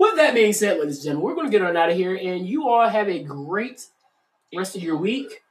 With 0.00 0.16
that 0.16 0.34
being 0.34 0.54
said, 0.54 0.78
ladies 0.78 0.96
and 0.96 1.04
gentlemen, 1.04 1.26
we're 1.26 1.34
going 1.34 1.46
to 1.46 1.52
get 1.56 1.64
on 1.64 1.76
out 1.76 1.90
of 1.90 1.96
here, 1.96 2.14
and 2.14 2.48
you 2.48 2.68
all 2.68 2.88
have 2.88 3.08
a 3.08 3.22
great 3.22 3.86
rest 4.56 4.74
of 4.74 4.82
your 4.82 4.96
week. 4.96 5.42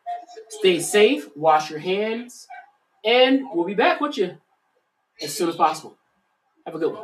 Stay 0.50 0.80
safe, 0.80 1.30
wash 1.36 1.70
your 1.70 1.80
hands, 1.80 2.48
and 3.06 3.44
we'll 3.54 3.66
be 3.66 3.76
back 3.76 4.02
with 4.02 4.18
you 4.18 4.38
as 5.22 5.34
soon 5.36 5.50
as 5.50 5.56
possible. 5.56 5.98
Have 6.66 6.76
a 6.76 6.80
good 6.80 6.94
one. 6.94 7.04